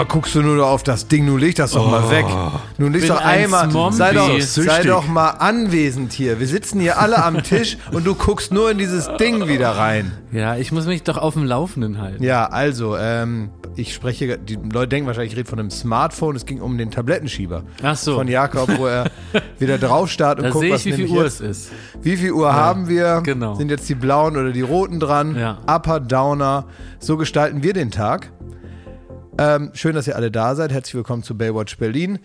[0.00, 2.24] Immer guckst du nur auf das Ding, nun leg das doch mal weg.
[2.78, 3.96] Nun leg doch ein einmal, Zombie.
[3.96, 6.40] sei doch, sei doch mal anwesend hier.
[6.40, 10.12] Wir sitzen hier alle am Tisch und du guckst nur in dieses Ding wieder rein.
[10.32, 12.22] Ja, ich muss mich doch auf dem Laufenden halten.
[12.22, 16.34] Ja, also, ähm, ich spreche, die Leute denken wahrscheinlich, ich rede von einem Smartphone.
[16.36, 17.62] Es ging um den Tablettenschieber.
[17.82, 18.16] Ach so.
[18.16, 19.10] Von Jakob, wo er
[19.58, 21.72] wieder drauf starrt und Da guckt, sehe was ich, wie viel Uhr jetzt- es ist.
[22.02, 23.20] Wie viel Uhr haben wir?
[23.24, 23.54] genau.
[23.54, 25.36] Sind jetzt die blauen oder die roten dran?
[25.36, 25.58] Ja.
[25.66, 26.64] Upper, Downer.
[26.98, 28.30] So gestalten wir den Tag.
[29.38, 30.72] Ähm, schön, dass ihr alle da seid.
[30.72, 32.18] Herzlich willkommen zu Baywatch Berlin.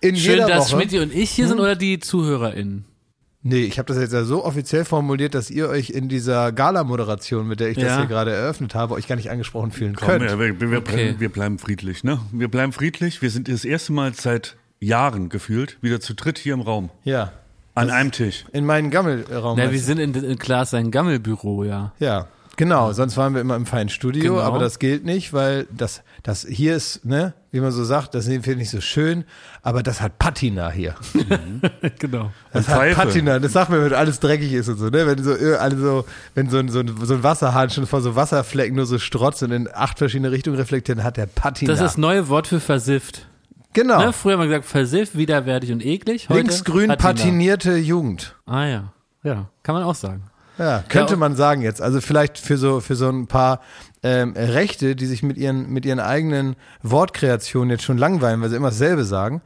[0.00, 0.82] In Schön, jeder dass Woche.
[0.82, 2.84] Schmidt und ich hier sind oder die ZuhörerInnen?
[3.44, 7.46] Nee, ich habe das jetzt ja so offiziell formuliert, dass ihr euch in dieser Gala-Moderation,
[7.48, 7.96] mit der ich das Ja.
[7.98, 10.24] hier gerade eröffnet habe, euch gar nicht angesprochen fühlen Komm, könnt.
[10.30, 11.16] ja, wir, wir, Okay.
[11.18, 12.20] wir bleiben friedlich, ne?
[12.30, 13.20] Wir bleiben friedlich.
[13.22, 16.90] Wir sind das erste Mal seit Jahren gefühlt wieder zu dritt hier im Raum.
[17.02, 17.32] Ja.
[17.74, 18.44] An einem Tisch.
[18.52, 19.56] In meinen Gammelraum.
[19.58, 21.92] Na, wir sind in, in Klaas sein Gammelbüro, ja.
[21.98, 22.92] Ja, genau.
[22.92, 24.44] Sonst waren wir immer im feinen Studio, Genau.
[24.44, 28.26] aber das gilt nicht, weil das, das hier ist, ne, wie man so sagt, das
[28.26, 29.24] finde ich nicht so schön,
[29.62, 30.94] aber das hat Patina hier.
[31.98, 32.30] genau.
[32.52, 32.96] Das Und hat Pfeife.
[32.96, 33.38] Patina.
[33.38, 35.06] Das sagt man, wenn alles dreckig ist und so, ne?
[35.06, 38.00] Wenn so, äh, alle so, wenn so ein, so ein, so ein Wasserhahn schon vor
[38.00, 41.70] so Wasserflecken nur so strotzt und in acht verschiedene Richtungen reflektiert, dann hat der Patina.
[41.70, 43.26] Das ist das neue Wort für versifft.
[43.74, 43.98] genau.
[43.98, 44.12] Ne?
[44.12, 46.28] Früher haben wir gesagt, versifft, widerwärtig und eklig.
[46.28, 46.96] Heute Linksgrün Patina.
[47.12, 48.34] patinierte Jugend.
[48.46, 50.22] Ah ja, ja, kann man auch sagen.
[50.58, 51.80] Ja, könnte Ja, man sagen jetzt.
[51.80, 53.60] Also vielleicht für so für so ein paar
[54.02, 58.56] ähm, Rechte, die sich mit ihren mit ihren eigenen Wortkreationen jetzt schon langweilen, weil sie
[58.56, 59.40] immer dasselbe sagen,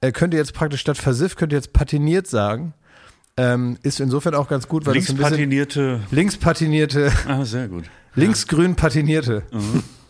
[0.00, 2.74] äh, könnt ihr jetzt praktisch statt versifft könnt ihr jetzt patiniert sagen.
[3.36, 6.00] Ähm, ist insofern auch ganz gut, weil das Links ein bisschen patinierte.
[6.10, 7.84] links patinierte, Ah, sehr gut.
[8.16, 9.44] linksgrün patinierte.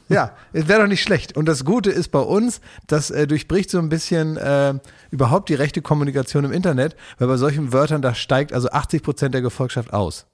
[0.09, 1.37] Ja, es wäre doch nicht schlecht.
[1.37, 4.73] Und das Gute ist bei uns, das äh, durchbricht so ein bisschen äh,
[5.11, 9.35] überhaupt die rechte Kommunikation im Internet, weil bei solchen Wörtern, da steigt also 80 Prozent
[9.35, 10.25] der Gefolgschaft aus.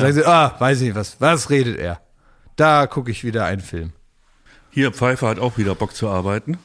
[0.00, 2.00] Sagen sie, ah, weiß ich nicht, was, was redet er?
[2.56, 3.92] Da gucke ich wieder einen Film.
[4.70, 6.58] Hier, Pfeiffer hat auch wieder Bock zu arbeiten.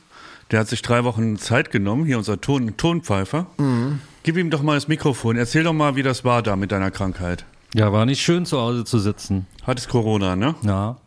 [0.52, 3.46] Der hat sich drei Wochen Zeit genommen, hier unser Ton, Tonpfeifer.
[4.24, 5.38] Gib ihm doch mal das Mikrofon.
[5.38, 7.46] Erzähl doch mal, wie das war da mit deiner Krankheit.
[7.74, 9.48] Ja, war nicht schön zu Hause zu sitzen.
[9.64, 10.56] Hattest Corona, ne?
[10.64, 10.98] Ja.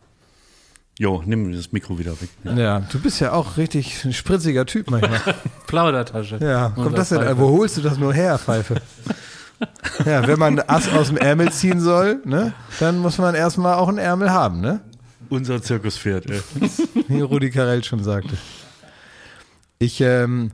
[0.97, 2.29] Jo, nimm das Mikro wieder weg.
[2.43, 5.19] Ja, du bist ja auch richtig ein spritziger Typ manchmal.
[5.67, 6.39] Plaudertasche.
[6.41, 7.37] Ja, kommt das denn?
[7.37, 8.81] Wo holst du das nur her, Pfeife?
[10.05, 13.75] Ja, wenn man ein Ass aus dem Ärmel ziehen soll, ne, dann muss man erstmal
[13.75, 14.81] auch einen Ärmel haben, ne?
[15.29, 16.41] Unser Zirkuspferd, ey.
[17.07, 18.37] Wie Rudi Carell schon sagte.
[19.79, 20.51] Ich ähm,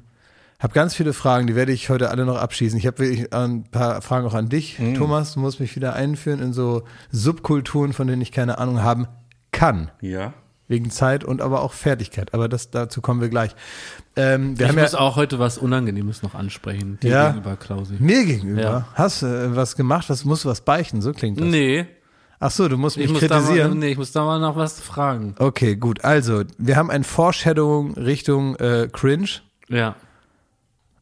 [0.59, 2.77] habe ganz viele Fragen, die werde ich heute alle noch abschießen.
[2.77, 5.33] Ich habe wirklich ein paar Fragen auch an dich, Thomas.
[5.33, 9.07] Du musst mich wieder einführen in so Subkulturen, von denen ich keine Ahnung haben
[9.51, 9.91] kann.
[10.01, 10.33] Ja.
[10.71, 12.33] Wegen Zeit und aber auch Fertigkeit.
[12.33, 13.51] Aber das, dazu kommen wir gleich.
[14.15, 17.27] Ähm, wir Ich haben muss ja auch heute was Unangenehmes noch ansprechen, dir Ja.
[17.27, 17.95] gegenüber, Klausi.
[17.99, 18.61] mir gegenüber.
[18.61, 18.87] Ja.
[18.95, 20.09] Hast du äh, was gemacht?
[20.09, 21.01] Was musst du was beichten?
[21.03, 21.45] So klingt das.
[21.47, 21.85] Nee,
[22.43, 23.77] Ach so, du musst mich ich muss, da mal, kritisieren.
[23.77, 25.35] nee, ich muss da mal noch was fragen.
[25.37, 26.03] Okay, gut.
[26.03, 29.27] Also, wir haben ein Foreshadowing Richtung äh, Cringe,
[29.69, 29.93] Ja.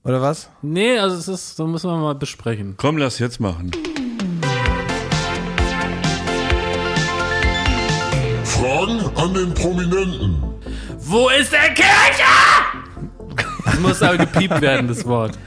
[0.04, 0.50] oder was?
[0.62, 2.74] Nee, also es ist, da müssen wir mal besprechen.
[2.76, 3.72] Komm, lass jetzt machen.
[8.98, 10.44] Fragen an den Prominenten.
[11.00, 13.46] Wo ist der Kircher?
[13.66, 15.38] Das muss aber gepiept werden, das Wort.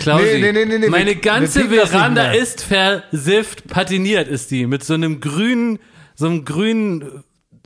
[0.00, 4.66] Klausi, Nee, nee, nee, nee, nee, meine wir- ganze Veranda ist versifft, patiniert ist die.
[4.66, 5.78] Mit so einem grünen,
[6.14, 7.22] so einem grünen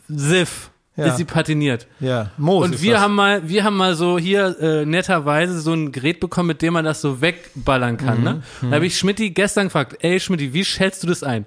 [0.09, 1.07] Siff Ja.
[1.07, 1.87] ist sie patiniert.
[2.01, 3.03] Ja, Moos Und ist wir das.
[3.03, 6.75] haben mal, wir haben mal so hier äh, netterweise so ein Gerät bekommen, mit dem
[6.75, 8.19] man das so wegballern kann.
[8.19, 8.25] Mhm.
[8.25, 8.43] Ne?
[8.63, 11.47] Da habe ich Schmidti gestern gefragt, ey Schmidti, wie schätzt du das ein?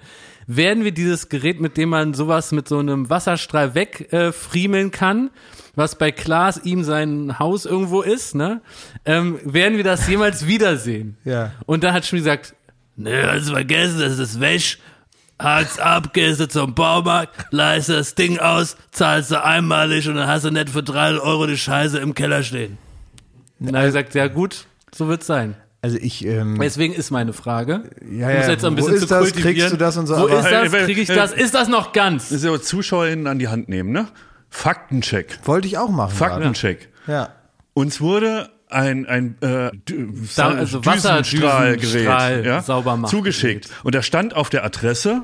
[0.54, 5.30] Werden wir dieses Gerät, mit dem man sowas mit so einem Wasserstrahl wegfriemeln äh, kann,
[5.76, 8.62] was bei Klaas ihm sein Haus irgendwo ist, ne?
[9.06, 11.16] Ähm, werden wir das jemals wiedersehen?
[11.24, 11.54] Ja.
[11.66, 12.54] Und da hat Schmidti gesagt,
[12.98, 14.80] ne, hast du vergessen, das ist wäsch.
[15.40, 20.28] Hak's ab, gehst du zum Baumarkt, leist das Ding aus, zahlst du einmalig und dann
[20.28, 22.78] hast du nicht für drei Euro die Scheiße im Keller stehen.
[23.58, 25.56] Na, er gesagt, ja gut, so wird's sein.
[25.84, 27.84] Also ich, ähm, Deswegen ist meine Frage.
[28.12, 29.20] ja, es ja, jetzt ein wo bisschen ist zu das?
[29.24, 29.56] kultivieren.
[29.56, 30.16] Kriegst du das und so?
[30.18, 30.72] Wo ist das?
[30.72, 31.34] Krieg ich das?
[31.34, 32.30] Ist das noch ganz?
[32.30, 34.08] Das ist ja ZuschauerInnen an die Hand nehmen, ne?
[34.50, 35.40] Faktencheck.
[35.46, 36.14] wollte ich auch machen.
[36.16, 36.90] Faktencheck.
[37.08, 37.30] Ja.
[37.74, 43.10] Uns wurde ein, ein äh, Dü- also Düsenstrahlgerät Wasserdüsenstrahl ja, sauber machen.
[43.12, 43.70] zugeschickt.
[43.84, 45.24] Und da stand auf der Adresse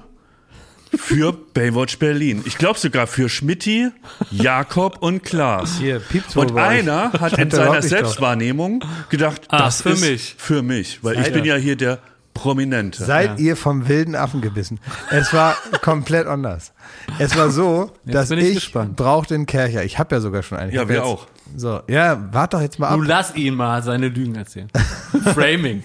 [0.96, 2.44] für Baywatch Berlin.
[2.46, 3.90] Ich glaube sogar für Schmitti,
[4.32, 5.78] Jakob und Klaas.
[5.80, 6.02] Hier,
[6.36, 7.82] Und einer hat in seiner.
[7.82, 10.36] Selbstwahrnehmung gedacht, Ah, das für ist mich.
[10.38, 11.56] für mich, weil ich Seid bin ihr.
[11.56, 12.00] ja hier der
[12.34, 13.04] Prominente.
[13.04, 14.80] Seid ihr vom wilden Affen gebissen?
[15.10, 16.72] Es war komplett anders.
[17.18, 18.96] Es war so, dass bin ich ich, gespannt.
[18.96, 19.84] brauchte einen Kercher.
[19.84, 20.70] Ich habe ja sogar schon einen.
[20.70, 21.26] Ich Ja, wir jetzt, auch.
[21.56, 24.68] So, ja, warte doch jetzt mal ab, Du lass ihn mal seine Lügen erzählen.
[25.34, 25.82] Framing.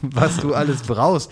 [0.00, 1.30] was du alles brauchst.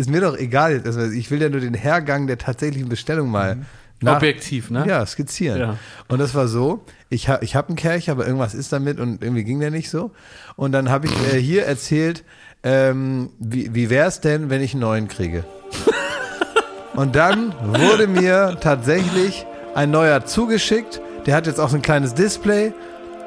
[0.00, 0.72] Ist mir doch egal.
[0.72, 0.86] jetzt.
[0.86, 3.58] Also ich will ja nur den Hergang der tatsächlichen Bestellung mal
[4.00, 4.84] nach- Objektiv, ne?
[4.88, 5.58] Ja, skizzieren.
[5.60, 5.76] Ja.
[6.08, 9.22] Und das war so, ich, ha, ich habe einen Kerch, aber irgendwas ist damit und
[9.22, 10.10] irgendwie ging der nicht so.
[10.56, 12.24] Und dann habe ich äh, hier erzählt,
[12.62, 15.44] ähm, wie, wie wäre es denn, wenn ich einen neuen kriege?
[16.94, 21.00] Und dann wurde mir tatsächlich ein neuer zugeschickt.
[21.26, 22.72] Der hat jetzt auch so ein kleines Display.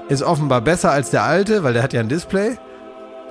[0.10, 2.58] Ist offenbar besser als der alte, weil der hat ja ein Display.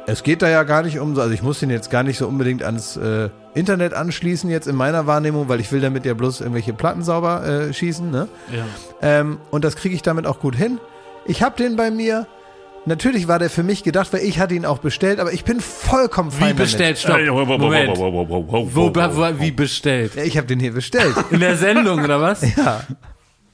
[0.06, 2.18] Es geht da ja gar nicht um so, also ich muss den jetzt gar nicht
[2.18, 6.14] so unbedingt ans äh, Internet anschließen jetzt in meiner Wahrnehmung, weil ich will damit ja
[6.14, 8.28] bloß irgendwelche Platten sauber äh, schießen, ne?
[8.50, 8.64] Ja.
[9.00, 10.80] Ähm, und das kriege ich damit auch gut hin.
[11.26, 12.26] Ich habe den bei mir.
[12.84, 15.60] Natürlich war der für mich gedacht, weil ich hatte ihn auch bestellt, aber ich bin
[15.60, 16.98] vollkommen fein Wie bestellt?
[16.98, 17.20] Stopp.
[17.20, 17.96] Moment.
[17.96, 18.92] Wo,
[19.38, 20.16] wie bestellt?
[20.16, 21.14] Ja, ich habe den hier bestellt.
[21.30, 22.42] In der Sendung, oder was?
[22.56, 22.80] ja.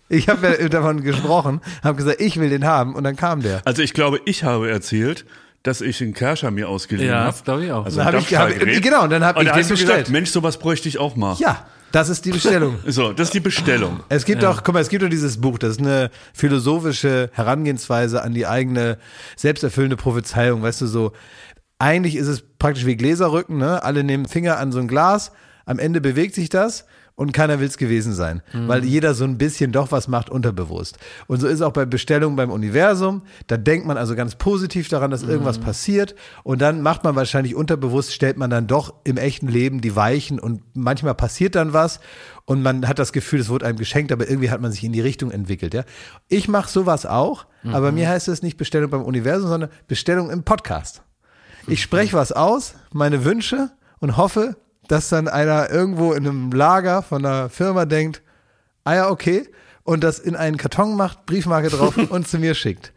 [0.09, 3.61] Ich habe ja davon gesprochen, habe gesagt, ich will den haben und dann kam der.
[3.67, 5.27] Also ich glaube, ich habe erzählt,
[5.63, 7.33] dass ich einen Kerscher mir ausgeliehen Ja, habe.
[7.33, 7.85] das glaube ich auch.
[7.85, 8.83] Also Dann hab ich- hab- Dampfstahlgerät.
[8.83, 9.81] genau, und dann hab ich den bestellt.
[9.89, 11.37] Gesagt, Mensch, sowas bräuchte ich auch mal.
[11.39, 12.79] Ja, das ist die Bestellung.
[12.87, 14.01] So, das ist die Bestellung.
[14.09, 18.23] Es gibt auch, guck mal, es gibt auch dieses Buch, das ist eine philosophische Herangehensweise
[18.23, 18.99] an die eigene
[19.37, 21.13] selbsterfüllende Prophezeiung, weißt du, so,
[21.79, 23.83] eigentlich ist es praktisch wie Gläserrücken, ne?
[23.85, 25.31] Alle nehmen Finger an so ein Glas,
[25.67, 26.87] am Ende bewegt sich das
[27.19, 30.99] und keiner will es gewesen sein, weil jeder so ein bisschen doch was macht unterbewusst.
[31.27, 35.11] Und so ist auch bei Bestellungen beim Universum, da denkt man also ganz positiv daran,
[35.11, 39.49] dass irgendwas passiert und dann macht man wahrscheinlich unterbewusst, stellt man dann doch im echten
[39.49, 41.99] Leben die Weichen und manchmal passiert dann was
[42.45, 44.93] und man hat das Gefühl, es wurde einem geschenkt, aber irgendwie hat man sich in
[44.93, 45.75] die Richtung entwickelt.
[45.75, 45.83] Ja?
[46.29, 50.45] Ich mache sowas auch, aber mir heißt es nicht Bestellung beim Universum, sondern Bestellung im
[50.45, 51.03] Podcast.
[51.67, 54.57] Ich spreche was aus, meine Wünsche und hoffe,
[54.89, 58.23] dass dann einer irgendwo in einem Lager von einer Firma denkt,
[58.85, 59.49] ah ja, okay,
[59.85, 62.93] und das in einen Karton macht, Briefmarke drauf und zu mir schickt.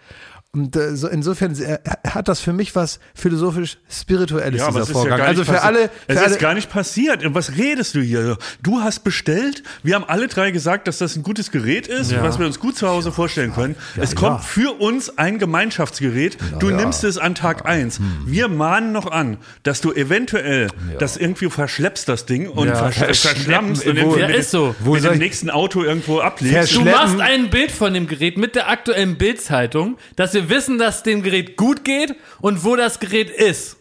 [0.54, 4.88] Und äh, so insofern äh, hat das für mich was philosophisch spirituelles Ja, dieser es
[4.90, 5.12] ist Vorgang.
[5.12, 7.24] ja gar also nicht für passi- alle, Es für alle ist gar nicht passiert.
[7.34, 8.38] Was redest du hier?
[8.62, 9.64] Du hast bestellt.
[9.82, 12.22] Wir haben alle drei gesagt, dass das ein gutes Gerät ist, Ja.
[12.22, 13.78] was wir uns gut zu Hause vorstellen können.
[13.96, 14.18] es ja.
[14.18, 16.38] kommt für uns ein Gemeinschaftsgerät.
[16.60, 18.00] du nimmst es an Tag eins.
[18.00, 18.24] Hm.
[18.26, 20.68] Wir mahnen noch an, dass du eventuell
[21.00, 22.76] das irgendwie verschleppst, das Ding, und Ja.
[22.76, 23.38] versch Verschleppen,
[23.78, 24.76] verschlammst und wo- mit, ist so.
[24.82, 26.76] Wo mit dem nächsten Auto irgendwo ablegst.
[26.76, 31.04] Du machst ein Bild von dem Gerät mit der aktuellen Bildzeitung, dass wir wissen, dass
[31.04, 33.78] dem Gerät gut geht und wo das Gerät ist.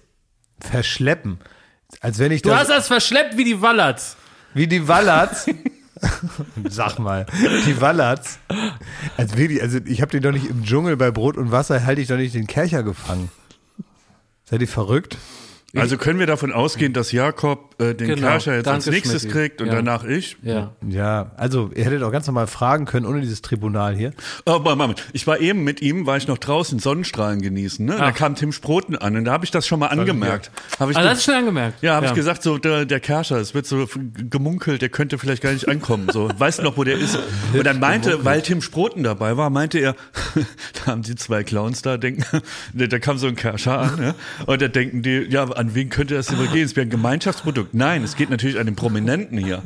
[0.61, 1.39] verschleppen.
[2.01, 4.17] Als wenn ich Du das, hast das verschleppt wie die Wallerts.
[4.55, 5.47] wie die Wallerts.
[6.69, 7.27] Sag mal,
[7.67, 8.39] die Wallerts.
[9.17, 12.01] Als wirklich, also ich habe den doch nicht im Dschungel bei Brot und Wasser, halte
[12.01, 13.31] ich doch nicht den Kercher gefangen.
[14.45, 15.19] Seid ihr verrückt?
[15.77, 18.27] Also können wir davon ausgehen, dass Jakob äh, den Genau.
[18.27, 19.39] Kerscher jetzt als nächstes Schmidti.
[19.39, 19.75] kriegt und Ja.
[19.75, 20.37] danach ich?
[20.43, 20.73] Ja.
[20.89, 24.13] Ja, also ihr hättet auch ganz normal fragen können, ohne dieses Tribunal hier.
[24.47, 25.05] Oh, Moment, Moment.
[25.13, 27.87] Ich war eben mit ihm, war ich noch draußen Sonnenstrahlen genießen.
[27.87, 27.97] Ne?
[27.97, 28.15] Da Ach.
[28.15, 30.51] kam Tim Sproten an und da habe ich das schon mal angemerkt.
[30.81, 31.83] Hab ich Ah, das ist schon angemerkt.
[31.83, 33.87] ja, habe ich gesagt, so der, der Kerscher, es wird so
[34.29, 36.09] gemunkelt, der könnte vielleicht gar nicht ankommen.
[36.13, 37.17] So, weißt du noch, wo der ist?
[37.53, 39.95] Und dann meinte, weil Tim Sproten dabei war, meinte er,
[40.85, 42.25] da haben die zwei Clowns da, denken,
[42.75, 44.15] da kam so ein Kerscher an, ja?
[44.47, 46.65] und da denken die, ja, an wen könnte das denn wohl gehen?
[46.65, 47.75] Es wäre ein Gemeinschaftsprodukt.
[47.75, 49.63] Nein, es geht natürlich an den Prominenten hier.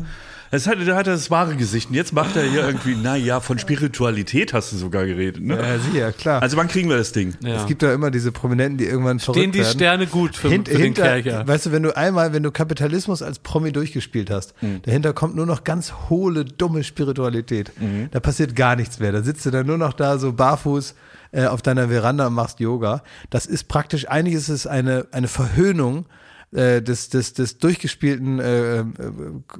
[0.50, 1.88] Das hat, da hat er das wahre Gesicht.
[1.88, 5.42] Und jetzt macht er hier irgendwie, na ja, von Spiritualität hast du sogar geredet.
[5.42, 5.56] Ne?
[5.56, 6.42] Ja, sicher, klar.
[6.42, 7.34] Also wann kriegen wir das Ding?
[7.42, 7.56] Ja.
[7.56, 9.72] es gibt da immer diese Prominenten, die irgendwann verrückt Stehen die werden.
[9.72, 11.48] Sterne gut für, Hint, für den hinter, Kercher.
[11.48, 14.82] weißt du, wenn du einmal, wenn du Kapitalismus als Promi durchgespielt hast, Mhm.
[14.82, 17.72] dahinter kommt nur noch ganz hohle, dumme Spiritualität.
[17.80, 18.08] Mhm.
[18.12, 19.10] Da passiert gar nichts mehr.
[19.10, 20.94] Da sitzt du dann nur noch da so barfuß
[21.34, 23.02] äh, auf deiner Veranda und machst Yoga.
[23.30, 26.06] Das ist praktisch, eigentlich ist es eine, eine Verhöhnung
[26.52, 28.84] äh, des, des, des durchgespielten äh, äh,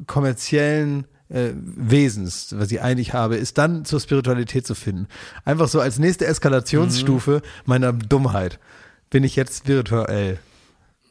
[0.07, 5.09] kommerziellen äh, Wesens, was ich eigentlich habe, ist dann zur Spiritualität zu finden.
[5.45, 7.41] Einfach so als nächste Eskalationsstufe Mhm.
[7.65, 8.61] meiner Dummheit
[9.11, 10.39] bin ich jetzt spirituell.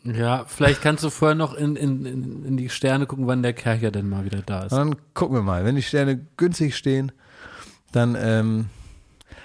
[0.06, 2.06] Ja, vielleicht kannst du vorher noch in, in,
[2.46, 4.72] in, die Sterne gucken, wann der Kercher denn mal wieder da ist.
[4.72, 5.64] Dann gucken wir mal.
[5.64, 7.12] Wenn die Sterne günstig stehen,
[7.94, 8.66] dann, ähm,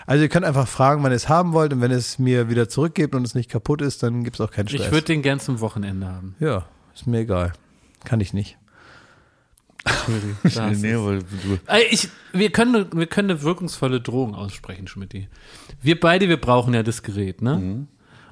[0.09, 2.67] also ihr könnt einfach fragen, wann ihr es haben wollt und wenn es mir wieder
[2.67, 4.87] zurückgebt und es nicht kaputt ist, dann gibt es auch keinen Stress.
[4.87, 6.35] Ich würde den gern zum Wochenende haben.
[6.41, 7.53] ja, ist mir egal.
[8.05, 8.57] Kann ich nicht.
[10.49, 11.59] Nee, weil du,
[11.91, 15.29] Ich, wir, können, wir können eine wirkungsvolle Drohung aussprechen, Schmidti.
[15.83, 17.57] Wir beide, wir brauchen ja das Gerät, ne?
[17.57, 17.89] Mhm.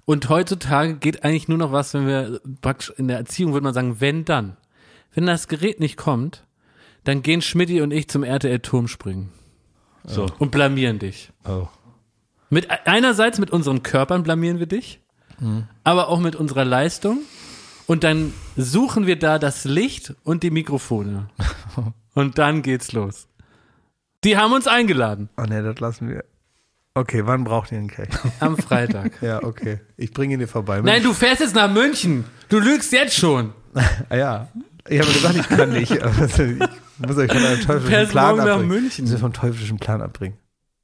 [0.07, 3.75] Und heutzutage geht eigentlich nur noch was, wenn wir praktisch in der Erziehung würde man
[3.75, 4.57] sagen, wenn dann.
[5.13, 6.45] Wenn das Gerät nicht kommt,
[7.05, 9.31] dann gehen Schmidti und ich zum RTL Turmspringen
[10.07, 10.27] so.
[10.39, 11.33] und blamieren dich.
[11.45, 11.69] Oh.
[12.49, 15.01] Mit einerseits mit unseren Körpern blamieren wir dich,
[15.85, 17.21] aber auch mit unserer Leistung.
[17.87, 21.29] Und dann suchen wir da das Licht und die Mikrofone.
[22.15, 23.29] Und dann geht's los.
[24.25, 26.25] Die haben uns eingeladen Oh ne, das lassen wir.
[26.95, 28.09] Okay, wann braucht ihr einen Kelch?
[28.41, 29.21] am Freitag.
[29.21, 29.81] ja, okay.
[29.99, 30.81] Ich bringe ihn dir vorbei.
[30.81, 32.25] Nein, du fährst jetzt nach München.
[32.49, 33.53] Du lügst jetzt schon.
[34.09, 34.49] Ah, ja.
[34.89, 35.91] Ich habe gesagt, ich kann nicht.
[35.91, 36.59] ich
[36.99, 38.69] Muss euch von einem teuflischen Plan morgen nach abbringen.
[38.83, 39.11] München.
[39.11, 40.37] Muss vom teuflischen Plan abbringen.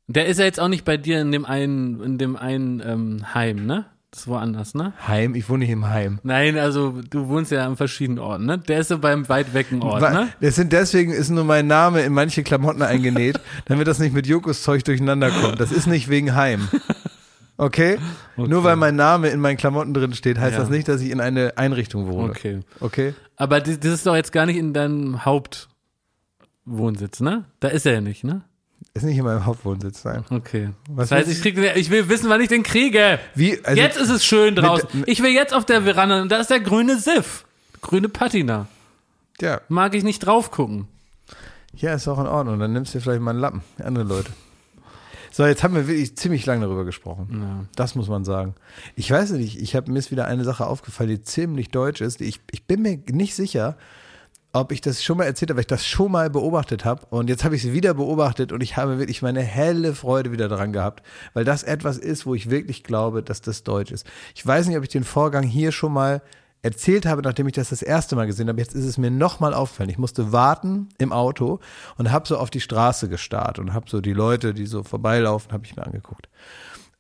[0.09, 3.35] Der ist ja jetzt auch nicht bei dir in dem einen, in dem einen ähm,
[3.35, 3.87] Heim, ne?
[4.11, 4.93] Das ist woanders, ne?
[5.09, 6.19] Heim, ich wohne nicht im Heim.
[6.23, 8.59] Nein, also du wohnst ja an verschiedenen Orten, ne?
[8.59, 10.29] Der ist so beim weit wecken Ort, ne?
[10.43, 14.27] Das sind deswegen ist nur mein Name in manche Klamotten eingenäht, damit das nicht mit
[14.27, 15.61] Jokos Zeug durcheinander kommt.
[15.61, 16.69] Das ist nicht wegen Heim.
[17.57, 17.99] Okay?
[18.37, 20.61] Nur weil mein Name in meinen Klamotten drin steht, heißt Ja.
[20.61, 22.31] das nicht, dass ich in eine Einrichtung wohne.
[22.31, 22.61] Okay.
[22.81, 23.15] Okay?
[23.37, 25.25] Aber das, das ist doch jetzt gar nicht in deinem
[26.67, 27.45] Hauptwohnsitz, ne?
[27.61, 28.43] Da ist er ja nicht, ne?
[28.95, 30.25] Ist nicht in meinem Hauptwohnsitz sein.
[30.31, 30.71] Okay.
[30.91, 33.19] Was das heißt, ich, krieg, ich will wissen, wann ich den kriege.
[33.35, 33.59] Wie?
[33.65, 34.89] Also, jetzt ist es schön draußen.
[34.93, 37.45] mit- ich will jetzt auf der Veranda und da ist der grüne Siff.
[37.81, 38.67] Grüne Patina.
[39.41, 39.61] ja.
[39.69, 40.89] Mag ich nicht drauf gucken.
[41.75, 42.59] Ja, ist auch in Ordnung.
[42.59, 43.63] Dann nimmst du dir vielleicht mal einen Lappen.
[43.83, 44.31] Andere Leute.
[45.31, 47.29] So, jetzt haben wir wirklich ziemlich lange darüber gesprochen.
[47.43, 47.65] Ja.
[47.75, 48.55] Das muss man sagen.
[48.97, 52.21] Ich weiß nicht, ich habe mir ist wieder eine Sache aufgefallen, die ziemlich deutsch ist.
[52.21, 53.77] Ich, ich bin mir nicht sicher,
[54.53, 57.07] ob ich das schon mal erzählt habe, weil ich das schon mal beobachtet habe.
[57.09, 60.49] Und jetzt habe ich es wieder beobachtet und ich habe wirklich meine helle Freude wieder
[60.49, 64.07] dran gehabt, weil das etwas ist, wo ich wirklich glaube, dass das deutsch ist.
[64.35, 66.23] Ich weiß nicht, ob ich den Vorgang hier schon mal
[66.63, 68.61] erzählt habe, nachdem ich das das erste Mal gesehen habe.
[68.61, 69.91] Jetzt ist es mir nochmal aufgefallen.
[69.91, 71.59] Ich musste warten im Auto
[71.97, 75.53] und habe so auf die Straße gestarrt und habe so die Leute, die so vorbeilaufen,
[75.53, 76.29] habe ich mir angeguckt.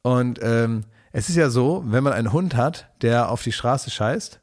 [0.02, 0.82] Und ähm,
[1.12, 4.40] es ist ja so, wenn man einen Hund hat, der auf die Straße scheißt,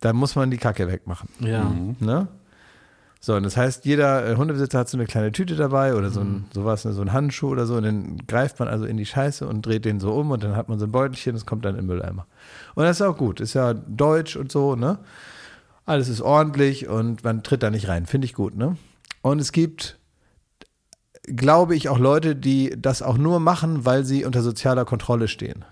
[0.00, 1.28] dann muss man die Kacke wegmachen.
[1.40, 1.72] Ja.
[2.00, 2.28] Ne?
[3.20, 6.20] So, und das heißt, jeder äh, Hundebesitzer hat so eine kleine Tüte dabei oder so
[6.20, 9.06] ein, sowas, ne, so ein Handschuh oder so, und dann greift man also in die
[9.06, 11.64] Scheiße und dreht den so um und dann hat man so ein Beutelchen, das kommt
[11.64, 12.26] dann im Mülleimer.
[12.74, 14.98] Und das ist auch gut, ist ja deutsch und so, ne?
[15.86, 18.76] Alles ist ordentlich und man tritt da nicht rein, finde ich gut, ne?
[19.22, 19.98] Und es gibt,
[21.24, 25.64] glaube ich, auch Leute, die das auch nur machen, weil sie unter sozialer Kontrolle stehen.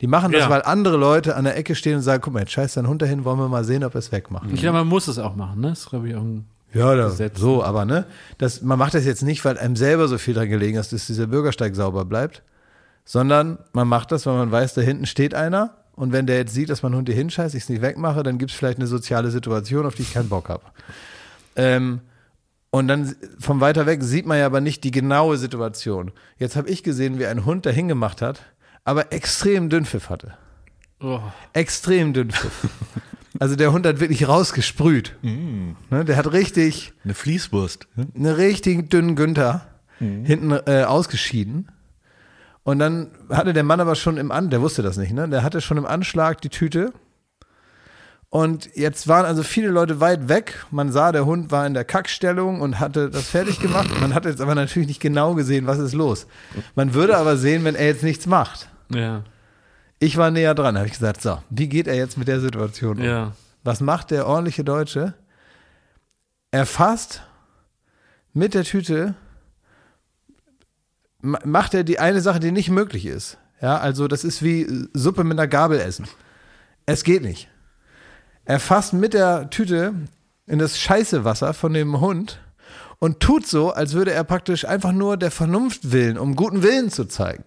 [0.00, 0.50] Die machen das, Ja.
[0.50, 3.02] weil andere Leute an der Ecke stehen und sagen, guck mal, jetzt scheiß dein Hund
[3.02, 4.46] dahin, wollen wir mal sehen, ob er es wegmacht.
[4.52, 5.70] Ich glaube, man muss es auch machen, ne?
[5.70, 8.04] Das ist, glaube ich, auch ein Ja, da, so, aber ne,
[8.36, 11.06] das, man macht das jetzt nicht, weil einem selber so viel dran gelegen ist, dass
[11.06, 12.42] dieser Bürgersteig sauber bleibt,
[13.04, 16.54] sondern man macht das, weil man weiß, da hinten steht einer und wenn der jetzt
[16.54, 18.86] sieht, dass mein Hund hier hinscheißt, ich es nicht wegmache, dann gibt es vielleicht eine
[18.86, 20.62] soziale Situation, auf die ich keinen Bock habe.
[21.56, 22.00] Ähm,
[22.70, 26.12] und dann von weiter weg sieht man ja aber nicht die genaue Situation.
[26.36, 28.42] Jetzt habe ich gesehen, wie ein Hund da hingemacht hat,
[28.88, 30.34] aber extrem Dünnpfiff hatte.
[31.00, 31.20] Oh.
[31.52, 32.66] Extrem Dünnpfiff.
[33.38, 35.14] Also der Hund hat wirklich rausgesprüht.
[35.22, 37.86] Ne, der hat richtig, Eine Fließwurst.
[37.96, 38.08] ne?
[38.14, 39.66] einen richtig dünnen Günther
[39.98, 41.68] hinten äh, ausgeschieden.
[42.62, 45.28] Und dann hatte der Mann aber schon im An, der wusste das nicht, ne?
[45.28, 46.92] Der hatte schon im Anschlag die Tüte.
[48.30, 50.66] Und jetzt waren also viele Leute weit weg.
[50.70, 53.88] Man sah, der Hund war in der Kackstellung und hatte das fertig gemacht.
[54.00, 56.26] Man hat jetzt aber natürlich nicht genau gesehen, was ist los.
[56.74, 58.68] Man würde aber sehen, wenn er jetzt nichts macht.
[58.90, 59.22] Ja.
[60.00, 62.98] Ich war näher dran, habe ich gesagt, so, wie geht er jetzt mit der Situation
[62.98, 63.04] um?
[63.04, 63.32] Ja.
[63.64, 65.14] Was macht der ordentliche Deutsche?
[66.50, 67.22] Er fasst
[68.32, 69.14] mit der Tüte,
[71.20, 73.38] ma- macht er die eine Sache, die nicht möglich ist.
[73.60, 76.06] Ja, also das ist wie Suppe mit einer Gabel essen.
[76.86, 77.48] Es geht nicht.
[78.44, 79.94] Er fasst mit der Tüte
[80.46, 82.40] in das Scheißewasser von dem Hund
[83.00, 86.90] und tut so, als würde er praktisch einfach nur der Vernunft willen, um guten Willen
[86.90, 87.44] zu zeigen.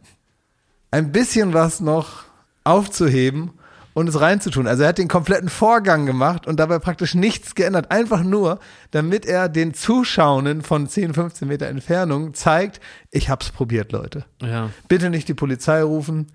[0.91, 2.25] Ein bisschen was noch
[2.63, 3.51] aufzuheben
[3.93, 4.67] und es reinzutun.
[4.67, 7.91] Also er hat den kompletten Vorgang gemacht und dabei praktisch nichts geändert.
[7.91, 8.59] Einfach nur,
[8.91, 12.79] damit er den Zuschauenden von 10, 15 Meter Entfernung zeigt,
[13.09, 14.25] ich hab's probiert, Leute.
[14.41, 14.69] Ja.
[14.87, 16.27] Bitte nicht die Polizei rufen.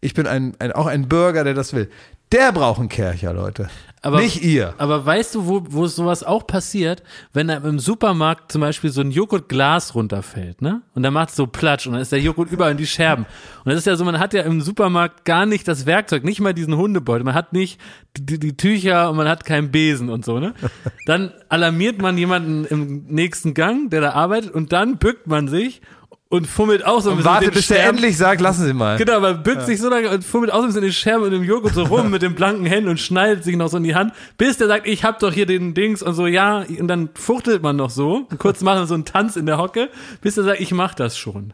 [0.00, 1.90] Ich bin ein, ein, auch ein Bürger, der das will.
[2.32, 3.68] Der braucht einen Kercher, Leute.
[4.02, 4.74] Aber, nicht ihr.
[4.78, 7.02] Aber weißt du, wo, wo sowas auch passiert,
[7.32, 10.82] wenn da im Supermarkt zum Beispiel so ein Joghurtglas runterfällt, ne?
[10.94, 13.26] Und da macht so Platsch und dann ist der Joghurt überall in die Scherben.
[13.64, 16.40] Und das ist ja so, man hat ja im Supermarkt gar nicht das Werkzeug, nicht
[16.40, 17.24] mal diesen Hundebeutel.
[17.24, 17.80] Man hat nicht
[18.16, 20.54] die, die Tücher und man hat keinen Besen und so, ne?
[21.06, 25.80] Dann alarmiert man jemanden im nächsten Gang, der da arbeitet und dann bückt man sich
[26.28, 27.96] und fummelt auch so ein Und bisschen warte, mit den bis der Scherben.
[27.98, 28.96] endlich sagt, lassen Sie mal.
[28.98, 31.74] Genau, aber bückt sich so lange und fummelt aus in den Scherben und dem Joghurt
[31.74, 34.56] so rum mit den blanken Händen und schneidet sich noch so in die Hand, bis
[34.58, 37.76] der sagt, ich hab doch hier den Dings und so, ja, und dann fuchtelt man
[37.76, 39.88] noch so, und kurz machen so einen Tanz in der Hocke,
[40.20, 41.52] bis der sagt, ich mach das schon.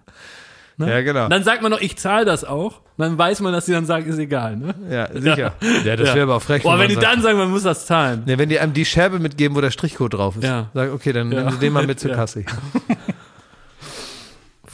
[0.78, 0.88] Ne?
[0.90, 1.28] Ja, genau.
[1.28, 2.80] Dann sagt man noch, ich zahle das auch.
[2.96, 4.74] Dann weiß man, dass die dann sagen, ist egal, ne?
[4.90, 5.52] Ja, sicher.
[5.84, 6.62] Ja, das wäre aber auch frech.
[6.62, 8.22] Boah, wenn man die sagt- dann sagen, man muss das zahlen.
[8.26, 10.44] Ja, wenn die einem die Scherbe mitgeben, wo der Strichcode drauf ist.
[10.44, 10.70] Ja.
[10.72, 11.40] Sag, okay, dann Ja.
[11.40, 12.16] nehmen Sie den mal mit zur Ja.
[12.16, 12.44] Kasse.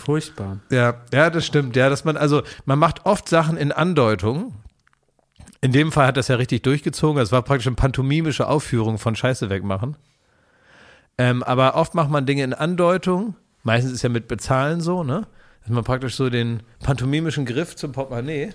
[0.08, 0.60] Furchtbar.
[0.70, 1.76] Ja, ja, das stimmt.
[1.76, 4.54] Ja, dass man, also, man macht oft Sachen in Andeutung.
[5.60, 7.18] In dem Fall hat das ja richtig durchgezogen.
[7.18, 9.98] Das war praktisch eine pantomimische Aufführung von Scheiße wegmachen.
[11.18, 13.36] Ähm, aber oft macht man Dinge in Andeutung.
[13.64, 15.26] Meistens ist ja mit Bezahlen so, ne?
[15.60, 18.54] Dass man praktisch so den pantomimischen Griff zum Portemonnaie.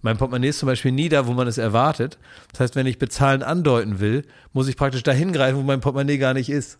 [0.00, 2.16] Mein Portemonnaie ist zum Beispiel nie da, wo man es erwartet.
[2.52, 4.24] Das heißt, wenn ich Bezahlen andeuten will,
[4.54, 6.78] muss ich praktisch dahin greifen, wo mein Portemonnaie gar nicht ist.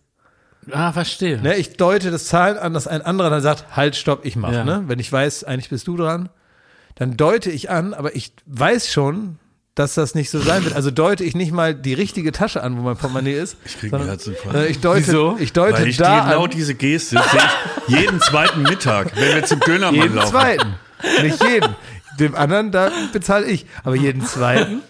[0.70, 1.40] Ah, verstehe.
[1.40, 4.52] Ne, ich deute das Zahlen an, dass ein anderer dann sagt, halt, stopp, ich mach.
[4.52, 4.64] Ja.
[4.64, 4.84] Ne?
[4.86, 6.28] Wenn ich weiß, eigentlich bist du dran,
[6.94, 9.38] dann deute ich an, aber ich weiß schon,
[9.74, 10.74] dass das nicht so sein wird.
[10.76, 13.56] Also deute ich nicht mal die richtige Tasche an, wo mein Portemonnaie ist.
[13.64, 14.54] Ich krieg einen Herzinfarkt.
[14.54, 15.36] Äh, ich deute, Wieso?
[15.40, 17.40] ich deute Weil ich die, da genau an, diese Geste sehe
[17.88, 20.30] ich jeden zweiten Mittag, wenn wir zum Dönermann jeden laufen.
[20.30, 20.74] zweiten.
[21.22, 21.74] Nicht jeden.
[22.20, 23.64] Dem anderen, da bezahle ich.
[23.82, 24.82] Aber jeden zweiten,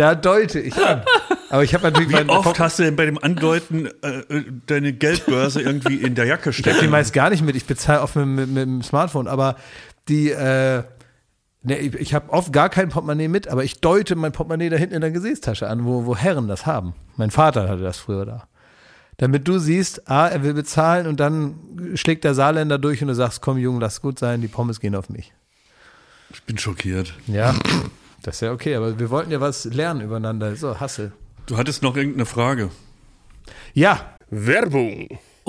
[0.00, 1.02] da deute ich an.
[1.50, 5.60] Aber ich habe natürlich Wie oft hast du denn bei dem Andeuten äh, deine Geldbörse
[5.60, 7.54] irgendwie in der Jacke Ich habe die meist gar nicht mit.
[7.54, 9.28] Ich bezahle oft mit, mit, mit dem Smartphone.
[9.28, 9.56] Aber
[10.08, 10.84] die, äh,
[11.62, 14.76] ne, ich, ich habe oft gar kein Portemonnaie mit, aber ich deute mein Portemonnaie da
[14.76, 16.94] hinten in der Gesäßtasche an, wo, wo Herren das haben.
[17.16, 18.48] Mein Vater hatte das früher da.
[19.18, 23.14] Damit du siehst, ah, er will bezahlen und dann schlägt der Saarländer durch und du
[23.14, 25.34] sagst, komm Junge, lass gut sein, die Pommes gehen auf mich.
[26.32, 27.12] Ich bin schockiert.
[27.26, 27.54] Ja,
[28.22, 30.54] das ist ja okay, aber wir wollten ja was lernen übereinander.
[30.56, 31.12] So, Hassel.
[31.46, 32.70] Du hattest noch irgendeine Frage.
[33.72, 35.18] Ja, Werbung.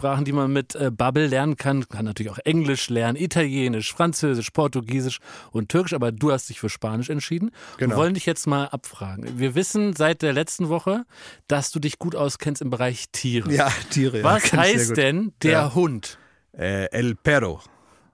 [0.00, 1.88] die man mit äh, Bubble lernen kann.
[1.88, 5.18] Kann natürlich auch Englisch lernen, Italienisch, Französisch, Portugiesisch
[5.52, 7.50] und Türkisch, aber du hast dich für Spanisch entschieden.
[7.78, 7.92] Genau.
[7.94, 9.38] Wir wollen dich jetzt mal abfragen.
[9.38, 11.04] Wir wissen seit der letzten Woche,
[11.48, 13.52] dass du dich gut auskennst im Bereich Tiere.
[13.52, 14.18] Ja, Tiere.
[14.18, 15.74] ja, Was sehr heißt denn der Ja.
[15.74, 16.18] Hund?
[16.56, 17.60] Äh, El Perro.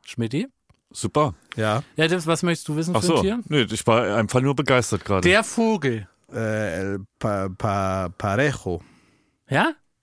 [0.04, 0.46] Schmidti?
[0.90, 1.34] Super.
[1.56, 1.82] Ja.
[1.96, 3.22] Ja, Dips, was möchtest du wissen Ach für ein so.
[3.22, 3.40] Tier?
[3.48, 5.22] Nee, ich war einfach nur begeistert gerade.
[5.28, 6.08] Der Vogel.
[6.32, 8.82] Äh, El pa, pa, Parejo.
[9.48, 9.72] Ja?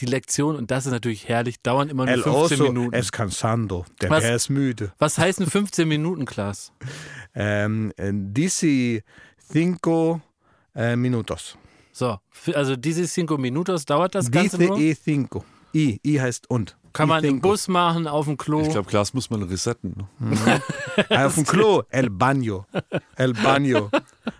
[0.00, 2.94] Die Lektion, und das ist natürlich herrlich, dauern immer nur El 15 oso Minuten.
[2.94, 3.84] es cansando.
[4.00, 4.22] Der Was?
[4.22, 4.92] Bär ist müde.
[4.98, 6.72] Was heißen 15 Minuten, Klaas?
[7.32, 9.04] Ähm, äh, dici
[9.52, 10.20] cinco
[10.74, 11.56] äh, minutos.
[11.92, 12.18] So,
[12.54, 14.78] also diese cinco minutos dauert das Ganze Dice nur.
[14.78, 15.44] e cinco.
[15.72, 16.76] I, I heißt und.
[16.92, 17.50] Kann man im cinco.
[17.50, 18.62] Bus machen, auf dem Klo.
[18.62, 20.08] Ich glaube, Glas muss man resetten.
[20.18, 20.60] ne?
[21.08, 21.84] Ah, Auf dem Klo.
[21.88, 22.64] El baño.
[23.14, 23.90] El baño.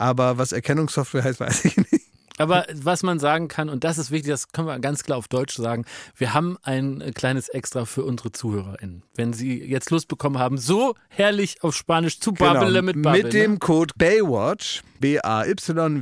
[0.00, 2.06] aber was Erkennungssoftware heißt, weiß ich nicht.
[2.38, 5.28] Aber was man sagen kann, und das ist wichtig, das können wir ganz klar auf
[5.28, 5.84] Deutsch sagen,
[6.16, 9.02] wir haben ein äh, kleines Extra für unsere ZuhörerInnen.
[9.14, 13.02] Wenn sie jetzt Lust bekommen haben, so herrlich auf Spanisch zu babbeln mit Babbeln.
[13.02, 13.24] Genau.
[13.24, 13.58] Mit dem ne?
[13.58, 16.00] Code Baywatch, B-A-Y-W-A-T-C-H,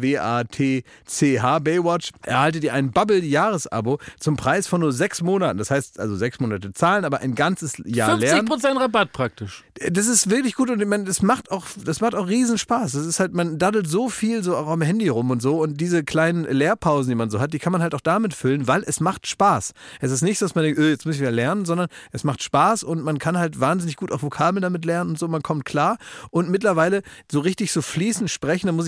[1.61, 5.59] Baywatch, erhaltet ihr ein Bubble-Jahresabo zum Preis von nur sechs Monaten.
[5.59, 8.49] Das heißt, also sechs Monate zahlen, aber ein ganzes Jahr lernen.
[8.49, 9.65] 50% Rabatt praktisch.
[9.91, 12.93] Das ist wirklich gut und ich meine, das macht auch, das macht auch riesen Spaß.
[12.93, 15.81] Das ist halt, man daddelt so viel so auch am Handy rum und so und
[15.81, 18.83] diese kleinen Lehrpausen, die man so hat, die kann man halt auch damit füllen, weil
[18.85, 19.73] es macht Spaß.
[20.01, 22.25] Es ist nicht so, dass man denkt, öh, jetzt muss ich wieder lernen, sondern es
[22.25, 25.43] macht Spaß und man kann halt wahnsinnig gut auch Vokabeln damit lernen und so, man
[25.43, 25.99] kommt klar
[26.31, 28.88] und mittlerweile so richtig so fließend sprechen, da muss ich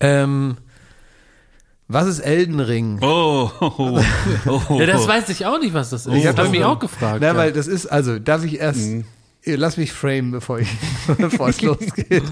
[0.00, 0.56] Ähm,
[1.88, 2.98] was ist Elden Ring?
[3.00, 4.00] Oh, oh,
[4.68, 4.80] oh.
[4.80, 6.12] Ja, das weiß ich auch nicht, was das ist.
[6.12, 7.18] Ich Ich hab habe mich auch gefragt.
[7.20, 7.36] Na, ja.
[7.36, 9.04] weil das ist, also darf ich erst, Mhm.
[9.48, 10.68] Lass mich frame, bevor ich,
[11.18, 12.24] bevor es losgeht.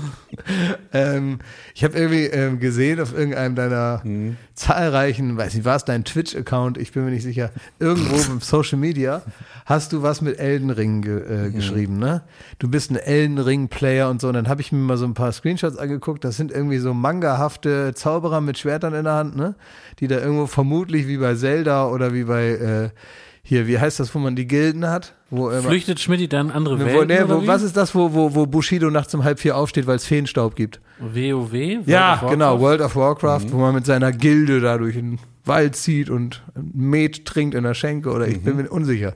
[0.93, 1.39] ähm,
[1.75, 4.37] ich habe irgendwie ähm, gesehen auf irgendeinem deiner Mhm.
[4.55, 8.79] zahlreichen, weiß nicht, war es dein Twitch-Account, ich bin mir nicht sicher, irgendwo im Social
[8.79, 9.23] Media
[9.65, 11.55] hast du was mit Elden Ring ge, äh, Mhm.
[11.55, 12.23] geschrieben, ne?
[12.59, 14.29] Du bist ein Elden Ring-Player und so.
[14.29, 16.25] Und dann habe ich mir mal so ein paar Screenshots angeguckt.
[16.25, 19.55] Das sind irgendwie so mangahafte Zauberer mit Schwertern in der Hand, ne?
[20.01, 22.91] Die da irgendwo vermutlich wie bei Zelda oder wie bei äh,
[23.47, 25.15] hier, wie heißt das, wo man die Gilden hat?
[25.29, 27.47] Wo, immer- Flüchtet Schmidt dann in andere wo, Welten nee, oder wo, wie?
[27.47, 30.57] was ist das, wo, wo, wo Bushido nachts um halb vier aufsteht, weil es Feenstaub
[30.57, 30.81] gibt?
[30.99, 31.53] WoW?
[31.53, 35.77] World Ja, genau, World of Warcraft, wo man mit seiner Gilde da durch den Wald
[35.77, 39.15] zieht und Met trinkt in der Schenke oder ich bin mir unsicher.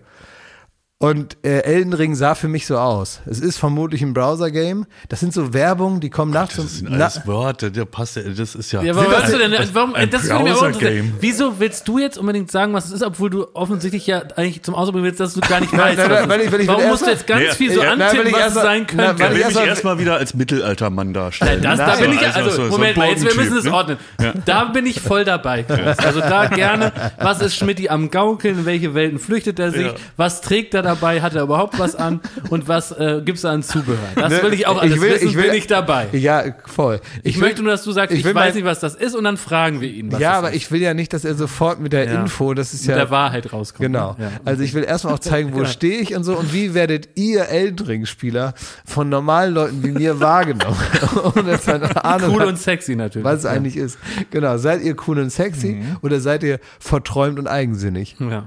[1.01, 3.21] Und äh, Elden Ring sah für mich so aus.
[3.25, 4.85] Es ist vermutlich ein Browser-Game.
[5.09, 8.57] Das sind so Werbungen, die kommen nachts Das sind alles Worte, der passt ja, das
[8.57, 8.83] ist ja.
[8.83, 10.29] Ja, aber weißt du denn, warum, ein das.
[10.29, 11.15] Browser-Game.
[11.21, 14.75] Wieso willst du jetzt unbedingt sagen, was es ist, obwohl du offensichtlich ja eigentlich zum
[14.75, 16.47] Ausdruck bringen willst, dass du gar nicht weißt, nein, was nein, es weil ist.
[16.47, 18.27] ich- weil ich Warum musst du jetzt ganz Nee, viel so ja, nein, weil antippen,
[18.31, 19.07] ich was es sein nein, könnte?
[19.07, 21.63] weil Der ich will mich erst mal- erstmal wieder als mittelalter Mann darstellen.
[21.63, 23.65] Das, da So, bin ich, also also, so- so Moment mal, jetzt, wir müssen es
[23.65, 23.73] ne?
[23.73, 23.99] ordnen.
[24.45, 25.97] Da bin ich voll dabei, Chris.
[26.01, 30.41] Also da gerne, was ist Schmidti am Gaukeln, in welche Welten flüchtet er sich, was
[30.41, 32.21] trägt er dabei, hat er überhaupt was an
[32.51, 33.99] und was äh, gibt's da an Zubehör?
[34.17, 36.09] Das will ich auch alles Ne, Ich will- wissen, ich will- bin ich dabei.
[36.13, 37.01] Ja, voll.
[37.23, 39.25] Ich, will- möchte nur, dass du sagst, ich ich, weiß nicht, was das ist und
[39.25, 40.57] dann fragen wir ihn, was Ja, aber ist.
[40.57, 42.21] ich will ja nicht, dass er sofort mit der Ja.
[42.23, 42.97] Info, das ist mit ja.
[42.97, 43.87] der Wahrheit rauskommt.
[43.87, 44.17] Genau.
[44.19, 44.31] Ja.
[44.45, 47.49] Also ich will erstmal auch zeigen, wo stehe ich und so und wie werdet ihr
[47.49, 50.77] Elden Ring-Spieler von normalen Leuten wie mir wahrgenommen?
[51.67, 53.25] eine Ahnung Cool hat, und sexy natürlich.
[53.25, 53.99] was es eigentlich ist.
[54.31, 54.57] Genau.
[54.59, 55.97] Seid ihr cool und sexy Mhm.
[56.03, 58.17] oder seid ihr verträumt und eigensinnig?
[58.21, 58.45] ja.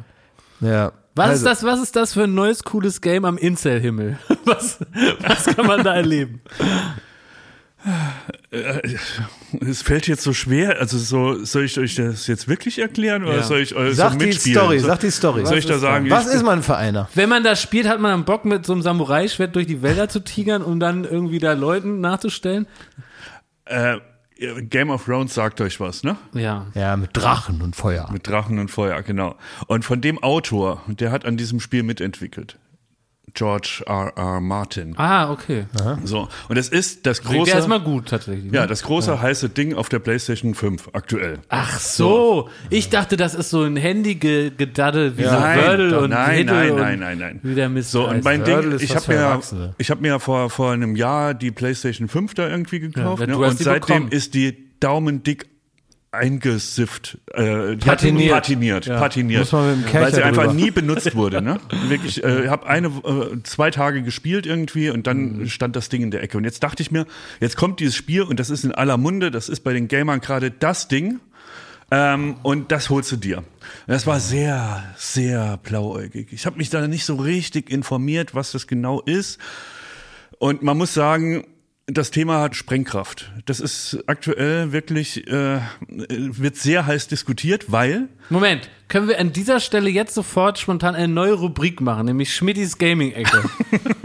[0.62, 0.92] Ja.
[1.22, 4.18] Was also, ist das, was ist das für ein neues cooles Game am Incel-Himmel?
[4.46, 4.80] Was,
[5.22, 6.42] was kann man da erleben?
[9.62, 10.80] Es fällt jetzt so schwer.
[10.80, 13.44] Also so, soll ich euch das jetzt wirklich erklären oder Ja.
[13.44, 14.60] soll ich euch Sag so die mitspielen?
[14.60, 15.46] Story, So- sag die Story.
[15.46, 16.10] Soll ich da sagen?
[16.10, 17.10] Was ich, ist man für einer?
[17.16, 20.10] Wenn man das spielt, hat man dann Bock mit so einem Samurai-Schwert durch die Wälder
[20.10, 22.68] zu tigern, um dann irgendwie da Leuten nachzustellen?
[23.66, 23.98] Äh,
[24.70, 26.18] Game of Thrones sagt euch was, ne?
[26.34, 26.66] Ja.
[26.74, 28.10] Ja, mit Drachen und Feuer.
[28.12, 29.36] Mit Drachen und Feuer, genau.
[29.68, 32.58] Und von dem Autor, der hat an diesem Spiel mitentwickelt.
[33.34, 34.14] George R.
[34.16, 34.42] R.
[34.42, 34.94] Martin.
[34.98, 35.66] Ah, okay.
[36.04, 36.28] So.
[36.50, 37.50] Und es ist das große.
[37.50, 38.52] ja erstmal gut tatsächlich.
[38.52, 38.58] ne?
[38.58, 41.40] ja, das große heiße Ding auf der PlayStation 5 aktuell.
[41.50, 42.50] Ach so.
[42.70, 46.72] Ich dachte, das ist so ein Handy-Gedaddel wie so Wordle doch, und nein, Hiddle nein,
[46.72, 47.40] und nein, nein, nein.
[47.44, 49.42] Wie der Mist So, und mein Wordle Ding, ist ich habe mir,
[49.78, 53.22] ich hab mir vor, vor einem Jahr die PlayStation 5 da irgendwie gekauft.
[53.22, 53.38] Ja, ne?
[53.38, 54.12] Und seitdem bekommen.
[54.12, 55.51] ist die daumendick
[56.12, 58.32] eingesifft, äh, Patiniert.
[58.34, 60.54] patiniert, patiniert, Muss man mit dem Kercher weil sie einfach drüber.
[60.56, 61.42] nie benutzt wurde.
[61.42, 61.60] Ne?
[61.88, 65.48] Wirklich, äh, ich habe eine, äh, zwei Tage gespielt irgendwie und dann Mhm.
[65.50, 66.38] stand das Ding in der Ecke.
[66.38, 67.06] Und jetzt dachte ich mir,
[67.40, 70.20] jetzt kommt dieses Spiel und das ist in aller Munde, das ist bei den Gamern
[70.20, 71.20] gerade das Ding.
[71.94, 73.44] Ähm, und das holst du dir.
[73.88, 76.28] Das war sehr, sehr blauäugig.
[76.32, 79.40] Ich habe mich da nicht so richtig informiert, was das genau ist.
[80.40, 81.46] Und man muss sagen,
[81.94, 83.32] das Thema hat Sprengkraft.
[83.46, 89.60] Das ist aktuell wirklich, äh, wird sehr heiß diskutiert, weil Moment, können wir an dieser
[89.60, 93.44] Stelle jetzt sofort spontan eine neue Rubrik machen, nämlich Schmidtis Gaming-Ecke.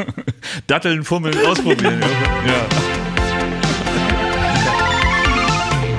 [0.66, 2.01] Datteln, Fummeln, ausprobieren.
[2.46, 2.66] ja.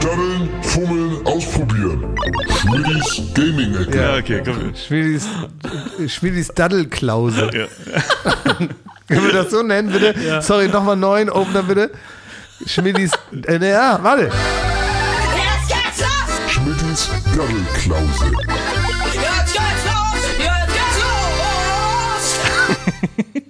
[0.02, 2.16] Daddeln, fummeln, ausprobieren.
[2.60, 3.98] Schmidis Gaming-Ecke.
[3.98, 4.74] ja, okay, komm.
[4.76, 5.28] Schmiedis,
[6.08, 7.50] Schmiedis Daddelklause.
[7.54, 7.68] Ja.
[9.16, 10.42] Können wir das so nennen, bitte?
[10.42, 11.92] Sorry, nochmal neuen Opener, bitte.
[12.66, 13.12] Schmiedis,
[13.48, 14.24] äh, ja, warte.
[14.24, 14.34] Jetzt
[15.70, 16.52] geht's los!
[16.52, 18.32] Schmidis Daddelklause.
[19.14, 20.22] Jetzt geht's los!
[20.40, 20.98] Jetzt geht's
[23.34, 23.44] los!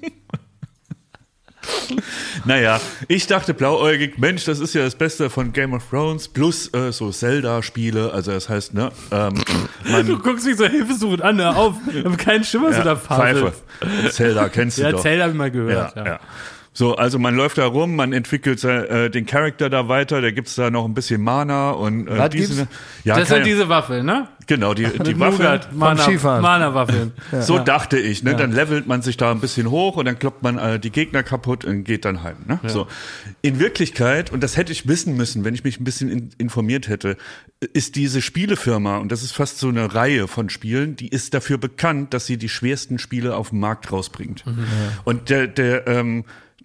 [2.45, 6.73] Naja, ich dachte blauäugig, Mensch, das ist ja das Beste von Game of Thrones plus
[6.73, 8.11] äh, so Zelda-Spiele.
[8.13, 9.33] Also das heißt, ne, ähm,
[10.05, 11.75] du guckst mich so hilfesuchend an, hör auf.
[11.93, 13.53] Ich habe keinen Schimmer, was du da Pfeife.
[14.11, 15.01] Zelda kennst du Ja, doch.
[15.01, 15.95] Zelda habe ich mal Ja, gehört.
[15.95, 16.05] ja.
[16.05, 16.19] Ja.
[16.77, 20.53] So, also man läuft da rum, man entwickelt äh, den Charakter da weiter, da gibt's
[20.53, 22.67] da noch ein bisschen Mana und äh, Was diese,
[23.03, 24.27] ja, das keine- sind diese Waffeln, ne?
[24.45, 25.41] genau, die, die Waffe.
[25.41, 26.07] Nougat, Mana.
[26.39, 27.13] Mana-Waffeln.
[27.41, 28.35] So dachte ich, ne?
[28.35, 31.23] Dann levelt man sich da ein bisschen hoch und dann kloppt man äh, die Gegner
[31.23, 32.37] kaputt und geht dann heim.
[32.45, 32.59] Ne?
[32.67, 32.85] So.
[33.41, 36.87] In Wirklichkeit, und das hätte ich wissen müssen, wenn ich mich ein bisschen in, informiert
[36.89, 37.17] hätte,
[37.73, 41.57] ist diese Spielefirma, und das ist fast so eine Reihe von Spielen, die ist dafür
[41.57, 44.43] bekannt, dass sie die schwersten Spiele auf den Markt rausbringt.
[45.05, 46.23] Und der, der, ähm,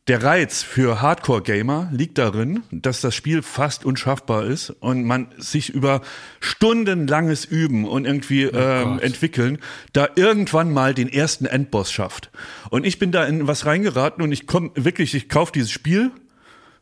[0.08, 5.70] der Reiz für Hardcore-Gamer liegt darin, dass das Spiel fast unschaffbar ist und man sich
[5.70, 6.00] über
[6.40, 9.58] stundenlanges Üben und irgendwie ähm, entwickeln,
[9.92, 12.30] da irgendwann mal den ersten Endboss schafft.
[12.70, 16.10] Und ich bin da in was reingeraten und ich komme wirklich, ich kaufe dieses Spiel,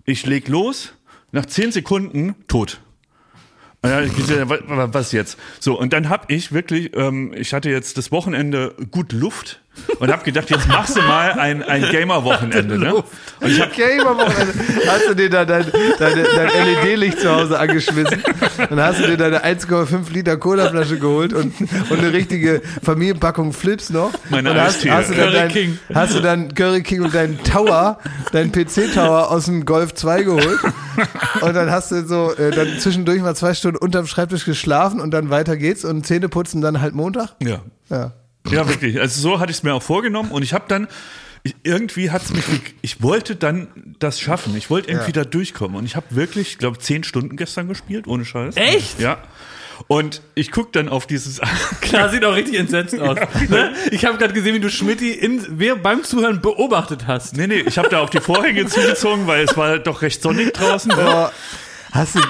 [0.06, 0.94] ich leg los,
[1.30, 2.80] nach zehn Sekunden tot.
[3.82, 5.38] Was jetzt?
[5.58, 9.60] So, und dann hab ich wirklich, ähm, ich hatte jetzt das Wochenende gut Luft
[9.98, 12.78] und hab gedacht, jetzt machst du mal ein, ein Gamer-Wochenende.
[12.78, 12.94] Ne?
[12.94, 13.04] Und
[13.42, 14.52] ich hab, Gamer-Wochenende.
[14.88, 15.66] Hast du dir da dein,
[15.98, 18.22] deine, dein LED-Licht zu Hause angeschmissen
[18.68, 23.90] und hast du dir deine 1,5 Liter Colaflasche geholt und, und eine richtige Familienpackung Flips
[23.90, 24.10] noch.
[24.28, 25.78] Meine und hast, hast, du dann Curry dein, King.
[25.94, 27.98] hast du dann Curry King und deinen Tower,
[28.32, 30.58] deinen PC-Tower aus dem Golf 2 geholt.
[31.40, 35.12] Und dann hast du so äh, dann zwischendurch mal zwei Stunden unterm Schreibtisch geschlafen und
[35.12, 37.36] dann weiter geht's und Zähne putzen dann halt Montag.
[37.40, 37.60] ja.
[37.88, 38.12] Ja.
[38.48, 39.00] Ja, wirklich.
[39.00, 40.88] Also so hatte ich es mir auch vorgenommen und ich habe dann
[41.42, 44.54] ich, irgendwie hat's mich ge- ich wollte dann das schaffen.
[44.56, 48.06] Ich wollte irgendwie da durchkommen und ich habe wirklich, ich glaube, zehn Stunden gestern gespielt,
[48.06, 48.56] ohne Scheiß.
[48.56, 49.00] Echt?
[49.00, 49.18] Ja.
[49.88, 51.40] Und ich guck dann auf dieses
[51.80, 53.16] Klar, sieht auch richtig entsetzt aus.
[53.48, 53.72] ne?
[53.90, 57.34] Ich habe gerade gesehen, wie du Schmidti in, wer beim Zuhören beobachtet hast.
[57.38, 60.52] Nee, nee, ich habe da auch die Vorhänge zugezogen, weil es war doch recht sonnig
[60.52, 60.90] draußen.
[60.94, 60.98] Ne?
[60.98, 61.32] Aber
[61.92, 62.20] hast du,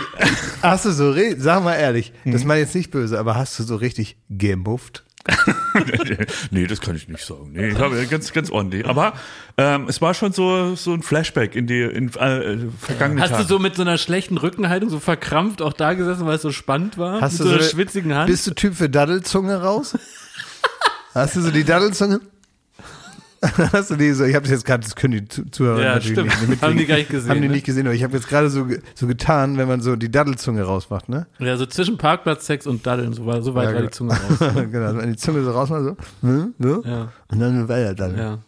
[0.62, 3.64] hast du so, sag mal ehrlich, das meine ich jetzt nicht böse, aber hast du
[3.64, 5.02] so richtig gemufft?
[6.50, 7.50] nee, das kann ich nicht sagen.
[7.52, 8.86] Nee, ich habe ganz, ganz ordentlich.
[8.86, 9.12] Aber
[9.58, 13.42] ähm, es war schon so, so ein Flashback in die in, äh, vergangene Hast Tage.
[13.42, 16.52] du so mit so einer schlechten Rückenhaltung so verkrampft auch da gesessen, weil es so
[16.52, 17.20] spannend war?
[17.20, 18.26] Hast mit du so einer eine- schwitzigen Hand?
[18.28, 19.96] Bist du Typ für Daddelzunge raus?
[21.14, 22.20] Hast du so die Daddelzunge?
[23.72, 25.94] Hast du die so, ich habe das jetzt gerade, das können die Zu- Zuhörer Ja,
[25.94, 26.26] natürlich stimmt.
[26.28, 26.60] nicht mitkriegen.
[26.68, 27.54] Haben die gar nicht gesehen, Haben die ne?
[27.54, 30.62] nicht gesehen, aber ich habe jetzt gerade so, so getan, wenn man so die Daddelzunge
[30.62, 31.26] rausmacht, ne?
[31.38, 33.90] ja, so zwischen Parkplatzsex und Daddeln, so, war, so weit Ja, war die genau.
[33.92, 34.38] Zunge raus.
[34.70, 37.12] genau, wenn man die Zunge so rausmacht, so, hm, so, Ja.
[37.28, 38.18] und dann weiter dann.
[38.18, 38.38] Ja,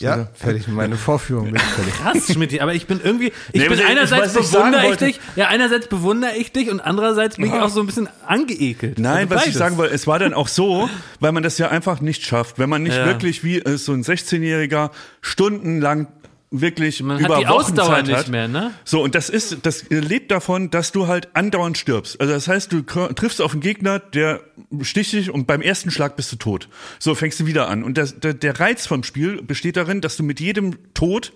[0.00, 0.28] Ja.
[0.34, 0.66] Fertig?
[0.68, 1.46] mit meiner Vorführung.
[1.46, 1.94] Bin ich fertig.
[1.94, 5.48] Krass, Schmidt, aber ich bin irgendwie, ich Nee, bin einerseits ich bewundere ich dich, ja,
[5.48, 8.98] einerseits bewundere ich dich und andererseits bin ich auch so ein bisschen angeekelt.
[8.98, 10.88] Nein, Also was ich sagen wollte, es war dann auch so,
[11.20, 13.06] weil man das ja einfach nicht schafft, wenn man nicht Ja.
[13.06, 16.08] wirklich wie äh, so ein 16-Jähriger stundenlang
[16.50, 18.28] wirklich Man über hat die Wochen Ausdauer Zeit nicht hat.
[18.28, 18.70] mehr, ne?
[18.84, 22.18] So, und das ist, das lebt davon, dass du halt andauernd stirbst.
[22.20, 24.40] Also das heißt, du triffst auf einen Gegner, der
[24.82, 26.68] sticht dich und beim ersten Schlag bist du tot.
[26.98, 27.82] So fängst du wieder an.
[27.82, 31.32] Und das, der, der Reiz vom Spiel besteht darin, dass du mit jedem Tod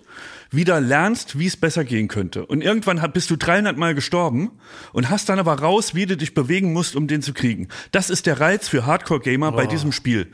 [0.51, 2.45] wieder lernst, wie es besser gehen könnte.
[2.45, 4.51] Und irgendwann bist du 300 Mal gestorben
[4.91, 7.69] und hast dann aber raus, wie du dich bewegen musst, um den zu kriegen.
[7.91, 10.27] Das ist der Reiz für Hardcore-Gamer bei diesem Spiel.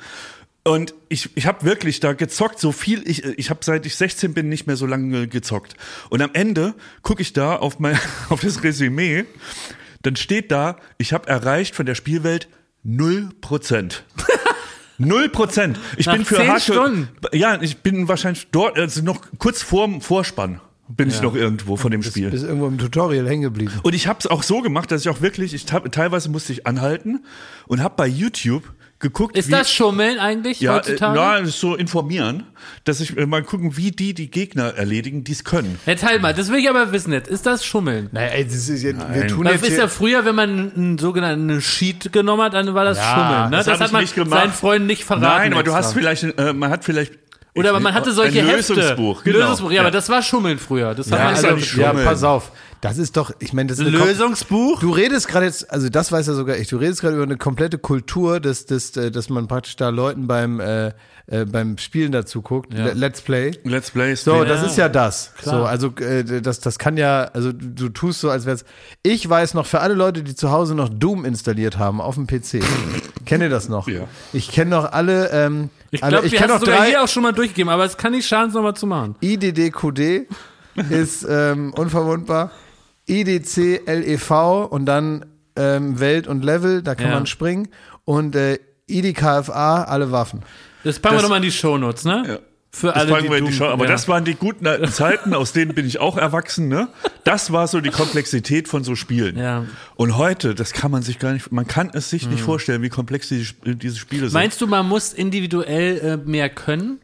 [0.63, 4.33] Und ich, ich habe wirklich da gezockt, so viel ich ich habe seit ich 16
[4.33, 5.75] bin nicht mehr so lange gezockt.
[6.09, 7.97] Und am Ende gucke ich da auf mein
[8.29, 9.25] auf das Resümee,
[10.01, 12.49] dann steht da, ich habe erreicht von der Spielwelt
[12.85, 13.93] 0%.
[14.97, 15.79] Null Prozent.
[15.95, 16.79] Ich Nach bin für zehn Hardcore.
[16.79, 17.07] Stunden.
[17.31, 21.91] Ja, ich bin wahrscheinlich dort, also noch kurz vorm Vorspann bin ich noch irgendwo von
[21.91, 22.31] dem Spiel.
[22.31, 23.71] Bist irgendwo im Tutorial hängen geblieben.
[23.83, 26.51] Und ich habe es auch so gemacht, dass ich auch wirklich, ich hab, teilweise musste
[26.51, 27.23] ich anhalten
[27.67, 28.63] und habe bei YouTube
[28.99, 31.17] geguckt, Ist wie, das Schummeln eigentlich ja, äh, heutzutage?
[31.17, 32.43] ja, das ist so informieren,
[32.83, 35.79] dass ich äh, mal gucken, wie die die Gegner erledigen, die es können.
[35.85, 37.29] Jetzt halt mal, das will ich aber wissen jetzt.
[37.29, 38.09] Ist das Schummeln?
[38.11, 40.97] Naja, ey, das ist jetzt, wir tun Das jetzt ist ja früher, wenn man einen
[40.97, 43.49] sogenannten Sheet genommen hat, dann war das Ja, Schummeln.
[43.51, 43.57] Ne?
[43.57, 45.23] das Das, hat man seinen Freunden nicht verraten.
[45.23, 45.77] Nein, aber du extra.
[45.85, 47.13] hast vielleicht, äh, man hat vielleicht
[47.55, 48.73] Oder aber man hatte solche ein Hefte.
[48.73, 49.39] Lösungsbuch, Ein genau.
[49.39, 50.93] Lösungsbuch, ja, aber das war Schummeln früher.
[50.93, 52.05] Das hat ja, man ist also, ja, Schummeln.
[52.05, 52.51] pass auf.
[52.81, 54.79] Das ist doch, ich meine, das ist Lösungsbuch?
[54.79, 57.35] Du redest gerade jetzt, also das weiß ja sogar ich, du redest gerade über eine
[57.35, 60.93] komplette Kultur, dass, dass, äh, dass man praktisch da Leuten beim, äh,
[61.27, 63.51] äh, beim Spielen dazu guckt, Le- Let's Play.
[63.65, 64.47] Let's Play So, Stream.
[64.47, 65.33] das ist ja das.
[65.35, 65.59] Klar.
[65.59, 68.63] So, also äh, das, das kann ja, also du, tust so, als wär's.
[69.03, 72.27] Ich weiß noch, für alle Leute, die zu Hause noch Doom installiert haben auf dem
[72.27, 72.61] PC,
[73.25, 73.89] kennt ihr das noch?
[73.89, 74.01] Ja.
[74.31, 76.89] Ich kenne noch alle, ähm, Ich glaube, ich kenne noch sogar drei.
[76.91, 79.15] hier auch schon mal durchgegeben, aber es kann nicht schaden, es nochmal zu machen.
[79.19, 80.27] IDDQD
[80.89, 82.51] ist ähm, unverwundbar.
[83.09, 84.31] IDC LEV
[84.69, 87.13] und dann ähm, Welt und Level, da kann Ja.
[87.15, 87.67] man springen.
[88.05, 90.41] Und äh, IDKFA, alle Waffen.
[90.83, 92.23] Das packen wir Das- nochmal in die Shownotes, ne?
[92.27, 92.39] Ja.
[92.71, 93.65] Für Das alle, fangen die wir in die Show.
[93.65, 93.91] Aber ja.
[93.91, 96.67] das waren die guten alten Zeiten, aus denen bin ich auch erwachsen.
[96.67, 96.87] Ne?
[97.23, 99.39] Das war so die Komplexität von so Spielen.
[99.39, 99.65] Ja.
[99.95, 102.89] Und heute, das kann man sich gar nicht, man kann es sich nicht vorstellen, wie
[102.89, 104.33] komplex diese, diese Spiele sind.
[104.33, 106.99] Meinst du, man muss individuell äh, mehr können?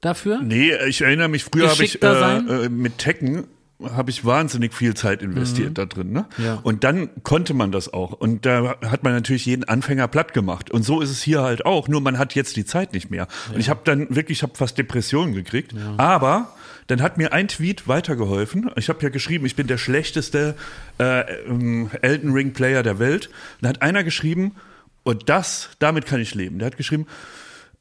[0.00, 0.40] dafür?
[0.42, 3.44] Nee, ich erinnere mich, früher habe ich äh, äh, mit Tekken
[3.82, 6.12] habe ich wahnsinnig viel Zeit investiert da drin.
[6.12, 6.26] Ne?
[6.38, 6.60] Ja.
[6.62, 8.12] Und dann konnte man das auch.
[8.12, 10.70] Und da hat man natürlich jeden Anfänger platt gemacht.
[10.70, 11.88] Und so ist es hier halt auch.
[11.88, 13.26] Nur man hat jetzt die Zeit nicht mehr.
[13.52, 15.74] Und ich habe dann wirklich, ich habe fast Depressionen gekriegt.
[15.96, 16.54] Aber
[16.86, 18.70] dann hat mir ein Tweet weitergeholfen.
[18.76, 20.54] Ich habe ja geschrieben, ich bin der schlechteste
[20.98, 23.26] äh, ähm, Elden Ring Player der Welt.
[23.26, 24.56] Und da hat einer geschrieben,
[25.04, 26.58] und das, damit kann ich leben.
[26.58, 27.06] Der hat geschrieben,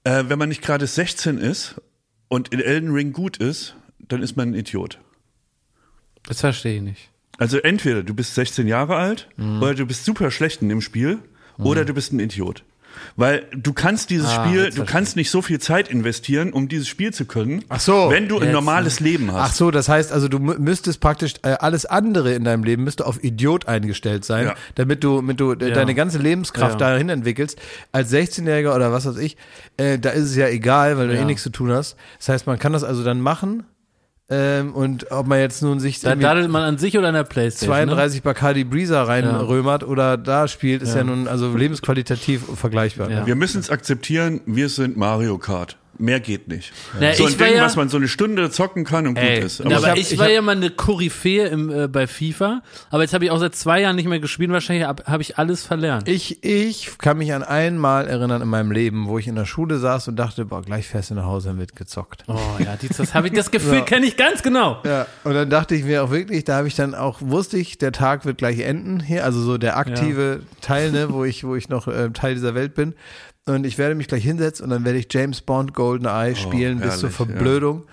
[0.04, 1.76] äh, wenn man nicht gerade 16 ist
[2.28, 5.00] und in Elden Ring gut ist, dann ist man ein Idiot.
[6.28, 7.10] Das verstehe ich nicht.
[7.38, 9.62] Also entweder du bist 16 Jahre alt Mhm.
[9.62, 11.20] oder du bist super schlecht in dem Spiel
[11.58, 12.64] oder du bist ein Idiot.
[13.16, 16.88] Weil du kannst dieses Ah, Spiel, du kannst nicht so viel Zeit investieren, um dieses
[16.90, 18.10] Spiel zu können, Ach so.
[18.12, 19.52] wenn du ein Jetzt, normales Leben hast.
[19.52, 22.84] Ach so, das heißt also, du mü- müsstest praktisch äh, alles andere in deinem Leben
[22.84, 24.56] müsste auf Idiot eingestellt sein, Ja.
[24.76, 26.90] damit du, damit du äh, deine ganze Lebenskraft Ja.
[26.92, 27.58] dahin entwickelst.
[27.94, 29.38] Als 16-Jähriger oder was weiß ich,
[29.78, 31.22] äh, da ist es ja egal, weil du Ja.
[31.22, 31.96] eh nichts zu tun hast.
[32.20, 33.64] Das heißt, man kann das also dann machen.
[34.34, 37.26] Ähm, und ob man jetzt nun sich Da daddelt man an sich oder an der
[37.26, 37.76] Playstation.
[37.76, 37.86] Ne?
[37.92, 43.12] 32 Bacardi Breezer reinrömert oder da spielt, ist ja, nun also lebensqualitativ vergleichbar.
[43.12, 43.28] Ja.
[43.28, 45.76] Wir müssen es akzeptieren, wir sind Mario Kart.
[46.02, 46.74] Mehr geht nicht.
[47.00, 49.18] Na, so ein ich war Ding, ja- was man so eine Stunde zocken kann und
[49.18, 49.62] Ey, gut ist.
[49.62, 53.04] aber, hab- ich, ich war hab- ja mal eine Koryphäe im, äh, bei FIFA, aber
[53.04, 54.52] jetzt habe ich auch seit zwei Jahren nicht mehr gespielt.
[54.52, 56.08] Wahrscheinlich habe hab ich alles verlernt.
[56.08, 59.78] Ich, ich kann mich an einmal erinnern in meinem Leben, wo ich in der Schule
[59.78, 62.24] saß und dachte, boah, gleich fährst du nach Hause und wird gezockt.
[62.28, 64.82] oh ja, dies, das habe ich, das Gefühl kenne ich ganz genau.
[64.84, 67.78] Ja, und dann dachte ich mir auch wirklich, da habe ich dann auch, wusste ich,
[67.78, 71.56] der Tag wird gleich enden hier, also so der aktive Teil, ne, wo ich, wo
[71.56, 72.96] ich noch äh, Teil dieser Welt bin.
[73.56, 77.00] Und ich werde mich gleich hinsetzen und dann werde ich James Bond GoldenEye spielen bis
[77.00, 77.26] zur herrlich, ja.
[77.26, 77.84] Verblödung.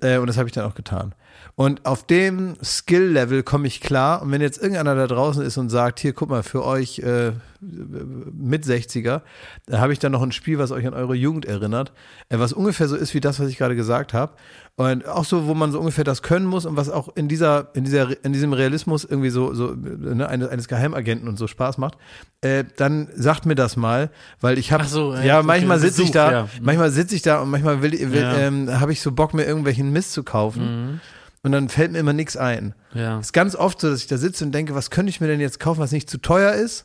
[0.00, 1.14] Äh, und das habe ich dann auch getan.
[1.56, 4.22] Und auf dem Skill-Level komme ich klar.
[4.22, 7.32] Und wenn jetzt irgendeiner da draußen ist und sagt, hier, guck mal, für euch äh,
[7.60, 9.20] mit 60er,
[9.66, 11.92] da habe ich dann noch ein Spiel, was euch an eure Jugend erinnert,
[12.30, 14.32] äh, was ungefähr so ist wie das, was ich gerade gesagt habe.
[14.76, 17.68] Und auch so, wo man so ungefähr das können muss und was auch in dieser,
[17.74, 21.76] in dieser, in diesem Realismus irgendwie so, so ne, eines, eines Geheimagenten und so Spaß
[21.76, 21.98] macht,
[22.40, 24.10] äh, dann sagt mir das mal,
[24.40, 26.48] weil ich habe, so, ja, ja, okay, manchmal sitze ich da, ja.
[26.62, 28.38] manchmal sitze ich da und manchmal will, will Ja.
[28.38, 31.00] ähm, habe ich so Bock, mir irgendwelchen Mist zu kaufen.
[31.42, 32.74] Und dann fällt mir immer nichts ein.
[32.92, 33.18] Ja.
[33.18, 35.26] Es ist ganz oft so, dass ich da sitze und denke, was könnte ich mir
[35.26, 36.84] denn jetzt kaufen, was nicht zu teuer ist,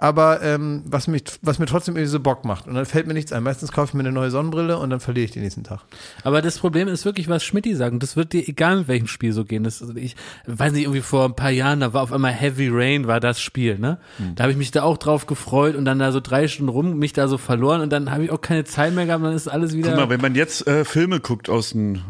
[0.00, 2.68] aber ähm, was, mich, was mir trotzdem irgendwie so Bock macht.
[2.68, 3.42] Und dann fällt mir nichts ein.
[3.42, 5.80] Meistens kaufe ich mir eine neue Sonnenbrille und dann verliere ich den nächsten Tag.
[6.22, 7.92] Aber das Problem ist wirklich, was Schmidti sagt.
[7.92, 9.64] Und das wird dir egal mit welchem Spiel so gehen.
[9.64, 10.14] Das, ich
[10.46, 13.40] weiß nicht, irgendwie vor ein paar Jahren, da war auf einmal Heavy Rain, war das
[13.40, 13.98] Spiel, ne?
[14.36, 16.96] Da habe ich mich da auch drauf gefreut und dann da so drei Stunden rum,
[16.96, 19.48] mich da so verloren und dann habe ich auch keine Zeit mehr gehabt, dann ist
[19.48, 19.88] alles wieder.
[19.90, 22.02] Guck mal, wenn man jetzt äh, Filme guckt aus den,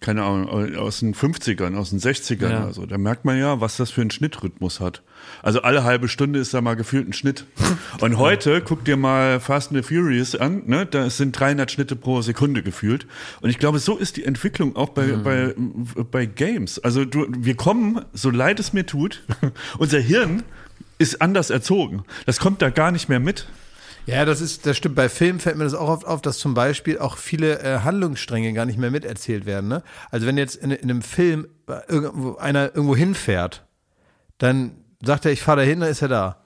[0.00, 2.62] keine Ahnung, aus den 50ern, aus den 60ern Ja.
[2.64, 5.02] oder so, dann merkt man ja, was das für einen Schnittrhythmus hat.
[5.42, 7.46] Also alle halbe Stunde ist da mal gefühlt ein Schnitt.
[8.00, 10.86] Und heute guck dir mal Fast and the Furious an, ne?
[10.86, 13.06] Da sind 300 Schnitte pro Sekunde gefühlt.
[13.40, 15.54] Und ich glaube, so ist die Entwicklung auch bei, bei,
[16.10, 16.78] bei Games.
[16.78, 19.22] Also du, wir kommen, so leid es mir tut,
[19.78, 20.42] unser Hirn
[20.98, 22.04] ist anders erzogen.
[22.26, 23.46] Das kommt da gar nicht mehr mit.
[24.06, 24.96] Ja, das ist, das stimmt.
[24.96, 28.52] Bei Filmen fällt mir das auch oft auf, dass zum Beispiel auch viele äh, Handlungsstränge
[28.52, 29.68] gar nicht mehr miterzählt werden.
[29.68, 29.82] Ne?
[30.10, 33.64] Also wenn jetzt in, in einem Film äh, irgendwo, einer irgendwo hinfährt,
[34.38, 36.36] dann sagt er, ich fahre dahin, dann ist er da.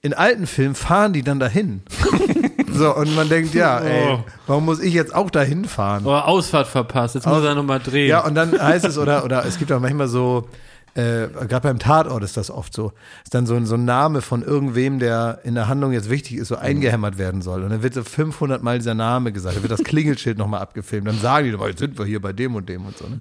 [0.00, 1.82] In alten Filmen fahren die dann dahin.
[2.72, 6.04] so, und man denkt, ja, ey, warum muss ich jetzt auch dahin fahren?
[6.06, 8.08] oh, Ausfahrt verpasst, jetzt muss er nochmal drehen.
[8.08, 10.48] Ja, und dann heißt es, oder, oder es gibt auch manchmal so,
[10.94, 12.92] äh, gerade beim Tatort ist das oft so,
[13.24, 16.36] ist dann so, ein- so ein Name von irgendwem, der in der Handlung jetzt wichtig
[16.36, 17.62] ist, so eingehämmert werden soll.
[17.64, 21.08] Und dann wird so 500 Mal dieser Name gesagt, dann wird das Klingelschild nochmal abgefilmt,
[21.08, 23.06] dann sagen die, jetzt sind wir hier bei dem und dem und so.
[23.08, 23.20] Ne?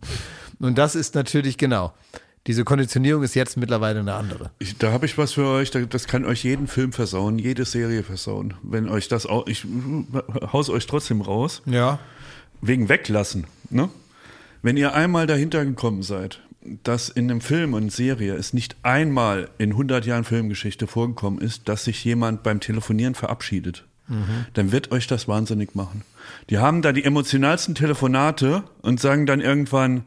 [0.60, 1.94] Und das ist natürlich, genau,
[2.48, 4.52] diese Konditionierung ist jetzt mittlerweile eine andere.
[4.60, 7.66] Ich, da habe ich was für euch, da- das kann euch jeden Film versauen, jede
[7.66, 8.54] Serie versauen.
[8.64, 9.66] Wenn euch das auch, ich
[10.54, 12.00] haus euch trotzdem raus, Ja.
[12.62, 13.46] wegen weglassen.
[13.70, 13.90] Ne?
[14.62, 16.42] Wenn ihr einmal dahinter gekommen seid,
[16.84, 21.70] dass in einem Film und Serie es nicht einmal in 100 Jahren Filmgeschichte vorgekommen ist,
[21.70, 23.86] dass sich jemand beim Telefonieren verabschiedet,
[24.54, 26.02] dann wird euch das wahnsinnig machen.
[26.50, 30.04] Die haben da die emotionalsten Telefonate und sagen dann irgendwann,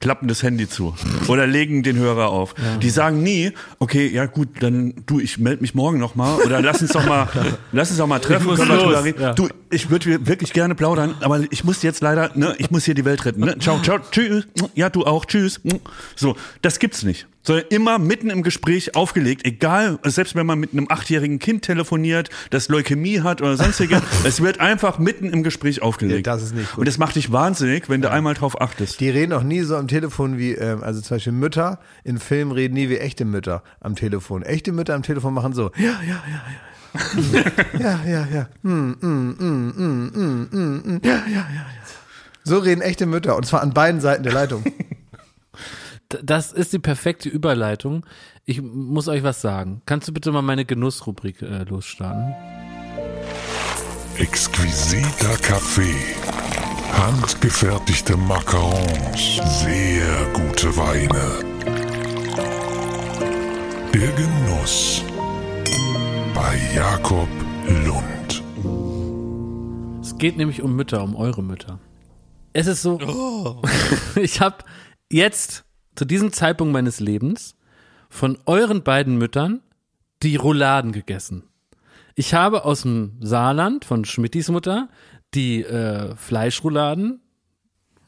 [0.00, 0.94] klappen das Handy zu
[1.28, 2.54] oder legen den Hörer auf.
[2.82, 6.60] Die sagen nie, okay, ja gut, dann du, ich melde mich morgen noch mal oder
[6.60, 7.28] lass uns doch mal,
[7.72, 9.22] lass uns doch mal treffen, drüber reden.
[9.22, 9.32] ja.
[9.32, 12.94] Du, ich würde wirklich gerne plaudern, aber ich muss jetzt leider, ne, ich muss hier
[12.94, 13.40] die Welt retten.
[13.40, 13.58] Ne?
[13.58, 14.46] Ciao, ciao, tschüss.
[14.74, 15.60] Ja, du auch, tschüss.
[16.14, 17.26] So, das gibt's nicht.
[17.46, 22.28] Sondern immer mitten im Gespräch aufgelegt, egal, selbst wenn man mit einem achtjährigen Kind telefoniert,
[22.50, 26.26] das Leukämie hat oder sonstige, es wird einfach mitten im Gespräch aufgelegt.
[26.26, 26.80] Ja, das ist nicht gut.
[26.80, 29.00] Und das macht dich wahnsinnig, wenn du einmal drauf achtest.
[29.00, 32.52] Die reden auch nie so am Telefon wie, ähm, also zum Beispiel Mütter in Filmen
[32.52, 34.42] reden nie wie echte Mütter am Telefon.
[34.42, 36.60] Echte Mütter am Telefon machen so, ja, ja, ja, ja.
[37.78, 38.48] ja, ja, ja.
[38.62, 41.00] Mm, mm, mm.
[41.04, 41.66] Ja, ja, ja, ja.
[42.44, 44.64] So reden echte Mütter und zwar an beiden Seiten der Leitung.
[46.08, 48.06] Das ist die perfekte Überleitung.
[48.44, 49.82] Ich muss euch was sagen.
[49.86, 52.34] Kannst du bitte mal meine Genussrubrik äh, losstarten?
[54.18, 56.16] Exquisiter Kaffee.
[56.92, 59.36] Handgefertigte Macarons.
[59.44, 61.44] Sehr gute Weine.
[63.92, 65.02] Der Genuss.
[66.34, 67.28] Bei Jakob
[67.84, 68.42] Lund.
[70.02, 71.78] Es geht nämlich um Mütter, um eure Mütter.
[72.52, 72.98] Es ist so,
[74.16, 74.64] ich habe
[75.10, 75.65] jetzt
[75.96, 77.56] zu diesem Zeitpunkt meines Lebens
[78.08, 79.62] von euren beiden Müttern
[80.22, 81.44] die Rouladen gegessen.
[82.14, 84.88] Ich habe aus dem Saarland von Schmittis Mutter
[85.34, 87.20] die äh, Fleischrouladen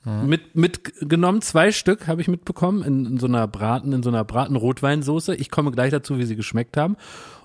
[0.05, 4.25] mit mitgenommen, zwei Stück habe ich mitbekommen in, in so einer Braten, in so einer
[4.25, 5.35] Braten-Rotweinsoße.
[5.35, 6.97] Ich komme gleich dazu, wie sie geschmeckt haben.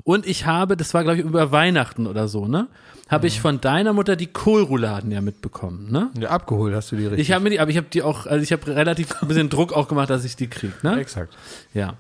[0.04, 2.68] Und ich habe, das war glaube ich über Weihnachten oder so, ne?
[3.10, 6.10] Habe ich von deiner Mutter die Kohlrouladen ja mitbekommen, ne?
[6.18, 7.28] Ja, abgeholt hast du die richtig.
[7.28, 9.50] Ich habe mir die, aber ich habe die auch, also ich habe relativ ein bisschen
[9.50, 11.00] Druck auch gemacht, dass ich die krieg, ne?
[11.00, 11.36] Exakt.
[11.74, 11.96] Ja.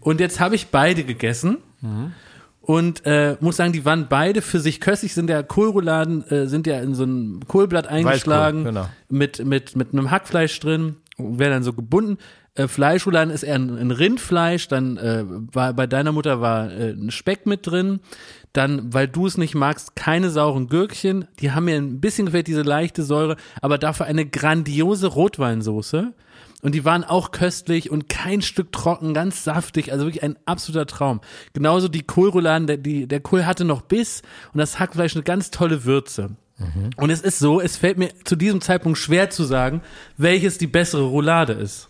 [0.00, 1.58] Und jetzt habe ich beide gegessen.
[2.66, 6.66] Und äh, muss sagen, die waren beide für sich köstlich, sind ja Kohlrouladen, äh, sind
[6.66, 8.88] ja in so ein Kohlblatt eingeschlagen, genau.
[9.08, 12.18] mit, mit, mit einem Hackfleisch drin, werden dann so gebunden.
[12.56, 16.90] Äh, Fleischrouladen ist eher ein, ein Rindfleisch, dann äh, war bei deiner Mutter war äh,
[16.90, 18.00] ein Speck mit drin.
[18.52, 21.28] Dann, weil du es nicht magst, keine sauren Gürkchen.
[21.38, 26.14] Die haben mir ein bisschen gefällt, diese leichte Säure, aber dafür eine grandiose Rotweinsoße.
[26.62, 30.86] Und die waren auch köstlich und kein Stück trocken, ganz saftig, also wirklich ein absoluter
[30.86, 31.20] Traum.
[31.52, 35.50] Genauso die Kohlrouladen, der, die, der Kohl hatte noch Biss und das Hackfleisch eine ganz
[35.50, 36.30] tolle Würze.
[36.96, 39.82] Und es ist so, es fällt mir zu diesem Zeitpunkt schwer zu sagen,
[40.16, 41.88] welches die bessere Roulade ist.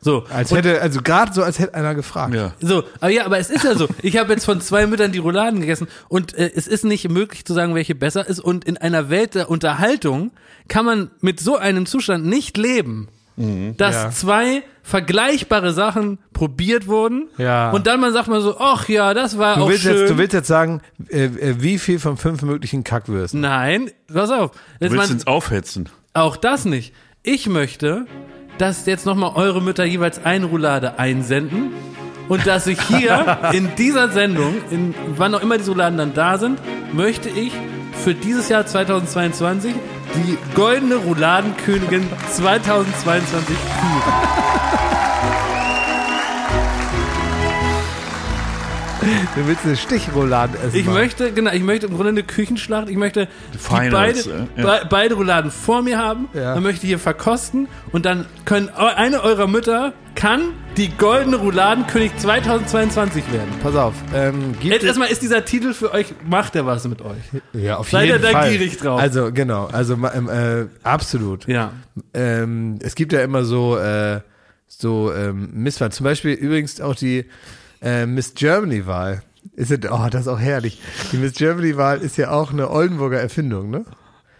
[0.00, 0.24] So.
[0.32, 2.34] Als Und- hätte, also gerade so, als hätte einer gefragt.
[2.34, 2.54] Ja.
[2.60, 3.86] so, aber ja, aber es ist ja so.
[4.02, 7.44] Ich habe jetzt von zwei Müttern die Rouladen gegessen und äh, es ist nicht möglich
[7.44, 8.40] zu sagen, welche besser ist.
[8.40, 10.30] Und in einer Welt der Unterhaltung
[10.68, 13.08] kann man mit so einem Zustand nicht leben,
[13.76, 14.10] dass Ja.
[14.10, 17.70] zwei vergleichbare Sachen probiert wurden Ja.
[17.70, 19.96] und dann man sagt man so, ach ja, das war Du auch willst, schön.
[19.98, 23.40] jetzt, du willst jetzt sagen, äh, äh, wie viel von fünf möglichen Kackwürsten?
[23.40, 24.52] Nein, pass auf.
[24.80, 25.88] Jetzt Du willst man, uns aufhetzen.
[26.14, 26.94] auch das nicht.
[27.22, 28.06] Ich möchte,
[28.58, 31.72] dass jetzt nochmal eure Mütter jeweils eine Roulade einsenden
[32.28, 36.38] und dass ich hier in dieser Sendung, in wann auch immer diese Rouladen dann da
[36.38, 36.58] sind,
[36.92, 37.52] möchte ich
[38.06, 39.74] für dieses Jahr 2022
[40.14, 44.75] die goldene Rouladenkönigin 2022 küren.
[49.36, 50.76] Du willst eine Stichroulade essen.
[50.76, 50.94] Ich Mann.
[50.94, 52.88] möchte, genau, ich möchte im Grunde eine Küchenschlacht.
[52.88, 54.78] Ich möchte die Finals, beide, äh, ja.
[54.80, 56.28] be beide Rouladen vor mir haben.
[56.34, 56.54] Ja.
[56.54, 60.40] Dann möchte ich hier verkosten und dann können eu- eine eurer Mütter kann
[60.76, 63.48] die goldene Rouladenkönig 2022 werden.
[63.62, 63.94] Pass auf.
[64.14, 67.16] Ähm, gibt Jetzt erstmal ist dieser Titel für euch, macht er was mit euch?
[67.52, 68.50] ja, auf Seid ihr jeden da Fall.
[68.50, 69.00] gierig drauf?
[69.00, 71.46] Also genau, also ähm, äh, absolut.
[71.46, 71.72] Ja.
[72.14, 74.20] Ähm, es gibt ja immer so äh,
[74.66, 75.92] so ähm, Misswahl.
[75.92, 77.26] Zum Beispiel übrigens auch die
[77.82, 79.22] äh, Miss Germany Wahl.
[79.54, 80.80] Ist ja, oh, das ist auch herrlich.
[81.12, 83.84] Die Miss Germany Wahl ist ja auch eine Oldenburger Erfindung, ne?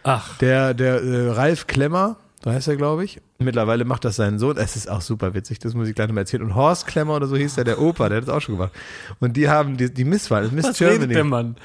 [0.02, 0.36] Ach.
[0.38, 2.16] Der, der äh, Ralf Klemmer,
[2.46, 3.20] so heißt er, glaube ich.
[3.40, 4.56] Mittlerweile macht das sein Sohn.
[4.56, 6.44] Es ist auch super witzig, das muss ich gleich noch mal erzählen.
[6.44, 8.70] Und Horst Klemmer oder so hieß der, der Opa, der hat das auch schon gemacht.
[9.18, 11.00] Und die haben die, die Misswahl, Miss Was Germany.
[11.00, 11.56] redet der Mann?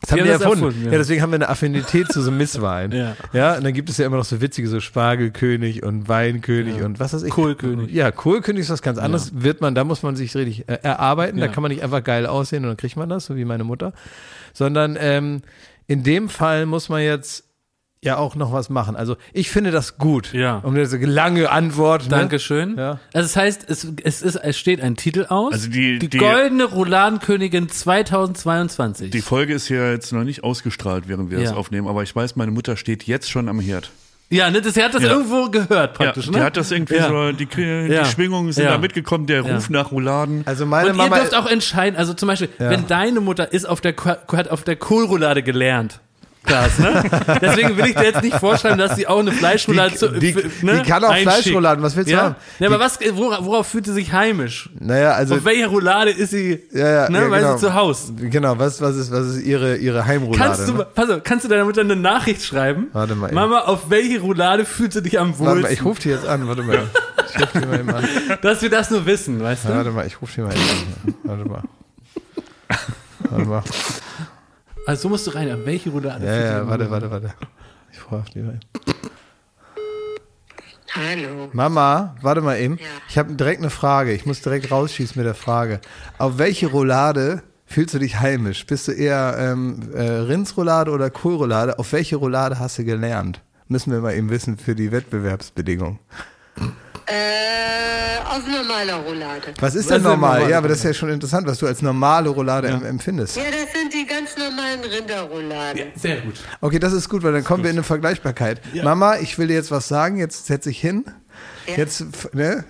[0.00, 0.64] Das haben Die wir das erfunden.
[0.64, 0.92] erfunden, ja.
[0.92, 0.98] ja.
[0.98, 2.92] deswegen haben wir eine Affinität zu so Misswahlen.
[3.00, 3.16] Ja.
[3.34, 6.98] ja, und dann gibt es ja immer noch so witzige, so Spargelkönig und Weinkönig und
[7.00, 7.30] was weiß ich.
[7.30, 7.92] Kohlkönig.
[7.92, 9.32] Ja, Kohlkönig ist was ganz anderes.
[9.42, 11.38] Wird man, da muss man sich richtig äh, erarbeiten.
[11.38, 11.52] Da Ja.
[11.52, 13.92] kann man nicht einfach geil aussehen und dann kriegt man das, so wie meine Mutter.
[14.54, 15.42] Sondern ähm,
[15.86, 17.44] in dem Fall muss man jetzt
[18.02, 18.96] ja auch noch was machen.
[18.96, 20.32] Also ich finde das gut.
[20.32, 20.56] Ja.
[20.62, 22.04] Um diese lange Antwort.
[22.04, 22.08] Ne?
[22.08, 22.76] Dankeschön.
[22.78, 22.92] Ja.
[23.12, 25.52] Also das heißt, es, es, ist, es steht ein Titel aus.
[25.52, 29.10] Also die- die, die- goldene Rouladenkönigin 2022.
[29.10, 31.44] Die Folge ist ja jetzt noch nicht ausgestrahlt, während wir Ja.
[31.50, 33.90] das aufnehmen, aber ich weiß, meine Mutter steht jetzt schon am Herd.
[34.30, 35.10] ja, ne, das, sie hat das Ja.
[35.10, 36.38] irgendwo gehört praktisch, ja, ne?
[36.38, 37.08] Die hat das irgendwie Ja.
[37.08, 38.04] so, die, die Ja.
[38.06, 38.70] Schwingungen sind Ja.
[38.72, 39.54] da mitgekommen, der Ja.
[39.56, 40.42] Ruf nach Rouladen.
[40.46, 41.16] Also meine Und Mama.
[41.16, 43.94] ihr dürft auch entscheiden, also zum Beispiel, wenn deine Mutter ist auf der,
[44.32, 46.00] hat auf der Kohlroulade gelernt.
[46.42, 47.02] Klaas, ne?
[47.42, 50.34] Deswegen will ich dir jetzt nicht vorschreiben, dass sie auch eine Fleischroulade Die- zu, die-
[50.62, 51.30] ne, die kann auch einschickt.
[51.42, 52.22] Fleischrouladen, was willst du ja?
[52.22, 52.34] haben?
[52.58, 54.70] Ja, aber was, worauf, worauf fühlt sie sich heimisch?
[54.80, 55.34] naja, also.
[55.36, 57.56] Auf welcher Roulade ist sie, ja, ja, ne, ja, weil genau.
[57.56, 58.14] sie zu Hause?
[58.14, 60.38] Genau, was, was, ist, was ist ihre, ihre Heimroulade?
[60.42, 60.86] Kannst du, ne?
[60.94, 62.86] pass auf, kannst du deiner Mutter eine Nachricht schreiben?
[62.94, 63.34] Warte mal eben.
[63.34, 65.62] Mama, auf welche Roulade fühlst du dich am Warte wohlsten?
[65.62, 66.78] mal, ich rufe die jetzt an, warte mal.
[67.32, 68.08] Ich ruf die mal eben an.
[68.42, 69.68] Dass wir das nur wissen, weißt du?
[69.68, 71.14] Warte mal, ich rufe die mal eben an.
[71.22, 71.62] Warte mal.
[73.28, 73.62] Warte mal.
[74.86, 75.54] Also so musst du rein.
[75.64, 76.24] Welche Roulade?
[76.24, 77.34] Ja, ja, warte, warte, warte.
[77.92, 78.60] Ich frage die mal eben.
[80.92, 81.48] Hallo.
[81.52, 82.78] Mama, warte mal eben.
[83.08, 84.12] Ich habe direkt eine Frage.
[84.12, 85.80] Ich muss direkt rausschießen mit der Frage.
[86.18, 88.66] Auf welche Roulade fühlst du dich heimisch?
[88.66, 91.78] Bist du eher ähm, äh, Rindsroulade oder Kohlroulade?
[91.78, 93.40] Auf welche Roulade hast du gelernt?
[93.68, 96.00] Müssen wir mal eben wissen für die Wettbewerbsbedingungen.
[97.10, 99.52] Äh, auf normaler Roulade.
[99.60, 100.38] Was ist denn normal?
[100.38, 100.50] normal?
[100.50, 103.36] Ja, aber das ist ja schon interessant, was du als normale Roulade em- empfindest.
[103.36, 105.92] Ja, das sind die ganz normalen Rinderrouladen.
[105.96, 106.34] Sehr gut.
[106.60, 108.60] Okay, das ist gut, weil dann kommen wir in eine Vergleichbarkeit.
[108.82, 111.04] Mama, ich will dir jetzt was sagen, jetzt setz dich hin.
[111.66, 111.74] Ja.
[111.78, 112.04] Jetzt,
[112.34, 112.64] ne?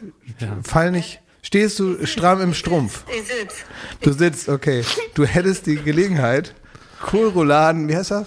[0.63, 1.21] Fall nicht.
[1.43, 3.05] Stehst du stramm im Strumpf?
[3.09, 3.55] Ich sitz.
[4.03, 4.85] Du sitzt, okay.
[5.15, 6.55] Du hättest die Gelegenheit,
[7.03, 8.27] Kohlrouladen, wie heißt das?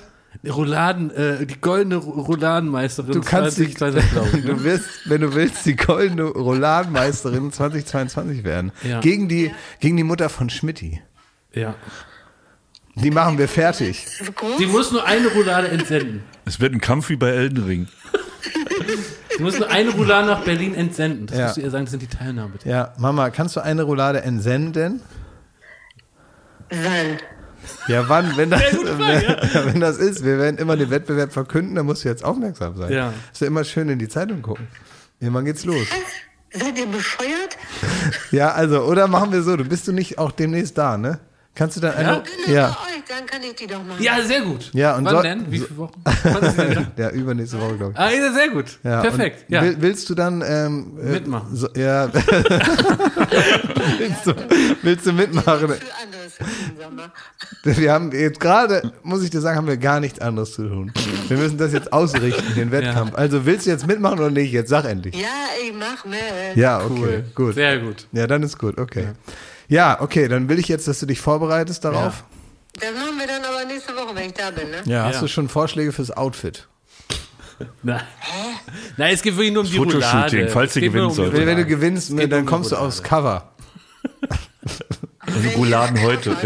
[0.49, 3.13] Rouladen, äh, die goldene Rouladenmeisterin.
[3.13, 4.53] Du kannst dich, 2020, glaub ich, ne?
[4.55, 8.71] du wirst, wenn du willst, die goldene Rouladenmeisterin 2022 werden.
[8.83, 8.99] Ja.
[8.99, 11.01] Gegen die, gegen die Mutter von Schmidti.
[11.53, 11.75] Ja.
[12.95, 14.05] Die machen wir fertig.
[14.57, 16.23] Sie muss nur eine Roulade entsenden.
[16.45, 17.87] Es wird ein Kampf wie bei Elden Ring.
[19.35, 21.25] Sie muss nur eine Roulade nach Berlin entsenden.
[21.25, 21.43] Das Ja.
[21.45, 22.53] musst du ihr sagen, das sind die Teilnahme.
[22.65, 25.01] Ja, Mama, kannst du eine Roulade entsenden?
[26.69, 27.17] Wann?
[27.87, 28.35] Ja, wann?
[28.37, 28.97] Wenn das, wenn,
[29.73, 32.91] wenn das ist, wir werden immer den Wettbewerb verkünden, dann musst du jetzt aufmerksam sein.
[32.91, 33.13] Ja.
[33.31, 34.67] Ist ja immer schön in die Zeitung gucken.
[35.19, 35.87] Irgendwann geht's los.
[36.51, 37.57] Seid ihr bescheuert?
[38.31, 41.19] Ja, also, oder machen wir so, du bist du nicht auch demnächst da, ne?
[41.55, 42.13] Kannst du dann eine.
[42.21, 42.69] Bin ich Ja.
[42.69, 44.01] bei euch, dann kann ich die doch machen.
[44.01, 44.71] Ja, sehr gut.
[44.73, 45.51] Ja, und Wann so- denn?
[45.51, 46.01] Wie viele Wochen?
[46.23, 47.03] Wann ist denn da?
[47.03, 47.99] Ja, übernächste Woche, glaube ich.
[47.99, 48.79] Ah, ja, sehr gut.
[48.83, 49.45] Ja, Perfekt.
[49.49, 49.61] Ja.
[49.61, 51.55] Will, willst du dann ähm, äh, Mitmachen.
[51.55, 52.09] So, ja.
[53.97, 54.33] willst, du,
[54.81, 55.59] willst du mitmachen?
[55.59, 57.11] Für anderes im Sommer.
[57.63, 60.91] Wir haben jetzt gerade, muss ich dir sagen, haben wir gar nichts anderes zu tun.
[61.27, 63.13] Wir müssen das jetzt ausrichten, den Wettkampf.
[63.15, 64.51] Also willst du jetzt mitmachen oder nicht?
[64.51, 65.15] Jetzt sag endlich.
[65.15, 65.27] Ja,
[65.63, 66.19] ich mach mit.
[66.55, 67.53] Ja, okay, gut.
[67.55, 68.07] Sehr gut.
[68.11, 69.09] Ja, dann ist gut, okay.
[69.67, 72.23] Ja, okay, dann will ich jetzt, dass du dich vorbereitest darauf.
[72.79, 74.77] Das machen wir dann aber nächste Woche, wenn ich da bin, ne?
[74.85, 75.21] Ja, hast Ja.
[75.21, 76.67] du schon Vorschläge fürs Outfit?
[77.83, 78.01] Nein.
[78.97, 80.49] Nein, es geht wirklich nur um die Fotoshooting, Roulade.
[80.49, 81.37] falls sie gewinnen um sollte.
[81.37, 83.51] Wenn, wenn du gewinnst, dann um kommst du aufs Cover.
[85.55, 86.35] Rouladen heute.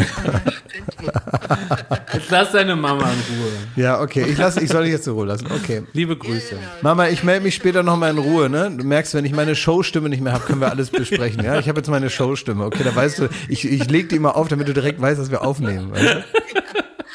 [2.13, 3.51] Jetzt lass deine Mama in Ruhe.
[3.75, 5.47] Ja, okay, ich, lass, ich soll dich jetzt in Ruhe lassen.
[5.51, 5.83] Okay.
[5.93, 6.57] Liebe Grüße.
[6.81, 8.71] Mama, ich melde mich später nochmal in Ruhe, ne?
[8.75, 11.59] Du merkst, wenn ich meine Showstimme nicht mehr habe, können wir alles besprechen, ja?
[11.59, 12.83] Ich habe jetzt meine Showstimme, okay?
[12.83, 15.43] Da weißt du, ich, ich leg die immer auf, damit du direkt weißt, dass wir
[15.43, 15.91] aufnehmen.
[15.91, 16.23] Weißt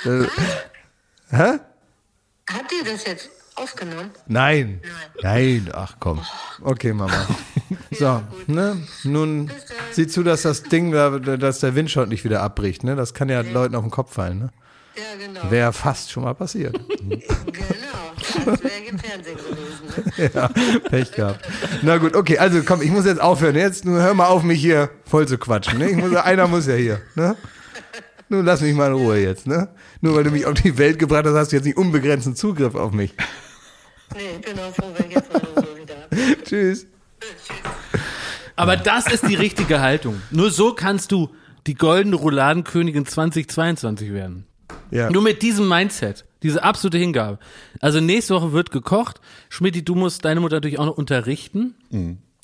[0.05, 0.23] du?
[0.25, 0.29] Äh,
[1.31, 1.59] Hä?
[2.53, 4.11] Habt ihr das jetzt aufgenommen?
[4.27, 4.81] Nein.
[5.23, 6.21] Nein, ach komm.
[6.63, 7.27] Okay, Mama.
[7.91, 8.77] So, ne?
[9.05, 9.51] Nun
[9.93, 12.97] sieh zu, dass das Ding, da, dass der Windschatten nicht wieder abbricht, ne?
[12.97, 14.51] Das kann ja Leuten auf den Kopf fallen, ne?
[14.97, 15.51] Ja, genau.
[15.51, 16.79] Wäre fast schon mal passiert.
[17.53, 18.51] Genau.
[18.53, 20.13] Das wäre im Fernsehen gewesen.
[20.17, 20.31] Ne?
[20.35, 20.49] Ja,
[20.89, 21.47] Pech gehabt.
[21.83, 23.57] Na gut, okay, also komm, ich muss jetzt aufhören.
[23.57, 25.79] Jetzt nur hör mal auf, mich hier voll zu quatschen.
[25.79, 25.91] Ne?
[25.91, 27.01] Ich muss, einer muss ja hier.
[27.15, 27.37] Ne?
[28.29, 29.47] Nun lass mich mal in Ruhe jetzt.
[29.47, 29.69] Ne?
[30.01, 32.75] Nur weil du mich auf die Welt gebracht hast, hast du jetzt nicht unbegrenzten Zugriff
[32.75, 33.15] auf mich.
[34.15, 36.43] Nee, ich bin auch froh, wenn ich jetzt meine Ruhe wieder habe.
[36.45, 36.87] Tschüss.
[38.57, 40.21] Aber das ist die richtige Haltung.
[40.31, 41.31] Nur so kannst du
[41.67, 44.47] die goldene Rouladenkönigin 2022 werden.
[44.91, 45.11] Ja.
[45.11, 47.39] Nur mit diesem Mindset, diese absolute Hingabe.
[47.81, 49.21] Also nächste Woche wird gekocht.
[49.49, 51.75] Schmidti, du musst deine Mutter natürlich auch noch unterrichten.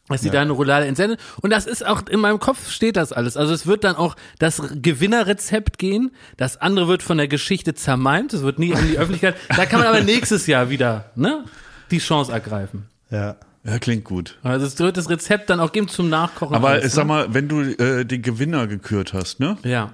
[0.08, 1.20] Dass sie deine Roulade entsendet.
[1.42, 3.36] Und das ist auch, in meinem Kopf steht das alles.
[3.36, 6.12] Also es wird dann auch das Gewinnerrezept gehen.
[6.38, 8.32] Das andere wird von der Geschichte zermalmt.
[8.32, 9.36] Es wird nie in die Öffentlichkeit.
[9.54, 11.44] Da kann man aber nächstes Jahr wieder, ne,
[11.90, 12.86] die Chance ergreifen.
[13.10, 13.36] Ja.
[13.64, 14.38] Ja, klingt gut.
[14.42, 16.54] Also es wird das Rezept dann auch geben zum Nachkochen.
[16.54, 17.08] Aber alles, ich sag ne?
[17.08, 19.58] mal, wenn du äh, die Gewinner gekürt hast, ne?
[19.64, 19.92] Ja.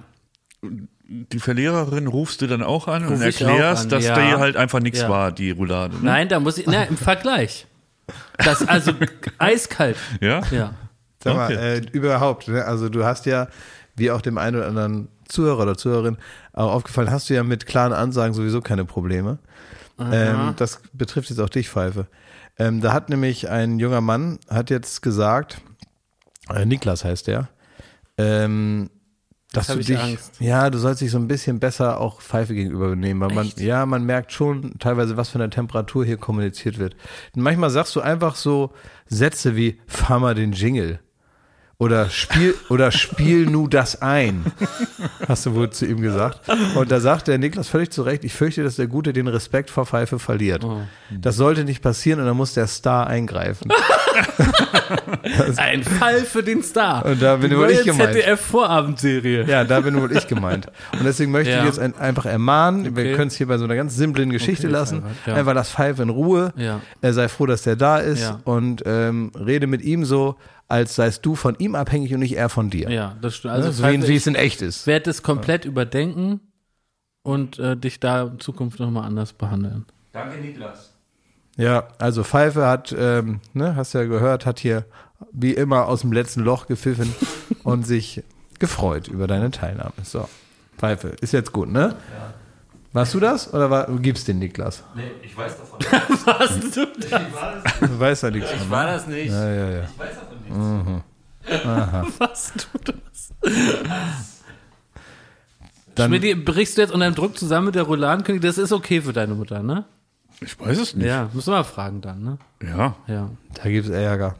[1.07, 4.15] Die Verliererin rufst du dann auch an und Ruf ich erklärst, an, dass ja.
[4.15, 5.09] die halt einfach nichts Ja.
[5.09, 5.95] war, die Roulade.
[5.97, 6.01] Ne?
[6.03, 7.67] Nein, da muss ich, na, im Vergleich.
[8.37, 8.91] Das, also,
[9.37, 9.97] eiskalt.
[10.21, 10.41] Ja?
[10.51, 10.73] Ja.
[11.23, 11.77] Sag mal, Okay.
[11.77, 12.63] äh, überhaupt, ne?
[12.65, 13.47] also du hast ja,
[13.95, 16.17] wie auch dem einen oder anderen Zuhörer oder Zuhörerin
[16.53, 19.39] auch aufgefallen, hast du ja mit klaren Ansagen sowieso keine Probleme.
[19.99, 22.07] Ähm, das betrifft jetzt auch dich, Pfeife.
[22.57, 25.61] Ähm, da hat nämlich ein junger Mann, hat jetzt gesagt,
[26.53, 27.49] äh, Niklas heißt der,
[28.17, 28.89] ähm,
[29.51, 30.33] dass du ich dich, Angst.
[30.39, 33.85] ja, du sollst dich so ein bisschen besser auch Pfeife gegenüber nehmen, weil man, ja,
[33.85, 36.95] man merkt schon teilweise, was für eine Temperatur hier kommuniziert wird.
[37.35, 38.73] Manchmal sagst du einfach so
[39.07, 40.99] Sätze wie, fahr mal den Jingle.
[41.77, 44.45] Oder spiel, oder spiel nu das ein.
[45.27, 46.39] Hast du wohl zu ihm gesagt.
[46.75, 49.69] Und da sagt der Niklas völlig zu Recht, ich fürchte, dass der Gute den Respekt
[49.69, 50.65] vor Pfeife verliert.
[51.11, 53.69] Das sollte nicht passieren und dann muss der Star eingreifen.
[55.57, 57.05] Ein Fall für den Star.
[57.05, 58.13] Und da bin Die wohl ich gemeint.
[58.13, 59.45] ZDF-Vorabendserie.
[59.47, 60.67] Ja, da bin wohl ich gemeint.
[60.93, 61.59] Und deswegen möchte Ja.
[61.59, 63.13] ich jetzt ein, einfach ermahnen, wir Okay.
[63.15, 65.01] können es hier bei so einer ganz simplen Geschichte Okay, lassen.
[65.01, 65.35] Pfeife, ja.
[65.35, 66.53] Einfach lass Pfeife in Ruhe.
[66.55, 66.81] Ja.
[67.01, 70.35] Er sei froh, dass der da ist und ähm, rede mit ihm so,
[70.67, 72.89] als seist du von ihm abhängig und nicht er von dir.
[72.89, 73.53] Ja, das stimmt.
[73.53, 74.87] Also Also, so wie, wie ich es in echt ist.
[74.87, 76.39] werde es komplett überdenken
[77.23, 79.85] und äh, dich da in Zukunft nochmal anders behandeln.
[80.11, 80.93] Danke, Niklas.
[81.57, 84.85] Ja, also Pfeife hat, ähm, ne, hast ja gehört, hat hier
[85.31, 87.13] wie immer aus dem letzten Loch gepfiffen
[87.63, 88.23] und sich
[88.59, 89.93] gefreut über deine Teilnahme.
[90.03, 90.27] So,
[90.77, 91.95] Pfeife, ist jetzt gut, ne?
[92.11, 92.33] Ja.
[92.91, 94.81] Warst du das oder war, du gibst den Niklas?
[94.95, 95.79] Nee, ich weiß davon.
[96.25, 97.79] Warst du das?
[97.81, 98.91] Du weißt ja nichts von, war ne?
[98.93, 99.31] das nicht.
[99.31, 99.83] Ja, ja, ja.
[99.83, 101.03] Ich weiß davon nichts.
[102.19, 103.33] Warst du das?
[105.95, 108.41] Dann, Schmidti, brichst du jetzt unter dem Druck zusammen mit der Rouladenkönig?
[108.41, 109.85] Das ist okay für deine Mutter, ne?
[110.41, 111.05] Ich weiß es nicht.
[111.05, 112.37] Ja, musst du mal fragen dann, ne?
[112.61, 112.95] Ja.
[113.07, 113.29] Ja.
[113.53, 114.35] da gibt es Ärger.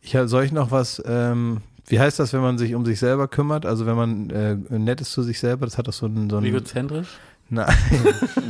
[0.00, 3.28] Ich soll ich noch was, ähm, wie heißt das, wenn man sich um sich selber
[3.28, 3.64] kümmert?
[3.64, 6.38] Also wenn man äh, nett ist zu sich selber, das hat doch so ein, so
[6.38, 7.08] ein Egozentrisch?
[7.50, 7.74] Nein.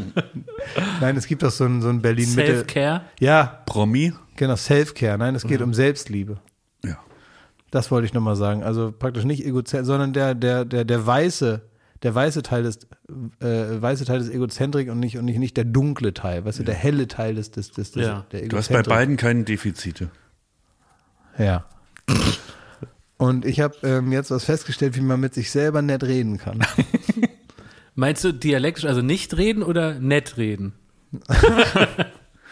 [1.00, 2.52] Nein, es gibt doch so ein, so ein Berlin-Mitte.
[2.52, 3.02] Self-Care?
[3.20, 4.12] Ja, Promi.
[4.36, 5.18] Genau, Self-Care.
[5.18, 6.38] Nein, es geht um Selbstliebe.
[6.84, 6.98] Ja.
[7.70, 8.62] Das wollte ich nochmal sagen.
[8.62, 11.60] Also praktisch nicht Egozentrik, sondern der, der, der, der weiße,
[12.02, 12.78] der weiße Teil des,
[13.40, 16.62] äh, weiße Teil des Egozentrik und nicht, und nicht, nicht der dunkle Teil, weißt du,
[16.62, 18.26] der helle Teil des, des, des, des Ja.
[18.32, 20.10] der Du hast bei beiden keine Defizite.
[21.36, 21.66] Ja.
[23.16, 26.60] Und ich habe ähm, jetzt was festgestellt, wie man mit sich selber nett reden kann.
[27.94, 30.72] Meinst du dialektisch, also nicht reden oder nett reden?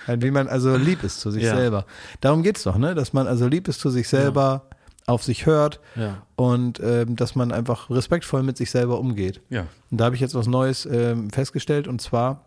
[0.06, 1.56] Wie man also lieb ist zu sich Ja.
[1.56, 1.84] selber.
[2.20, 2.94] Darum geht's doch, ne?
[2.94, 4.68] Dass man also lieb ist zu sich selber,
[5.06, 6.22] auf sich hört Ja.
[6.36, 9.40] und ähm, dass man einfach respektvoll mit sich selber umgeht.
[9.50, 9.66] Ja.
[9.90, 12.44] Und da habe ich jetzt was Neues ähm, festgestellt und zwar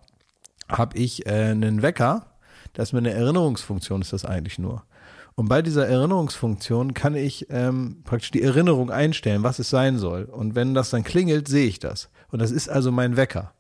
[0.68, 2.26] habe ich äh, einen Wecker,
[2.74, 4.84] das ist mir eine Erinnerungsfunktion, ist das eigentlich nur.
[5.36, 10.26] Und bei dieser Erinnerungsfunktion kann ich ähm, praktisch die Erinnerung einstellen, was es sein soll.
[10.26, 12.10] Und wenn das dann klingelt, sehe ich das.
[12.30, 13.54] Und das ist also mein Wecker.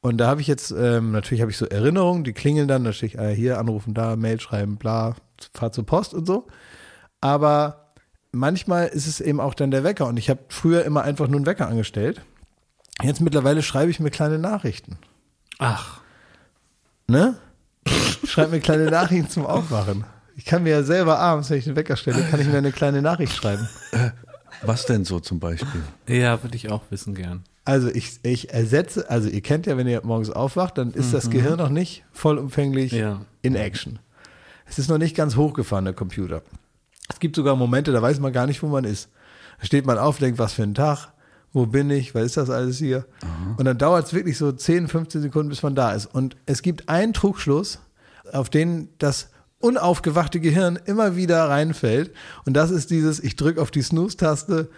[0.00, 3.18] Und da habe ich jetzt, ähm, natürlich habe ich so Erinnerungen, die klingeln dann, natürlich
[3.18, 5.16] äh, hier anrufen, da, Mail schreiben, bla,
[5.54, 6.46] fahr zur Post und so.
[7.20, 7.92] Aber
[8.30, 10.06] manchmal ist es eben auch dann der Wecker.
[10.06, 12.22] Und ich habe früher immer einfach nur einen Wecker angestellt.
[13.02, 14.98] Jetzt mittlerweile schreibe ich mir kleine Nachrichten.
[15.58, 16.00] Ach,
[17.08, 17.36] Ne?
[18.22, 20.04] Ich schreibe mir kleine Nachrichten zum Aufwachen.
[20.36, 22.70] Ich kann mir ja selber abends, wenn ich den Wecker stelle, kann ich mir eine
[22.70, 23.66] kleine Nachricht schreiben.
[24.62, 25.82] Was denn so zum Beispiel?
[26.06, 27.44] ja, würde ich auch wissen gern.
[27.68, 31.28] Also ich, ich ersetze, also ihr kennt ja, wenn ihr morgens aufwacht, dann ist das
[31.28, 33.26] Gehirn noch nicht vollumfänglich Ja.
[33.42, 33.98] in Action.
[34.64, 36.40] Es ist noch nicht ganz hochgefahren, der Computer.
[37.10, 39.10] Es gibt sogar Momente, da weiß man gar nicht, wo man ist.
[39.60, 41.08] Da steht man auf, denkt, was für ein Tag,
[41.52, 43.04] wo bin ich, was ist das alles hier?
[43.58, 46.06] Und dann dauert es wirklich so 10, 15 Sekunden, bis man da ist.
[46.06, 47.80] Und es gibt einen Trugschluss,
[48.32, 52.12] auf den das unaufgewachte Gehirn immer wieder reinfällt.
[52.46, 54.70] Und das ist dieses, ich drücke auf die Snooze-Taste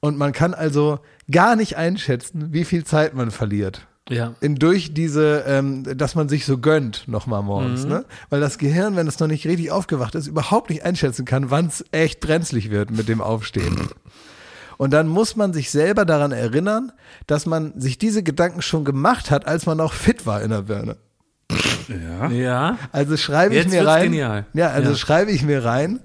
[0.00, 4.34] und man kann also gar nicht einschätzen, wie viel Zeit man verliert Ja.
[4.40, 8.04] in, durch diese, ähm, dass man sich so gönnt nochmal morgens, ne?
[8.30, 11.66] Weil das Gehirn, wenn es noch nicht richtig aufgewacht ist, überhaupt nicht einschätzen kann, wann
[11.66, 13.88] es echt brenzlig wird mit dem Aufstehen.
[14.76, 16.92] Und dann muss man sich selber daran erinnern,
[17.26, 20.62] dass man sich diese Gedanken schon gemacht hat, als man noch fit war in der
[20.62, 20.96] Birne.
[21.88, 22.28] Ja.
[22.30, 22.78] Ja.
[22.92, 24.02] Also schreibe ich Jetzt mir wird's rein.
[24.04, 24.46] genial.
[24.52, 24.96] Ja, also Ja.
[24.96, 26.00] schreibe ich mir rein.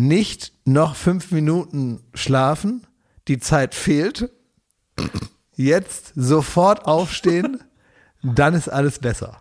[0.00, 2.86] Nicht noch fünf Minuten schlafen.
[3.28, 4.30] Die Zeit fehlt.
[5.54, 7.60] Jetzt sofort aufstehen.
[8.22, 9.38] Dann ist alles besser.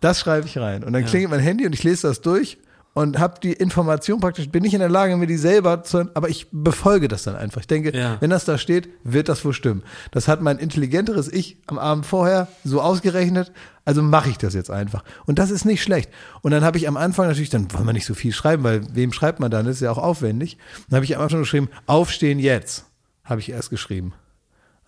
[0.00, 0.82] Das schreibe ich rein.
[0.82, 2.58] Und dann klingelt mein Handy und ich lese das durch
[2.92, 6.28] und habe die Information praktisch, bin nicht in der Lage, mir die selber zu, aber
[6.28, 7.60] ich befolge das dann einfach.
[7.60, 8.16] Ich denke, Ja.
[8.20, 9.82] wenn das da steht, wird das wohl stimmen.
[10.10, 13.52] Das hat mein intelligenteres Ich am Abend vorher so ausgerechnet,
[13.84, 15.04] also mache ich das jetzt einfach.
[15.26, 16.10] Und das ist nicht schlecht.
[16.42, 18.82] Und dann habe ich am Anfang natürlich, dann wollen wir nicht so viel schreiben, weil
[18.92, 19.66] wem schreibt man dann?
[19.66, 20.58] Das ist ja auch aufwendig.
[20.88, 22.86] Dann habe ich am Anfang geschrieben, aufstehen jetzt,
[23.24, 24.12] habe ich erst geschrieben.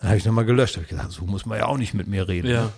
[0.00, 2.08] Dann habe ich nochmal gelöscht, habe ich gesagt, so muss man ja auch nicht mit
[2.08, 2.48] mir reden.
[2.50, 2.70] Ja.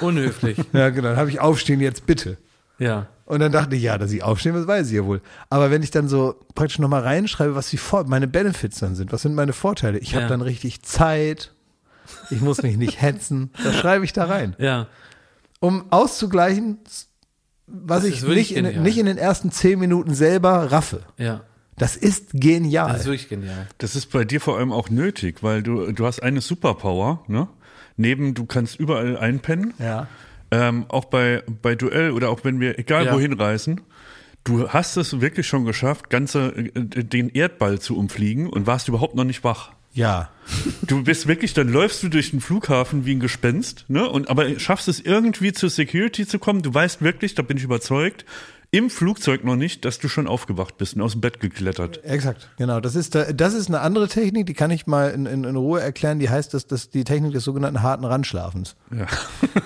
[0.00, 0.58] Unhöflich.
[0.72, 1.08] Ja, genau.
[1.08, 2.36] Dann habe ich aufstehen jetzt bitte.
[2.78, 3.06] Ja.
[3.24, 5.20] Und dann dachte ich, ja, dass ich aufstehen muss, weiß ich ja wohl.
[5.50, 9.12] Aber wenn ich dann so praktisch nochmal reinschreibe, was die Vor meine Benefits dann sind,
[9.12, 9.98] was sind meine Vorteile?
[9.98, 10.28] Ich habe Ja.
[10.28, 11.52] dann richtig Zeit,
[12.30, 14.56] ich muss mich nicht hetzen, das schreibe ich da rein.
[14.58, 14.86] Ja.
[15.60, 16.78] Um auszugleichen,
[17.66, 18.82] was Das ich nicht in, genial.
[18.82, 21.02] nicht in den ersten zehn Minuten selber raffe.
[21.18, 21.42] Ja.
[21.76, 22.88] Das ist genial.
[22.90, 23.66] Das ist wirklich genial.
[23.78, 27.46] Das ist bei dir vor allem auch nötig, weil du, du hast eine Superpower, ne?
[27.96, 29.74] Neben, du kannst überall einpennen.
[29.78, 30.06] ja.
[30.50, 33.14] Ähm, auch bei, bei Duell oder auch wenn wir egal Ja.
[33.14, 33.82] wohin reisen,
[34.44, 36.70] du hast es wirklich schon geschafft, ganze äh,
[37.04, 39.72] den Erdball zu umfliegen und warst überhaupt noch nicht wach.
[39.92, 40.30] Ja.
[40.82, 44.08] Du bist wirklich, dann läufst du durch den Flughafen wie ein Gespenst, ne?
[44.08, 46.62] Und aber schaffst es irgendwie zur Security zu kommen.
[46.62, 48.24] Du weißt wirklich, da bin ich überzeugt,
[48.70, 52.04] im Flugzeug noch nicht, dass du schon aufgewacht bist und aus dem Bett geklettert.
[52.04, 52.80] Exakt, genau.
[52.80, 55.80] Das ist, das ist eine andere Technik, die kann ich mal in, in, in Ruhe
[55.80, 56.18] erklären.
[56.18, 58.76] Die heißt, dass das die Technik des sogenannten harten Randschlafens.
[58.94, 59.06] Ja.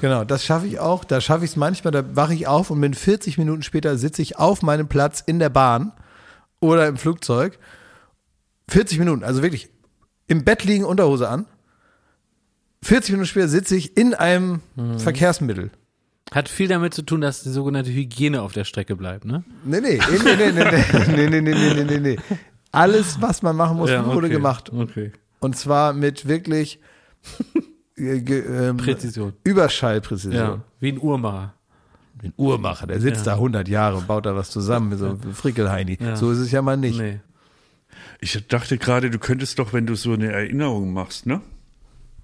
[0.01, 1.05] Genau, das schaffe ich auch.
[1.05, 4.21] Da schaffe ich es manchmal, da wache ich auf und bin 40 Minuten später sitze
[4.21, 5.93] ich auf meinem Platz in der Bahn
[6.61, 7.59] oder im Flugzeug.
[8.69, 9.69] 40 Minuten, also wirklich
[10.27, 11.47] im Bett liegen, Unterhose an.
[12.83, 14.61] 40 Minuten später sitze ich in einem
[14.99, 15.71] Verkehrsmittel.
[16.33, 19.45] Hat viel damit zu tun, dass die sogenannte Hygiene auf der Strecke bleibt, ne?
[19.65, 22.17] Nee, nee, nee, nee, nee, nee, nee, nee, nee, nee, nee, nee.
[22.71, 24.29] Alles, was man machen muss, wurde okay.
[24.31, 24.73] gemacht.
[24.73, 25.13] Okay.
[25.41, 26.81] Und zwar mit wirklich
[27.99, 29.35] äh, ähm, Präzision.
[29.45, 30.35] Überschallpräzision.
[30.35, 30.61] Ja.
[30.81, 31.55] Wie ein Uhrmacher.
[32.23, 35.35] Den Uhrmacher, der sitzt da 100 Jahre und baut da was zusammen, wie so ein
[35.35, 35.99] Frickelheini.
[36.01, 36.17] Ja.
[36.17, 36.99] So ist es ja mal nicht.
[36.99, 37.21] Nee.
[38.21, 41.41] Ich dachte gerade, du könntest doch, wenn du so eine Erinnerung machst, ne?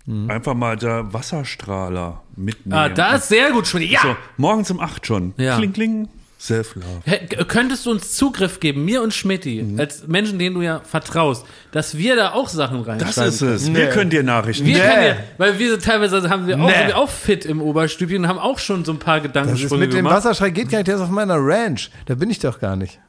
[0.09, 0.31] Mhm.
[0.31, 2.79] Einfach mal da Wasserstrahler mitnehmen.
[2.79, 3.91] Ah, das ist sehr gut, Schmidt.
[3.91, 4.01] Ja!
[4.03, 5.35] So, morgens um 8 schon.
[5.37, 5.57] Ja.
[5.59, 6.09] Kling, kling.
[6.41, 7.45] Self-Love.
[7.49, 9.81] Könntest du uns Zugriff geben, mir und Schmidti, Mhm.
[9.81, 13.69] als Menschen, denen du ja vertraust, dass wir da auch Sachen reinschreiben Das ist es.
[13.69, 13.75] Nee.
[13.75, 14.81] Wir können dir Nachrichten Wir Nee.
[14.81, 16.75] können ja, weil wir sind teilweise haben wir auch, Nee.
[16.79, 19.71] sind wir auch fit im Oberstübchen und haben auch schon so ein paar Das ist
[19.73, 20.15] mit dem gemacht.
[20.15, 21.91] Wasserschrei geht gar nicht, der ist auf meiner Ranch.
[22.07, 23.01] Da bin ich doch gar nicht.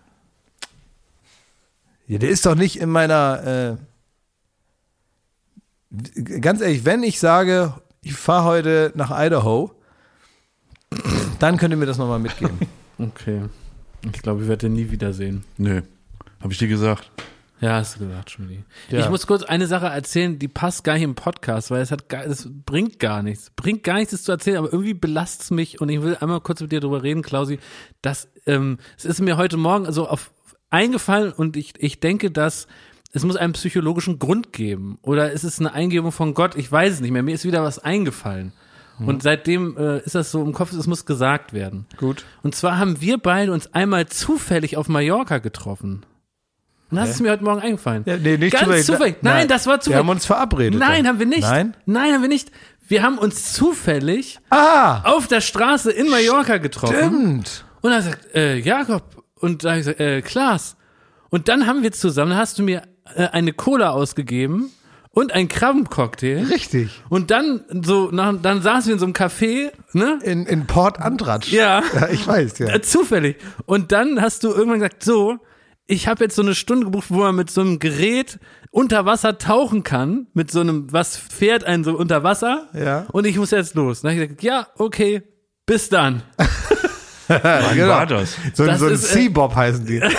[2.08, 3.78] Ja, der ist doch nicht in meiner.
[3.80, 3.89] Äh,
[6.42, 9.72] ganz ehrlich, wenn ich sage, ich fahre heute nach Idaho,
[11.40, 12.58] dann könnt ihr mir das nochmal mitgeben.
[13.02, 13.44] Okay.
[14.14, 15.46] Ich glaube, ich werde den nie wiedersehen.
[15.56, 15.84] Nö.
[16.42, 17.10] Hab ich dir gesagt.
[17.62, 18.60] Ja, hast du gesagt, Schmidt.
[18.90, 19.00] Ja.
[19.00, 22.10] Ich muss kurz eine Sache erzählen, die passt gar nicht im Podcast, weil es hat
[22.10, 23.52] gar, es bringt gar nichts.
[23.56, 26.42] Bringt gar nichts, das zu erzählen, aber irgendwie belastet es mich und ich will einmal
[26.42, 27.60] kurz mit dir drüber reden, Klausi,
[28.02, 30.32] dass ähm, es ist mir heute Morgen also auf
[30.70, 32.68] eingefallen und ich, ich denke, dass
[33.12, 36.56] es muss einen psychologischen Grund geben oder ist es eine Eingebung von Gott?
[36.56, 37.24] Ich weiß es nicht mehr.
[37.24, 38.54] Mir ist wieder was eingefallen.
[39.00, 41.86] Und seitdem äh, ist das so im Kopf, es muss gesagt werden.
[41.96, 42.26] Gut.
[42.44, 46.06] Und zwar haben wir beide uns einmal zufällig auf Mallorca getroffen.
[46.92, 48.04] Und das ist mir heute Morgen eingefallen.
[48.06, 48.86] Ja, nee, nicht Ganz zufällig.
[48.86, 49.16] zufällig.
[49.22, 50.00] Nein, das war Wir zufällig.
[50.00, 50.80] haben uns verabredet.
[50.80, 51.42] Nein, haben wir nicht.
[51.44, 51.78] Nein?
[51.86, 52.52] Nein, haben wir nicht.
[52.90, 56.96] Wir haben uns zufällig Ah, auf der Straße in Mallorca getroffen.
[56.98, 57.64] stimmt.
[57.80, 59.24] Und er sagt, äh, Jakob.
[59.36, 60.76] Und da habe ich gesagt, äh, Klaas.
[61.30, 62.82] Und dann haben wir zusammen, dann hast du mir
[63.16, 64.72] eine Cola ausgegeben
[65.12, 66.46] und einen Krabbencocktail.
[66.46, 67.02] Richtig.
[67.10, 70.20] Und dann so, nach, dann saßen wir in so einem Café, ne?
[70.24, 71.52] In, in Port Antratsch.
[71.52, 71.82] Ja.
[71.94, 72.10] ja.
[72.10, 72.68] Ich weiß, ja.
[72.70, 73.38] Äh, Zufällig.
[73.66, 75.38] Und dann hast du irgendwann gesagt, so,
[75.88, 78.40] ich habe jetzt so eine Stunde gebucht, wo man mit so einem Gerät
[78.72, 82.70] unter Wasser tauchen kann, mit so einem, was fährt einen so unter Wasser.
[82.74, 83.08] Ja.
[83.12, 84.02] Und ich muss jetzt los.
[84.02, 85.24] Dann habe ich gesagt, ja, okay,
[85.66, 86.22] bis dann.
[87.28, 87.90] Wann genau.
[87.90, 88.36] war das?
[88.54, 90.02] So, ein- Das so ein äh, Sea-Bob heißen die.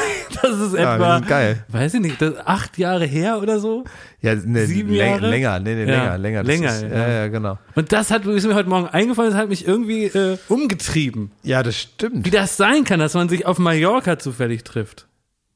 [0.43, 1.65] Das ist Ja, die etwa, geil.
[1.69, 3.85] weiß ich nicht, acht Jahre her oder so.
[4.21, 5.29] Ja, ne, Sieben läng- Jahre?
[5.31, 6.43] länger, nee, nee, Ja, länger, länger.
[6.43, 6.89] Länger, ist, ja.
[6.89, 7.59] ja, ja, genau.
[7.75, 11.31] Und das hat ist mir heute Morgen eingefallen, das hat mich irgendwie äh, umgetrieben.
[11.43, 12.25] Ja, das stimmt.
[12.27, 15.07] Wie das sein kann, dass man sich auf Mallorca zufällig trifft.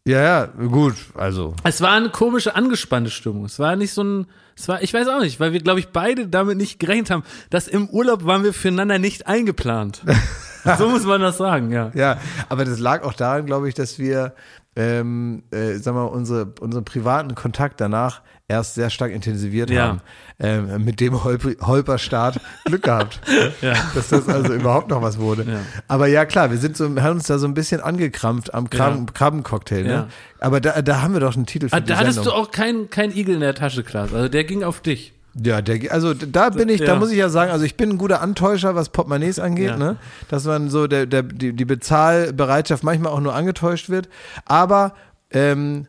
[0.07, 1.55] Ja, ja, gut, also.
[1.64, 3.47] Es war eine komische, angespannte Stimmung.
[3.47, 5.89] Es war nicht so ein, es war, ich weiß auch nicht, weil wir, glaube ich,
[5.89, 10.03] beide damit nicht gerechnet haben, dass im Urlaub waren wir füreinander nicht eingeplant.
[10.78, 11.91] so muss man das sagen, ja.
[11.95, 12.18] Ja,
[12.51, 14.35] aber das lag auch daran, glaube ich, dass wir,
[14.77, 19.87] ähm, äh, sag mal, unsere, unseren privaten Kontakt danach erst sehr stark intensiviert Ja.
[19.89, 20.01] haben.
[20.41, 23.20] Ähm, mit dem Holp Holperstart Glück gehabt,
[23.95, 25.45] dass das also überhaupt noch was wurde.
[25.51, 25.61] Ja.
[25.87, 29.07] Aber ja, klar, wir sind so, haben uns da so ein bisschen angekrampft am Krabben,
[29.12, 29.85] Krabbencocktail.
[29.85, 29.91] Ne?
[29.93, 30.09] Ja.
[30.41, 32.35] Aber da, da haben wir doch einen Titel für Ah, Da hattest Sendung.
[32.35, 34.12] du auch keinen kein Igel in der Tasche, Klaas.
[34.12, 35.12] Also der ging auf dich.
[35.43, 36.95] Ja, der, also da bin ich, da Ja.
[36.97, 39.76] muss ich ja sagen, also ich bin ein guter Antäuscher, was Portemonnaies angeht, Ja.
[39.76, 39.97] ne?
[40.28, 44.09] Dass man so der, der, die, die Bezahlbereitschaft manchmal auch nur angetäuscht wird.
[44.45, 44.95] Aber
[45.32, 45.87] ähm,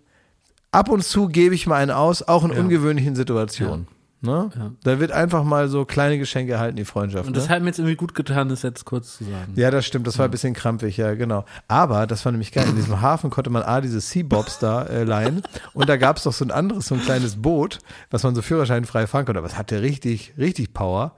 [0.71, 3.87] ab und zu gebe ich mal einen aus, auch in ungewöhnlichen Situationen.
[4.25, 4.49] Ne?
[4.55, 4.71] Ja.
[4.83, 7.27] Da wird einfach mal so kleine Geschenke erhalten, die Freundschaft.
[7.27, 7.39] Und ne?
[7.39, 9.53] das hat mir jetzt irgendwie gut getan, das jetzt kurz zu sagen.
[9.55, 11.45] Ja, das stimmt, das war ein bisschen krampfig, ja, genau.
[11.67, 12.67] Aber das war nämlich geil.
[12.67, 15.43] In diesem Hafen konnte man A, diese Seabobs da äh, leihen.
[15.73, 17.79] Und da gab es doch so ein anderes, so ein kleines Boot,
[18.11, 19.39] was man so führerscheinfrei fahren konnte.
[19.39, 21.15] Aber es hatte richtig, richtig Power.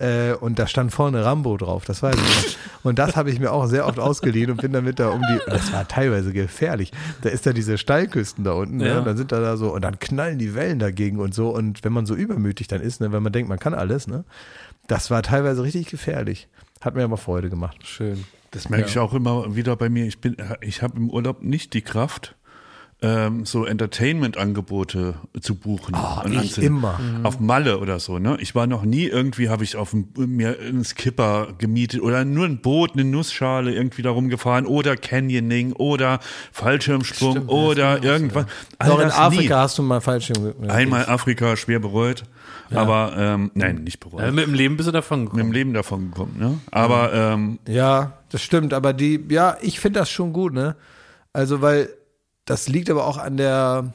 [0.00, 2.84] Äh, und da stand vorne Rambo drauf, das weiß ich noch.
[2.84, 5.38] Und das habe ich mir auch sehr oft ausgeliehen und bin damit da um die,
[5.46, 6.90] das war teilweise gefährlich.
[7.20, 8.88] Da ist da diese Steilküsten da unten, ne?
[8.88, 8.98] Ja.
[8.98, 11.50] und dann sind da, da so, und dann knallen die Wellen dagegen und so.
[11.50, 14.24] Und wenn man so übermütig dann ist, ne, wenn man denkt, man kann alles, ne,
[14.86, 16.48] das war teilweise richtig gefährlich.
[16.80, 17.86] Hat mir aber Freude gemacht.
[17.86, 18.24] Schön.
[18.52, 20.06] Das merke ich auch immer wieder bei mir.
[20.06, 22.36] Ich bin, ich habe im Urlaub nicht die Kraft,
[23.02, 25.94] ähm, so Entertainment-Angebote zu buchen.
[26.24, 27.00] und ich immer.
[27.22, 28.36] Auf Malle oder so, ne?
[28.40, 32.60] Ich war noch nie irgendwie, habe ich auf mir einen Skipper gemietet oder nur ein
[32.60, 36.20] Boot, eine Nussschale irgendwie da rumgefahren oder Canyoning oder
[36.52, 38.46] Fallschirmsprung oder irgendwas.
[38.78, 39.60] All Doch in Afrika nie.
[39.62, 40.30] hast du mal falsch
[40.68, 42.24] Einmal Afrika schwer bereut,
[42.70, 44.20] aber ähm, nein, nicht bereut.
[44.20, 45.44] Äh, mit dem Leben bist du davon mit gekommen.
[45.44, 46.58] dem Leben davon gekommen, ne?
[46.70, 50.76] Aber ähm, Ja, das stimmt, aber die, ja, ich finde das schon gut, ne?
[51.32, 51.88] Also, weil
[52.50, 53.92] das liegt aber auch an der,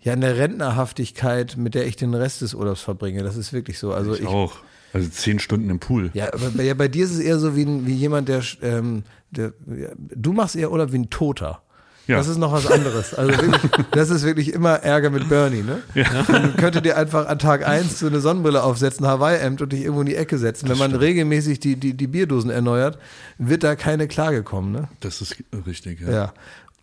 [0.00, 3.22] ja, an der Rentnerhaftigkeit, mit der ich den Rest des Urlaubs verbringe.
[3.22, 3.92] Das ist wirklich so.
[3.92, 4.56] Also ich ich, auch.
[4.92, 6.10] Also zehn Stunden im Pool.
[6.14, 9.04] ja, aber bei, ja, bei dir ist es eher so wie, wie jemand, der, ähm,
[9.30, 11.62] der, ja, du machst eher Urlaub wie ein Toter.
[12.08, 12.16] Ja.
[12.16, 13.14] Das ist noch was anderes.
[13.14, 15.80] Also wirklich, das ist wirklich immer Ärger mit Bernie, ne?
[16.28, 20.00] Man könnte dir einfach an Tag eins so eine Sonnenbrille aufsetzen, Hawaii-Hemd und dich irgendwo
[20.00, 20.68] in die Ecke setzen.
[20.68, 22.98] Wenn man regelmäßig die, die, die Bierdosen erneuert,
[23.38, 24.88] wird da keine Klage kommen, ne?
[24.98, 25.36] Das ist
[25.68, 26.10] richtig, ja.
[26.10, 26.34] Ja.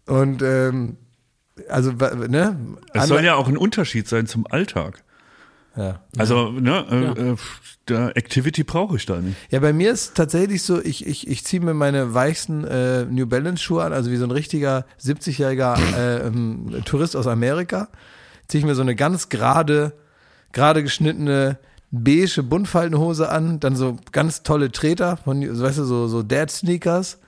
[0.07, 0.97] Und ähm,
[1.69, 2.57] also ne?
[2.93, 5.03] Es soll ja auch ein Unterschied sein zum Alltag.
[5.75, 6.01] ja.
[6.17, 7.35] Also, ne, äh, äh,
[7.87, 9.37] der Activity brauche ich da nicht.
[9.49, 13.25] Ja, bei mir ist tatsächlich so, ich, ich, ich ziehe mir meine weichsten äh, New
[13.27, 17.89] Balance Schuhe an, also wie so ein richtiger 70-jähriger äh, ähm, Tourist aus Amerika.
[18.47, 19.93] Ziehe ich mir so eine ganz gerade,
[20.51, 21.59] gerade geschnittene
[21.91, 27.19] beige Buntfaltenhose an, dann so ganz tolle Treter von, weißt du, so, so Dad Sneakers.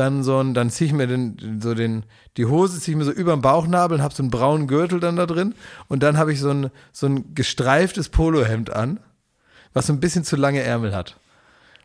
[0.00, 2.04] Dann so ein, dann ziehe ich mir den, so den,
[2.38, 4.98] die Hose ziehe ich mir so über den Bauchnabel und habe so einen braunen Gürtel
[4.98, 5.54] dann da drin.
[5.88, 8.98] Und dann habe ich so ein, so ein gestreiftes Polohemd an,
[9.74, 11.20] was so ein bisschen zu lange Ärmel hat.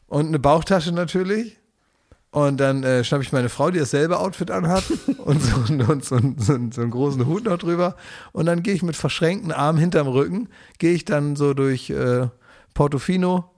[0.07, 1.57] Und eine Bauchtasche natürlich.
[2.31, 4.85] Und dann äh, schnapp ich meine Frau, die dasselbe Outfit anhat
[5.17, 7.97] und so, und so, so, so einen großen Hut noch drüber.
[8.31, 10.47] Und dann gehe ich mit verschränkten Armen hinterm Rücken,
[10.79, 12.29] gehe ich dann so durch äh,
[12.73, 13.51] Portofino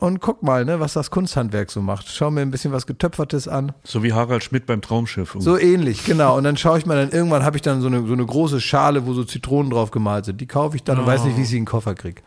[0.00, 2.08] und guck mal, ne, was das Kunsthandwerk so macht.
[2.08, 3.72] Schau mir ein bisschen was Getöpfertes an.
[3.84, 5.36] So wie Harald Schmidt beim Traumschiff.
[5.38, 6.36] So ähnlich, genau.
[6.36, 8.60] Und dann schaue ich mal, dann irgendwann habe ich dann so eine, so eine große
[8.60, 10.40] Schale, wo so Zitronen drauf gemalt sind.
[10.40, 12.22] Die kaufe ich dann und weiß nicht, wie ich sie in den Koffer kriege.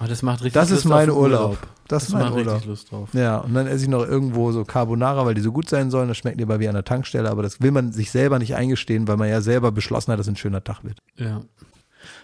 [0.00, 1.58] Oh, das macht richtig Das ist Lust mein auf Urlaub.
[1.86, 2.54] Das ist Das mein macht Urlaub.
[2.54, 3.08] richtig Lust drauf.
[3.12, 6.08] Ja, und dann esse ich noch irgendwo so Carbonara, weil die so gut sein sollen.
[6.08, 9.06] Das schmeckt lieber wie an der Tankstelle, aber das will man sich selber nicht eingestehen,
[9.06, 10.98] weil man ja selber beschlossen hat, dass es ein schöner Tag wird.
[11.16, 11.42] Ja.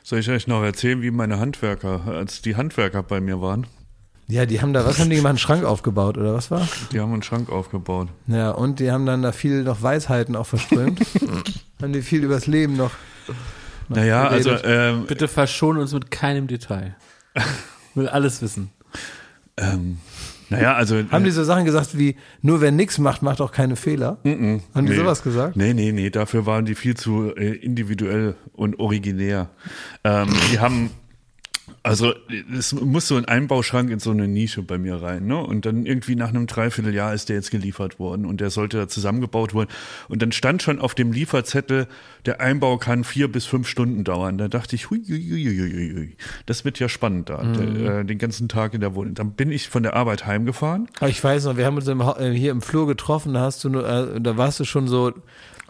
[0.03, 3.67] Soll ich euch noch erzählen, wie meine Handwerker, als die Handwerker bei mir waren?
[4.31, 5.31] Ja, die haben da, was haben die gemacht?
[5.31, 6.67] Einen Schrank aufgebaut oder was war?
[6.93, 8.09] Die haben einen Schrank aufgebaut.
[8.29, 11.01] Ja, und die haben dann da viel noch Weisheiten auch verströmt.
[11.83, 12.93] haben die viel übers Leben noch.
[13.89, 16.95] Naja, also ähm, Bitte verschon uns mit keinem Detail.
[17.95, 18.71] Will alles wissen.
[19.57, 19.99] ähm,
[20.49, 23.77] naja, also Haben die so Sachen gesagt wie, nur wer nichts macht, macht auch keine
[23.77, 24.19] Fehler?
[24.25, 24.97] Haben die nee.
[24.97, 25.57] sowas gesagt?
[25.57, 29.49] Nee, nee, nee, dafür waren die viel zu äh, individuell und originär.
[30.03, 30.91] Ähm, die haben,
[31.83, 32.13] also
[32.57, 35.39] es muss so ein Einbauschrank in so eine Nische bei mir rein, ne?
[35.39, 38.89] Und dann irgendwie nach einem Dreivierteljahr ist der jetzt geliefert worden und der sollte da
[38.89, 39.71] zusammengebaut worden.
[40.09, 41.87] Und dann stand schon auf dem Lieferzettel,
[42.27, 44.37] der Einbau kann vier bis fünf Stunden dauern.
[44.37, 48.05] Da dachte ich, hui, hui, hui, hui, hui, das wird ja spannend da, der, äh,
[48.05, 49.15] den ganzen Tag in der Wohnung.
[49.15, 52.03] Dann bin ich von der Arbeit heimgefahren, Aber ich weiß noch, wir haben uns im,
[52.03, 55.15] äh, hier im Flur getroffen, da hast du nur, äh, da warst du schon so,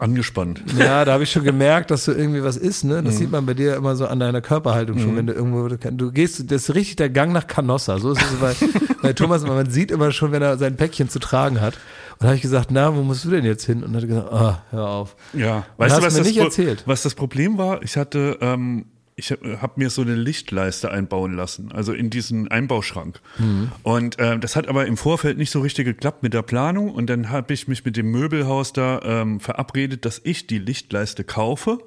[0.01, 0.63] angespannt.
[0.77, 3.03] Ja, da habe ich schon gemerkt, dass du irgendwie was isst, ne?
[3.03, 6.11] Das sieht man bei dir immer so an deiner Körperhaltung schon, wenn du irgendwo, du
[6.11, 7.99] gehst, das ist richtig der Gang nach Canossa.
[7.99, 8.55] So ist es bei,
[9.01, 11.75] bei Thomas, man sieht immer schon, wenn er sein Päckchen zu tragen hat.
[12.13, 13.83] Und da habe ich gesagt, na, wo musst du denn jetzt hin?
[13.83, 15.15] Und er hat gesagt, ah, hör auf.
[15.33, 16.83] Ja, weißt du, was mir das, nicht erzählt.
[16.87, 17.83] was das Problem war?
[17.83, 18.85] Ich hatte, ähm,
[19.21, 23.21] ich habe mir so eine Lichtleiste einbauen lassen, also in diesen Einbauschrank.
[23.37, 23.71] Mhm.
[23.83, 26.91] Und äh, das hat aber im Vorfeld nicht so richtig geklappt mit der Planung.
[26.91, 31.23] Und dann habe ich mich mit dem Möbelhaus da ähm, verabredet, dass ich die Lichtleiste
[31.23, 31.77] kaufe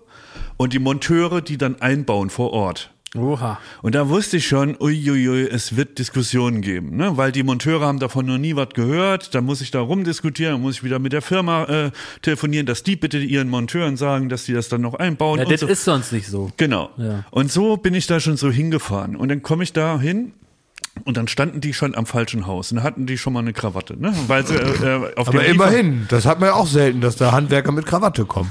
[0.56, 2.93] und die Monteure die dann einbauen vor Ort.
[3.16, 3.60] Oha.
[3.82, 7.16] Und da wusste ich schon, uiuiui, es wird Diskussionen geben, ne?
[7.16, 9.34] weil die Monteure haben davon noch nie was gehört.
[9.34, 11.90] Da muss ich da rumdiskutieren, muss ich wieder mit der Firma äh,
[12.22, 15.38] telefonieren, dass die bitte ihren Monteuren sagen, dass die das dann noch einbauen.
[15.38, 15.66] Ja, das so.
[15.68, 16.50] ist sonst nicht so.
[16.56, 16.90] Genau.
[16.96, 17.24] Ja.
[17.30, 19.14] Und so bin ich da schon so hingefahren.
[19.14, 20.32] Und dann komme ich da hin
[21.02, 24.00] und dann standen die schon am falschen Haus und hatten die schon mal eine Krawatte,
[24.00, 24.14] ne?
[24.28, 27.32] Weil sie äh, äh, auf Aber immerhin, das hat man ja auch selten, dass da
[27.32, 28.48] Handwerker mit Krawatte kommen.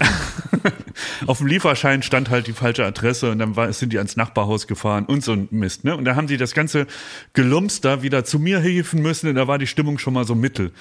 [1.28, 4.68] auf dem Lieferschein stand halt die falsche Adresse und dann war, sind die ans Nachbarhaus
[4.68, 5.96] gefahren und so ein Mist, ne?
[5.96, 6.86] Und da haben die das ganze
[7.32, 10.36] Gelumps da wieder zu mir helfen müssen und da war die Stimmung schon mal so
[10.36, 10.74] mittel.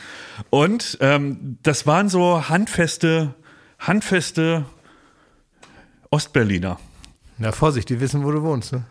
[0.51, 3.35] Und ähm, das waren so handfeste,
[3.79, 4.65] handfeste
[6.11, 6.79] Ostberliner.
[7.39, 8.85] Na, Vorsicht, die wissen, wo du wohnst, ne?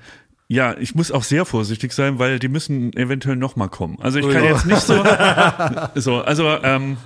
[0.51, 3.97] Ja, ich muss auch sehr vorsichtig sein, weil die müssen eventuell noch mal kommen.
[4.01, 4.47] Also ich kann Oh.
[4.47, 5.01] jetzt nicht so,
[5.95, 6.97] so also ähm,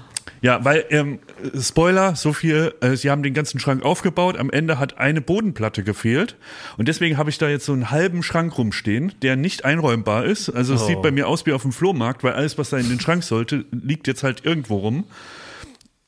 [0.42, 1.20] ja, weil ähm,
[1.62, 4.36] Spoiler, so viel, äh, sie haben den ganzen Schrank aufgebaut.
[4.40, 6.38] Am Ende hat eine Bodenplatte gefehlt
[6.78, 10.50] und deswegen habe ich da jetzt so einen halben Schrank rumstehen, der nicht einräumbar ist.
[10.50, 12.90] Also es sieht bei mir aus wie auf dem Flohmarkt, weil alles, was da in
[12.90, 15.04] den Schrank sollte, liegt jetzt halt irgendwo rum.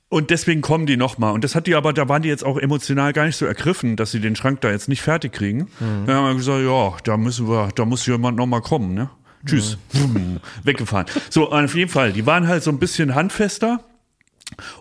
[0.10, 1.34] Und deswegen kommen die nochmal.
[1.34, 3.98] Und das hat die aber, da waren die jetzt auch emotional gar nicht so ergriffen,
[3.98, 5.68] dass sie den Schrank da jetzt nicht fertig kriegen.
[6.06, 9.10] Da haben wir gesagt, ja, da müssen wir, da muss jemand nochmal kommen, ne?
[9.46, 9.78] Tschüss.
[9.94, 11.08] Wumm, Weggefahren.
[11.30, 12.14] So, auf jeden Fall.
[12.14, 13.84] Die waren halt so ein bisschen handfester.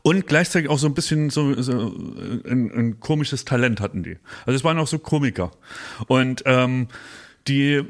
[0.02, 4.16] Und gleichzeitig auch so ein bisschen so, so ein, ein komisches Talent hatten die.
[4.44, 5.50] Also es waren auch so Komiker.
[6.06, 6.86] Und ähm,
[7.48, 7.82] die,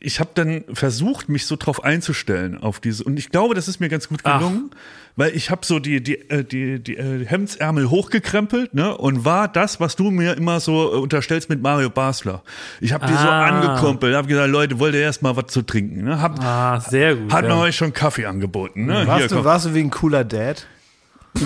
[0.00, 3.04] ich habe dann versucht, mich so drauf einzustellen auf diese.
[3.04, 4.70] Und ich glaube, das ist mir ganz gut gelungen,
[5.16, 9.48] weil ich habe so die die äh, die die äh, Hemdsärmel hochgekrempelt, ne, und war
[9.48, 12.42] das, was du mir immer so äh, unterstellst mit Mario Basler.
[12.80, 13.46] Ich habe die so Ah.
[13.46, 16.04] angekumpelt, habe gesagt, Leute, wollt ihr erst mal was zu trinken?
[16.04, 16.20] Ne?
[16.22, 17.32] Hab, Ah, sehr gut.
[17.32, 17.48] hat ja.
[17.50, 18.86] man euch schon Kaffee angeboten?
[18.86, 18.98] Ne?
[19.00, 19.44] Hier, Warst, du, komm.
[19.44, 20.66] warst du wie ein cooler Dad?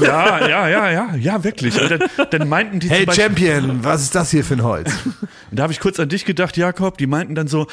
[0.01, 1.81] Ja, ja, ja, ja, ja, wirklich.
[1.81, 4.91] Und dann, dann meinten die Hey Champion, was ist das hier für ein Holz?
[5.51, 6.99] Und da habe ich kurz an dich gedacht, Jakob.
[6.99, 7.67] Die meinten dann so,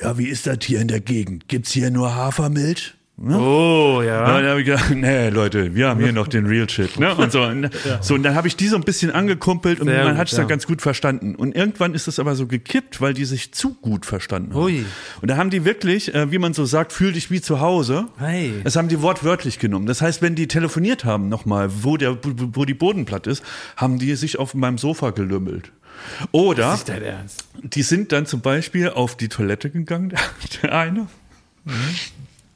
[0.00, 1.48] ja, wie ist das hier in der Gegend?
[1.48, 2.94] Gibt's hier nur Hafermilch?
[3.20, 4.26] Oh, Ja, ja.
[4.40, 7.00] dann habe ich gedacht, nee, Leute, wir haben hier noch den Real Shit.
[7.00, 7.14] Ne?
[7.14, 7.68] Und so, und,
[8.00, 10.32] so, und dann habe ich die so ein bisschen angekumpelt und Sehr man hat es
[10.32, 10.38] ja.
[10.38, 11.34] dann ganz gut verstanden.
[11.34, 14.62] Und irgendwann ist es aber so gekippt, weil die sich zu gut verstanden haben.
[14.62, 14.84] Ui.
[15.20, 18.06] Und da haben die wirklich, äh, wie man so sagt, fühl dich wie zu Hause.
[18.18, 18.60] Hey.
[18.62, 19.86] Das haben die wortwörtlich genommen.
[19.86, 23.42] Das heißt, wenn die telefoniert haben nochmal, wo, der, wo die Bodenplatte ist,
[23.76, 25.72] haben die sich auf meinem Sofa gelümmelt.
[26.30, 27.48] Oder Ist Ernst?
[27.62, 30.20] die sind dann zum Beispiel auf die Toilette gegangen, der,
[30.62, 31.06] der eine.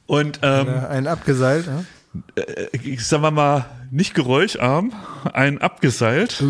[0.05, 1.67] Und ähm, Ein abgeseilt.
[1.67, 1.83] Ja?
[2.83, 4.93] ich sag mal, nicht geräuscharm,
[5.33, 6.43] einen abgeseilt.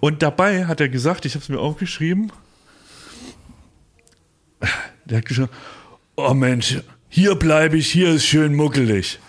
[0.00, 2.32] Und dabei hat er gesagt, ich habe es mir aufgeschrieben,
[5.04, 5.52] der hat gesagt,
[6.16, 9.20] oh Mensch, hier bleibe ich, hier ist schön muckelig.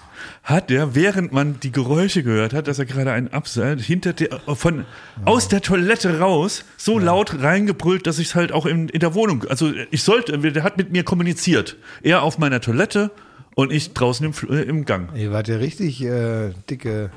[0.45, 4.39] Hat er, während man die Geräusche gehört hat, dass er gerade einen abseilt, hinter der,
[4.45, 4.85] von,
[5.25, 9.15] aus der Toilette raus, so laut reingebrüllt, dass ich es halt auch in, in der
[9.15, 11.77] Wohnung, also ich sollte, der hat mit mir kommuniziert.
[12.03, 13.09] Er auf meiner Toilette
[13.55, 15.15] und ich draußen im, äh, im Gang.
[15.15, 17.09] Ihr wart ja richtig äh, dicke,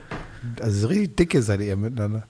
[0.63, 2.27] also richtig dicke seid ihr miteinander.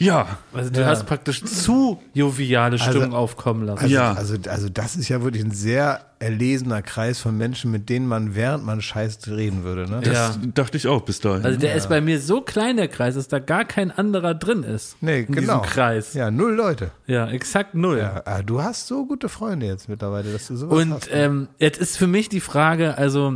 [0.00, 3.82] Ja, Also du hast praktisch zu joviale Stimmung Also- aufkommen lassen.
[3.82, 4.12] Also, Ja.
[4.14, 8.34] also, also das ist ja wirklich ein sehr erlesener Kreis von Menschen, mit denen man
[8.34, 9.90] während man scheißt reden würde.
[9.90, 10.00] Ne?
[10.02, 10.34] das Ja.
[10.54, 11.44] dachte ich auch bis dahin.
[11.44, 14.62] Also der ist bei mir so klein, der Kreis, dass da gar kein anderer drin
[14.62, 14.96] ist.
[15.02, 15.60] nee, in genau.
[15.60, 16.14] diesem Kreis.
[16.14, 16.90] Ja, Ja, null Leute.
[17.06, 17.98] exakt null.
[17.98, 21.08] Ja, ah, du hast so gute Freunde jetzt mittlerweile, dass du sowas Und hast.
[21.12, 23.34] ähm, jetzt ist für mich die Frage, also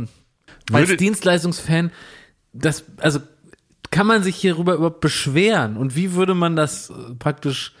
[0.71, 1.91] als Würde- Dienstleistungsfan,
[2.53, 3.19] das, also
[3.95, 5.77] kann man sich hierüber überhaupt beschweren?
[5.77, 7.71] Und wie würde man das äh, praktisch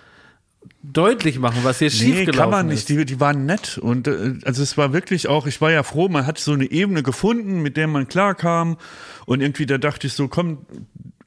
[0.93, 2.79] deutlich machen, was hier Nee, schiefgelaufen kann man nicht.
[2.79, 2.89] ist?
[2.89, 3.77] Die, die waren nett.
[3.77, 6.69] Und äh, also es war wirklich auch, ich war ja froh, man hat so eine
[6.71, 8.77] Ebene gefunden, mit der man klarkam.
[9.25, 10.59] Und irgendwie, da dachte ich so, komm,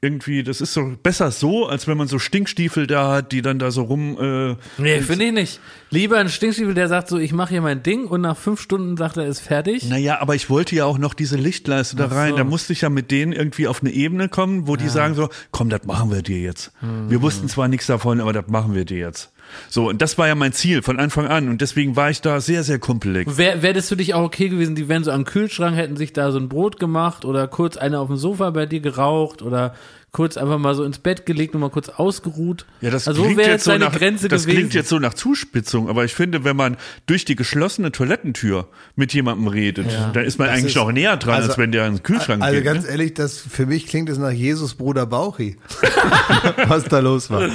[0.01, 3.59] irgendwie, das ist so besser so, als wenn man so Stinkstiefel da hat, die dann
[3.59, 4.17] da so rum.
[4.17, 5.59] Äh, Nee, finde ich nicht.
[5.89, 8.95] Lieber ein Stinkstiefel, der sagt so, ich mache hier mein Ding und nach fünf Stunden
[8.95, 9.89] sagt er, ist fertig.
[9.89, 12.31] naja, aber ich wollte ja auch noch diese Lichtleiste da rein.
[12.31, 12.37] so.
[12.37, 15.27] Da musste ich ja mit denen irgendwie auf eine Ebene kommen, wo die sagen so,
[15.51, 16.71] komm, das machen wir dir jetzt.
[16.81, 17.09] Mhm.
[17.09, 19.33] Wir wussten zwar nichts davon, aber das machen wir dir jetzt.
[19.69, 21.49] So, und das war ja mein Ziel von Anfang an.
[21.49, 23.27] Und deswegen war ich da sehr, sehr kumpelig.
[23.37, 26.31] Wär das für dich auch okay gewesen, die wären so am Kühlschrank, hätten sich da
[26.31, 29.73] so ein Brot gemacht oder kurz einer auf dem Sofa bei dir geraucht oder
[30.11, 32.65] kurz einfach mal so ins Bett gelegt und mal kurz ausgeruht.
[32.81, 34.57] Ja, das also klingt wäre jetzt so nach, Grenze das gewesen?
[34.57, 39.13] klingt jetzt so nach Zuspitzung, aber ich finde, wenn man durch die geschlossene Toilettentür mit
[39.13, 41.95] jemandem redet, dann ist man eigentlich ist- noch näher dran, also- als wenn der in
[41.97, 42.63] den Kühlschrank Also geht.
[42.65, 45.57] ganz ehrlich, das für mich klingt es nach Jesus Bruder Bauchi.
[46.67, 47.49] was da los war.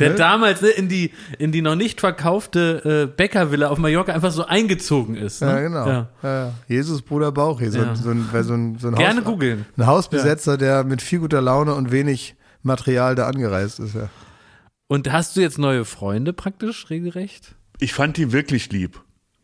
[0.00, 4.32] der damals ne, in die in die noch nicht verkaufte äh, Bäckervilla auf Mallorca einfach
[4.32, 5.40] so eingezogen ist.
[5.42, 5.48] Ne?
[5.48, 5.86] Ja, genau.
[5.86, 6.08] Ja.
[6.22, 6.32] Ja.
[6.46, 7.70] Ja, Jesus Bruder Bauchi.
[7.70, 7.94] So, Ja.
[7.94, 9.66] so ein, so ein, so ein Gerne Haus, googeln.
[9.76, 13.94] Ein Hausbesetzer, der mit viel guter Laune und wenig Material da angereist ist.
[13.94, 14.08] Ja.
[14.88, 17.54] Und hast du jetzt neue Freunde praktisch regelrecht?
[17.78, 19.00] Ich fand die wirklich lieb.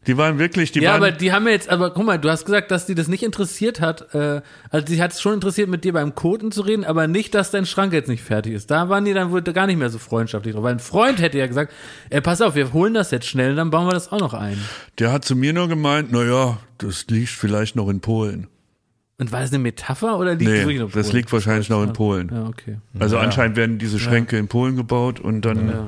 [0.07, 2.31] Die waren wirklich, die ja, waren, aber die haben ja jetzt, aber guck mal, du
[2.31, 4.15] hast gesagt, dass die das nicht interessiert hat.
[4.15, 4.41] Äh,
[4.71, 7.51] also die hat es schon interessiert, mit dir beim Koten zu reden, aber nicht, dass
[7.51, 8.71] dein Schrank jetzt nicht fertig ist.
[8.71, 10.65] Da waren die dann wohl gar nicht mehr so freundschaftlich drauf.
[10.65, 11.73] Weil ein Freund hätte ja gesagt,
[12.11, 14.59] ey, pass auf, wir holen das jetzt schnell, dann bauen wir das auch noch ein.
[14.99, 18.47] der hat zu mir nur gemeint, na ja, das liegt vielleicht noch in Polen.
[19.21, 21.17] Und war das eine Metapher oder liegt Nee, das wirklich noch das Polen?
[21.17, 22.31] liegt wahrscheinlich noch in Polen.
[22.33, 22.79] Ja, okay.
[23.01, 25.87] Also anscheinend werden diese Schränke in Polen gebaut und dann, ja,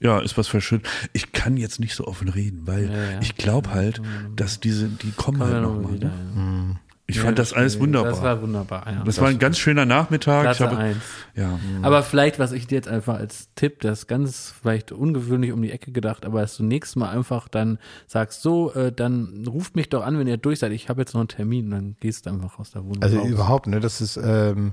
[0.00, 0.18] Ja.
[0.20, 0.86] ist was verschüttet.
[1.14, 3.20] Ich kann jetzt nicht so offen reden, weil Ja, ja.
[3.22, 4.02] ich glaube halt,
[4.36, 5.98] dass diese, die kommen wir halt noch nochmal.
[5.98, 6.78] Ne?
[7.14, 7.20] Ja.
[7.20, 8.10] Ich fand das alles wunderbar.
[8.10, 9.02] Das war wunderbar, ja.
[9.04, 10.38] Das war ein ganz schöner Nachmittag.
[10.50, 11.02] Ich Klasse habe, eins.
[11.34, 11.58] ja.
[11.82, 15.62] Aber vielleicht, was ich dir jetzt einfach als Tipp, das ist ganz vielleicht ungewöhnlich um
[15.62, 19.76] die Ecke gedacht, aber dass du nächstes Mal einfach dann sagst, so, äh, dann ruft
[19.76, 20.72] mich doch an, wenn ihr durch seid.
[20.72, 23.28] Ich habe jetzt noch einen Termin, dann gehst du einfach aus der Wohnung Also raus.
[23.28, 23.80] überhaupt, ne?
[23.80, 24.72] Das ist, ähm,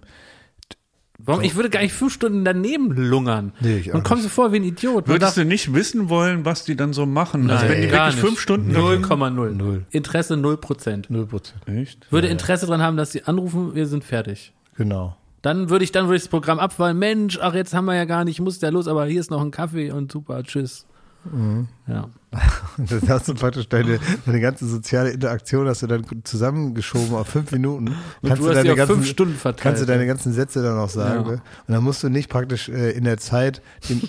[1.25, 1.43] Warum?
[1.43, 3.51] Ich würde gar nicht fünf Stunden daneben lungern.
[3.59, 5.07] Nee, ich auch und kommst du vor wie ein Idiot.
[5.07, 7.49] Man Würdest du nicht wissen wollen, was die dann so machen?
[7.51, 8.25] also Nein, wenn die gar wirklich nicht.
[8.29, 9.49] fünf Stunden 0,0.
[9.51, 9.85] Null.
[9.91, 11.09] Interesse 0 Prozent.
[11.09, 11.61] null Prozent.
[11.67, 12.11] Echt?
[12.11, 14.53] Würde Interesse dran haben, dass sie anrufen, wir sind fertig.
[14.77, 15.15] Genau.
[15.41, 16.97] Dann würde ich, dann würde ich das Programm abfallen.
[16.97, 19.29] Mensch, ach, jetzt haben wir ja gar nicht, ich muss ja los, aber hier ist
[19.31, 20.85] noch ein Kaffee und super, tschüss.
[21.31, 21.67] Mhm.
[21.87, 22.09] Ja.
[22.77, 27.51] Das hast du praktisch deine, deine ganze soziale Interaktion hast du dann zusammengeschoben auf fünf
[27.51, 27.95] Minuten.
[28.21, 29.61] Und du hast die auf fünf Stunden verteilt.
[29.61, 31.25] Kannst du deine ganzen Sätze dann auch sagen.
[31.25, 31.31] Ja.
[31.31, 31.41] Ne?
[31.67, 33.61] Und dann musst du nicht praktisch äh, in der Zeit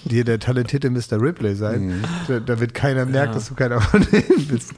[0.05, 1.21] dir der talentierte Mr.
[1.21, 4.73] Ripley sein, da, damit keiner merkt, dass du keiner von denen bist.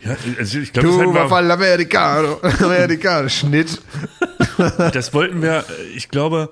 [0.00, 3.80] Ja, also ich glaube, Du, Papà l'americano, l'americano, Schnitt.
[4.92, 5.64] das wollten wir,
[5.94, 6.50] ich glaube,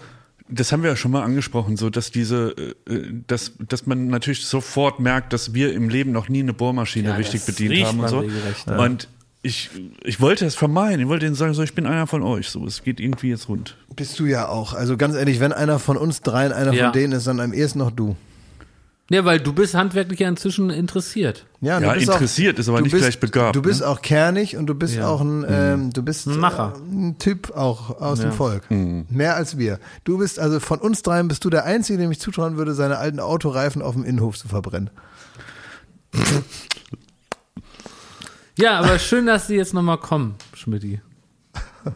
[0.51, 2.55] das haben wir ja schon mal angesprochen, so dass diese,
[2.88, 6.53] äh, äh, dass, dass man natürlich sofort merkt, dass wir im Leben noch nie eine
[6.53, 8.18] Bohrmaschine Ja, richtig bedient haben und so.
[8.20, 8.76] regelrecht, ja.
[8.78, 9.09] Und
[9.42, 9.70] ich,
[10.05, 11.01] ich wollte es vermeiden.
[11.01, 12.51] Ich wollte denen sagen, so, ich bin einer von euch.
[12.51, 13.76] So, es geht irgendwie jetzt rund.
[13.96, 14.74] Bist du ja auch.
[14.74, 16.84] Also ganz ehrlich, wenn einer von uns dreien einer Ja.
[16.84, 18.16] von denen ist, dann am ehesten noch du.
[19.12, 21.44] Ja, weil du bist handwerklich ja inzwischen interessiert.
[21.61, 23.88] Ja, Ja, interessiert, ist aber du nicht bist, gleich begabt, Du bist ne?
[23.88, 25.08] auch kernig und du bist Ja.
[25.08, 26.74] auch ein, ähm, du bist Ein Macher.
[26.76, 28.26] äh, ein Typ auch aus Ja.
[28.26, 28.70] dem Volk.
[28.70, 29.80] Mehr als wir.
[30.04, 32.98] Du bist also von uns dreien bist du der Einzige, dem ich zutrauen würde, seine
[32.98, 34.90] alten Autoreifen auf dem Innenhof zu verbrennen.
[38.56, 41.00] Ja, aber schön, dass sie jetzt nochmal kommen, Schmidti.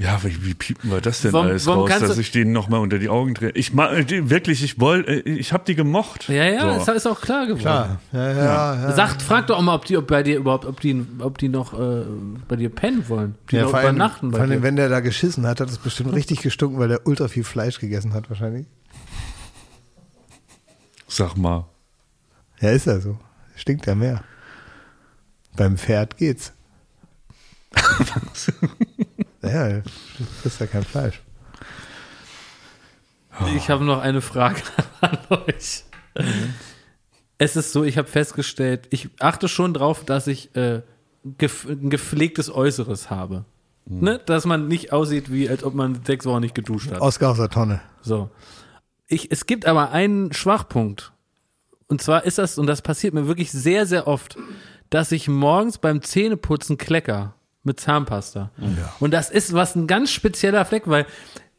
[0.00, 2.78] Ja, wie, wie piepen wir das denn Warum- alles warum raus, dass ich denen nochmal
[2.78, 3.50] unter die Augen drehe?
[3.50, 6.28] Ich wirklich, ich wollte, ich habe die gemocht.
[6.28, 6.92] Ja, ja, so.
[6.92, 7.64] ist, auch klar geworden.
[7.64, 8.74] Ja, ja, ja.
[8.74, 8.92] ja.
[8.92, 11.48] Sagt, frag doch auch mal, ob die ob bei dir überhaupt, ob die, ob die
[11.48, 12.04] noch äh,
[12.46, 13.34] bei dir pennen wollen.
[13.42, 14.62] Ob die ja, noch vor allem, übernachten vor bei allem, dir.
[14.62, 17.80] wenn der da geschissen hat, hat es bestimmt richtig gestunken, weil der ultra viel Fleisch
[17.80, 18.66] gegessen hat wahrscheinlich.
[21.08, 21.66] Sag mal.
[22.60, 23.18] Ja, ist ja so.
[23.56, 24.22] Stinkt ja mehr.
[25.56, 26.52] Beim Pferd geht's.
[29.48, 31.20] ja, du frisst ja kein Fleisch.
[33.54, 34.60] Ich habe noch eine Frage
[35.00, 35.84] an euch.
[37.38, 40.82] Es ist so, ich habe festgestellt, ich achte schon drauf, dass ich äh,
[41.24, 43.44] gef ein gepflegtes Äußeres habe.
[43.86, 44.20] Ne?
[44.26, 47.00] Dass man nicht aussieht, wie als ob man sechs Wochen nicht geduscht hat.
[47.00, 47.80] Oscar aus der Tonne.
[48.02, 48.28] So.
[49.06, 51.12] Ich, es gibt aber einen Schwachpunkt.
[51.86, 54.36] Und zwar ist das, und das passiert mir wirklich sehr, sehr oft,
[54.90, 57.34] dass ich morgens beim Zähneputzen klecker
[57.68, 58.50] mit Zahnpasta.
[58.98, 61.06] Und das ist was ein ganz spezieller Fleck, weil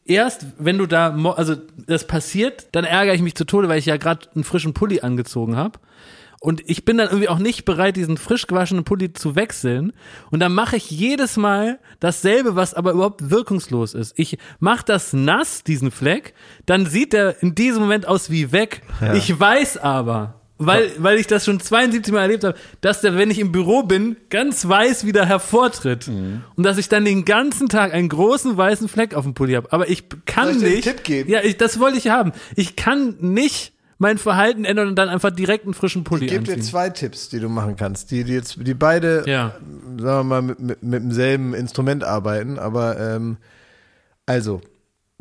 [0.05, 1.55] erst, wenn du da, also
[1.87, 5.01] das passiert, dann ärgere ich mich zu Tode, weil ich ja gerade einen frischen Pulli
[5.01, 5.79] angezogen habe.
[6.41, 9.91] Und ich bin dann irgendwie auch nicht bereit, diesen frisch gewaschenen Pulli zu wechseln.
[10.31, 14.17] Und dann mache ich jedes Mal dasselbe, was aber überhaupt wirkungslos ist.
[14.17, 16.33] Ich mache das nass, diesen Fleck,
[16.65, 18.83] dann sieht der in diesem Moment aus wie weg.
[19.15, 23.31] Ich weiß aber, weil, weil ich das schon 72 Mal erlebt habe, dass der, wenn
[23.31, 26.07] ich im Büro bin, ganz weiß wieder hervortritt.
[26.07, 29.71] Und dass ich dann den ganzen Tag einen großen weißen Fleck auf dem Pulli habe.
[29.73, 30.83] Aber ich kann ich dir einen nicht.
[30.83, 31.31] Tipp geben?
[31.31, 32.33] Ja, ich, das wollte ich haben.
[32.55, 36.43] Ich kann nicht mein Verhalten ändern und dann einfach direkt einen frischen Pulli Ich gebe
[36.45, 36.69] dir anziehen.
[36.69, 39.55] zwei Tipps, die du machen kannst, die, die jetzt, die beide, Ja.
[39.97, 43.35] sagen wir mal, mit, mit, mit demselben Instrument arbeiten, aber ähm,
[44.25, 44.61] also,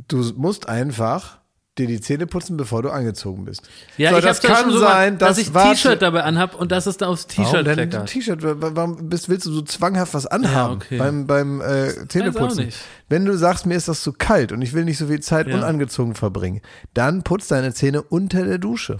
[0.06, 1.38] du musst einfach
[1.78, 3.62] dir die Zähne putzen, bevor du angezogen bist.
[3.96, 6.72] Ja, so, ich das kann so sein, gemacht, dass dass ich T-Shirt dabei anhab und
[6.72, 7.94] dass es da aufs T-Shirt kleckert.
[7.94, 8.42] ein T-Shirt?
[8.42, 10.98] Wa- Warum bist, willst du so zwanghaft was anhaben Ja, okay.
[10.98, 12.66] beim, beim äh, Zähneputzen?
[12.66, 12.78] nicht.
[13.08, 15.46] Wenn du sagst, mir ist das zu kalt und ich will nicht so viel Zeit
[15.48, 15.54] Ja.
[15.56, 16.60] unangezogen verbringen,
[16.94, 18.98] dann putz deine Zähne unter der Dusche.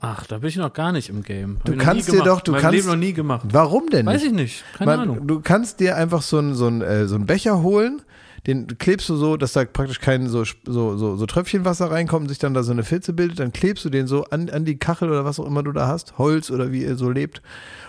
[0.00, 1.56] Ach, da bin ich noch gar nicht im Game.
[1.58, 2.28] Hab Du kannst dir gemacht.
[2.28, 2.76] doch, du Mein kannst.
[2.76, 3.46] Leben noch nie gemacht.
[3.50, 4.14] Warum denn nicht?
[4.14, 4.62] Weiß ich nicht.
[4.76, 5.26] Keine Man, Ahnung.
[5.26, 8.02] Du kannst dir einfach so einen so einen, äh, so einen Becher holen,
[8.46, 12.28] den klebst du so, dass da praktisch kein so, so, so, so Tröpfchenwasser reinkommt und
[12.28, 14.78] sich dann da so eine Filze bildet, dann klebst du den so an, an die
[14.78, 17.42] Kachel oder was auch immer du da hast, Holz oder wie ihr so lebt.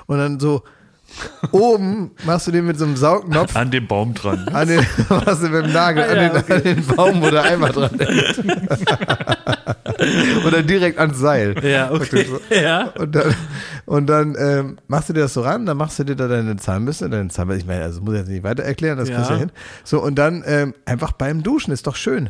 [0.08, 0.64] Und dann so
[1.52, 4.48] oben machst du den mit so einem Saugnopf An dem Baum dran.
[4.50, 4.80] an den,
[5.10, 7.70] was du mit dem Nagel, an, Ah, ja, den, an den Baum, wo der Eimer
[7.70, 8.40] dran hängt.
[10.46, 11.56] Oder direkt ans Seil.
[11.66, 12.26] Ja, okay.
[12.50, 12.86] Ja.
[12.98, 13.36] Und dann,
[13.86, 16.56] und dann ähm, machst du dir das so ran, dann machst du dir da deine
[16.58, 19.16] Zahnbürste, deine Zahnbürste, ich meine, also muss ich jetzt nicht weiter erklären, das Ja.
[19.18, 19.52] kriegst du hin.
[19.84, 22.30] So, und dann ähm, einfach beim Duschen, ist doch schön.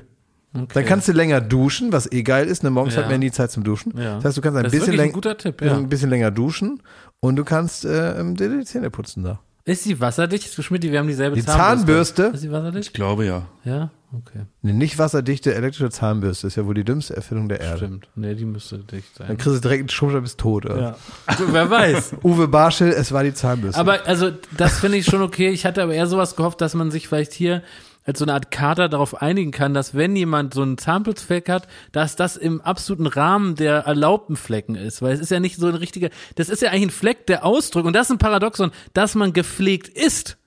[0.53, 3.01] Dann kannst du länger duschen, was eh geil ist, ne, morgens Ja.
[3.01, 3.93] hat man ja nie Zeit zum Duschen.
[3.97, 4.15] Ja.
[4.15, 5.75] Das heißt, du kannst ein Das ist bisschen, ein läng- guter Tipp, ja.
[5.77, 6.81] ein bisschen länger duschen
[7.19, 9.39] und du kannst äh, dir die Zähne putzen da.
[9.65, 10.57] Ist sie wasserdicht?
[10.57, 12.31] Du Schmidt, wir haben dieselbe Die Zahnbürste?
[12.33, 12.87] Ist sie wasserdicht?
[12.87, 13.43] Ich glaube ja.
[13.65, 14.45] Ja, okay.
[14.63, 17.77] Eine nicht wasserdichte elektrische Zahnbürste ist ja wohl die dümmste Erfindung der Erde.
[17.77, 18.07] Stimmt.
[18.15, 19.27] Nee, die müsste dicht sein.
[19.27, 20.65] Dann kriegst du direkt einen Schubser bis tot.
[20.65, 20.81] Oder?
[21.27, 21.35] Ja.
[21.51, 22.13] Wer weiß.
[22.23, 23.79] Uwe Barschel, es war die Zahnbürste.
[23.79, 25.49] Aber also, das finde ich schon okay.
[25.49, 27.61] Ich hatte aber eher sowas gehofft, dass man sich vielleicht hier
[28.09, 31.67] als so eine Art Kater darauf einigen kann, dass wenn jemand so einen Zahnputzfleck hat,
[31.91, 35.03] dass das im absoluten Rahmen der erlaubten Flecken ist.
[35.03, 37.45] Weil es ist ja nicht so ein richtiger, das ist ja eigentlich ein Fleck, der
[37.45, 40.38] ausdrückt, und das ist ein Paradoxon, dass man gepflegt ist.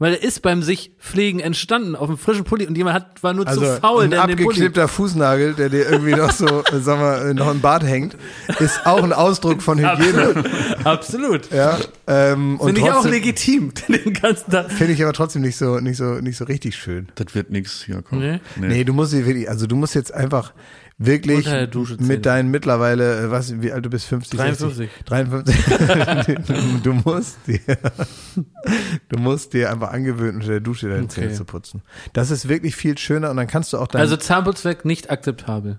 [0.00, 3.34] Weil er ist beim sich pflegen entstanden auf dem frischen Pulli und jemand hat, war
[3.34, 4.32] nur Also zu faul, ein den Pulli.
[4.44, 8.16] abgeknippter Fußnagel, der dir irgendwie noch so, äh, sag mal, noch im Bart hängt,
[8.60, 10.44] ist auch ein Ausdruck von Hygiene.
[10.84, 11.50] Absolut.
[11.52, 14.70] Ja, ähm, Finde ich auch trotzdem- legitim, den ganzen Tag.
[14.70, 17.08] Finde ich aber trotzdem nicht so, nicht so, nicht so richtig schön.
[17.16, 18.40] Das wird nix hier kommen.
[18.56, 18.68] Nee.
[18.68, 18.84] Nee.
[18.84, 20.52] du musst wirklich, also du musst jetzt einfach
[20.98, 21.68] wirklich Zähne.
[22.00, 24.90] mit deinen mittlerweile, äh, was, wie alt du bist, 50, 53.
[24.90, 26.36] 60, 53.
[26.46, 27.60] du, du musst dir,
[29.08, 31.36] du musst dir einfach angewöhnen, unter der Dusche deine Zähne Okay.
[31.36, 31.82] zu putzen.
[32.12, 35.78] Das ist wirklich viel schöner und dann kannst du auch dein, Also Zahnputzweg nicht akzeptabel.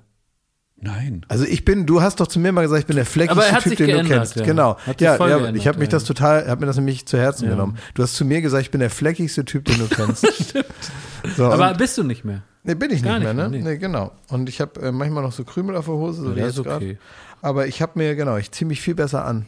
[0.81, 1.25] Nein.
[1.27, 3.41] Also ich bin, du hast doch zu mir mal gesagt, ich bin der fleckigste
[3.71, 4.35] Typ, den du geändert, kennst.
[4.37, 4.45] ja.
[4.45, 4.77] Genau.
[4.87, 5.91] Ja, ja geändert, ich habe mich ja.
[5.91, 7.51] das total, habe mir das nämlich zu Herzen Ja.
[7.51, 7.77] genommen.
[7.95, 10.25] Du hast zu mir gesagt, ich bin der fleckigste Typ, den du kennst.
[11.35, 12.43] so, Aber bist du nicht mehr.
[12.63, 13.63] Nee, bin ich gar nicht mehr, nicht ne?
[13.63, 13.77] mehr, nee.
[13.77, 14.11] Genau.
[14.29, 16.57] Und ich habe äh, manchmal noch so Krümel auf der Hose, so Ja, wie das
[16.57, 16.97] jetzt ist okay.
[17.41, 19.45] Aber ich habe mir, genau, ich ziehe mich viel besser an.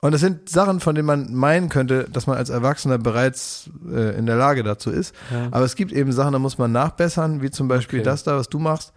[0.00, 4.18] Und das sind Sachen, von denen man meinen könnte, dass man als Erwachsener bereits äh,
[4.18, 5.14] in der Lage dazu ist.
[5.30, 5.46] Ja.
[5.52, 8.06] Aber es gibt eben Sachen, da muss man nachbessern, wie zum Beispiel Okay.
[8.06, 8.92] das da, was du machst.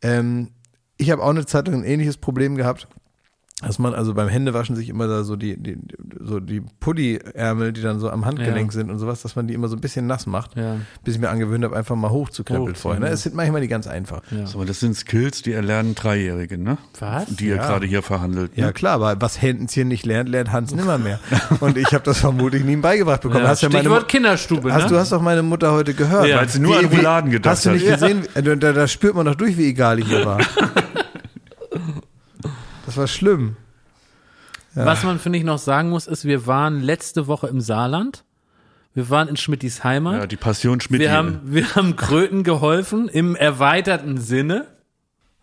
[0.00, 0.48] Ähm,
[0.96, 2.88] ich habe auch eine Zeit lang ein ähnliches Problem gehabt,
[3.62, 5.78] dass man also beim Händewaschen sich immer da so die, die
[6.20, 8.78] so die Pulli-Ärmel, die dann so am Handgelenk Ja.
[8.80, 10.76] sind und sowas, dass man die immer so ein bisschen nass macht, Ja.
[11.04, 13.00] bis ich mir angewöhnt habe, einfach mal hochzukrempeln vorher.
[13.00, 13.06] Ne?
[13.06, 13.12] ja.
[13.12, 14.20] Es sind manchmal die ganz einfach.
[14.30, 14.46] Ja.
[14.46, 16.76] So, das sind Skills, die erlernen Dreijährige, ne?
[16.98, 17.26] Was?
[17.34, 17.66] Die ihr Ja.
[17.66, 18.52] gerade hier verhandelt.
[18.56, 18.72] Ja Ne?
[18.74, 21.18] klar, aber was Händchen nicht lernt, lernt Hans nimmer mehr.
[21.60, 23.44] Und ich habe das vermutlich nie beigebracht bekommen.
[23.44, 24.88] Ja, hast ja meine Stichwort Kinderstube, Hast, ne?
[24.90, 26.26] Du hast doch meine Mutter heute gehört.
[26.26, 26.36] Ja.
[26.38, 28.00] Weil sie nur Wie- an Rouladen gedacht Hast du nicht hat.
[28.00, 28.22] gesehen?
[28.34, 30.40] Da, da, da spürt man doch durch, wie egal ich hier war.
[32.86, 33.56] Das war schlimm.
[34.74, 38.24] Was man, finde ich, noch sagen muss, ist, wir waren letzte Woche im Saarland.
[38.94, 40.20] Wir waren in Schmittis Heimat.
[40.20, 41.00] Ja, die Passion Schmidt.
[41.00, 44.66] wir, haben, wir haben Kröten geholfen im erweiterten Sinne.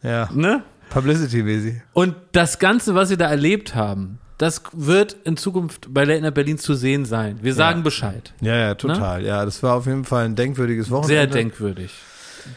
[0.02, 0.30] Ja.
[0.34, 0.64] Ne?
[0.90, 1.82] Publicity-mäßig.
[1.94, 6.34] Und das Ganze, was wir da erlebt haben, das wird in Zukunft bei Late Night
[6.34, 7.40] Berlin zu sehen sein.
[7.42, 8.34] Wir sagen Bescheid.
[8.42, 9.24] Ja, ja, total.
[9.24, 11.16] Ja, das war auf jeden Fall ein denkwürdiges Wochenende.
[11.16, 11.94] Sehr denkwürdig.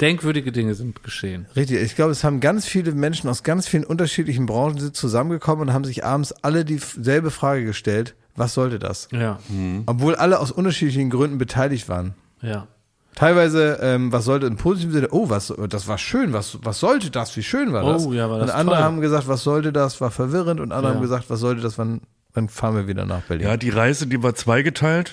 [0.01, 1.47] Denkwürdige Dinge sind geschehen.
[1.57, 5.69] Richtig, ich glaube, es haben ganz viele Menschen aus ganz vielen unterschiedlichen Branchen sind zusammengekommen
[5.69, 9.09] und haben sich abends alle dieselbe Frage gestellt, was sollte das?
[9.13, 9.39] Ja,
[9.87, 12.15] Obwohl alle aus unterschiedlichen Gründen beteiligt waren.
[12.43, 12.67] ja.
[13.15, 17.11] Teilweise, ähm, was sollte im positiven Sinne, oh, was, das war schön, was, was sollte
[17.11, 18.05] das, wie schön war das?
[18.05, 18.85] Oh, ja, war das und andere toll.
[18.85, 20.97] haben gesagt, was sollte das, war verwirrend und andere Ja.
[20.97, 22.03] haben gesagt, was sollte das, wann,
[22.35, 23.47] wann fahren wir wieder nach Berlin?
[23.47, 25.13] Ja, die Reise, die war zweigeteilt.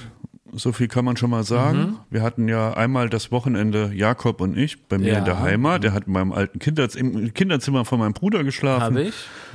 [0.55, 1.77] So viel kann man schon mal sagen.
[1.79, 1.97] Mhm.
[2.09, 5.19] Wir hatten ja einmal das Wochenende Jakob und ich bei mir Ja.
[5.19, 5.83] in der Heimat.
[5.83, 8.81] Der hat in meinem alten Kinderz im Kinderzimmer von meinem Bruder geschlafen.
[8.83, 9.13] Habe ich.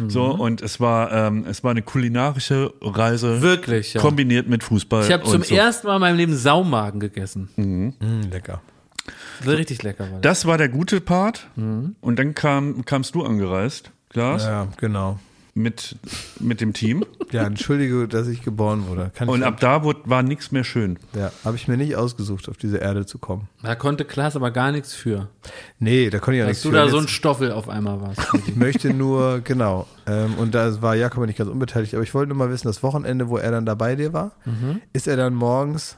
[0.08, 4.00] So und es war ähm, es war eine kulinarische Reise Wirklich, ja.
[4.00, 5.04] kombiniert mit Fußball.
[5.04, 5.54] Ich habe zum so.
[5.54, 7.48] ersten Mal in meinem Leben Saumagen gegessen.
[7.56, 8.60] Mm, lecker.
[9.46, 10.38] Richtig lecker war das.
[10.38, 11.46] Das war der gute Part.
[11.56, 11.96] Mhm.
[12.00, 15.18] Und dann kam kamst du angereist, Klaas, Ja, genau.
[15.54, 15.96] Mit
[16.40, 17.04] mit dem Team.
[17.32, 19.10] Ja, entschuldige, dass ich geboren wurde.
[19.14, 20.98] Kann Und ich, ab da wurde, war nichts mehr schön.
[21.14, 23.48] ja, habe ich mir nicht ausgesucht, auf diese Erde zu kommen.
[23.62, 25.28] Da konnte Klaas aber gar nichts für.
[25.78, 26.76] Nee, da konnte ich ja Dass nichts du für.
[26.76, 28.20] da Jetzt- so ein Stoffel auf einmal warst.
[28.46, 29.86] Ich möchte nur, genau.
[30.06, 32.82] Ähm, und da war Jakob nicht ganz unbeteiligt, aber ich wollte nur mal wissen, das
[32.82, 34.80] Wochenende, wo er dann dabei dir war, Mhm.
[34.92, 35.96] ist er dann morgens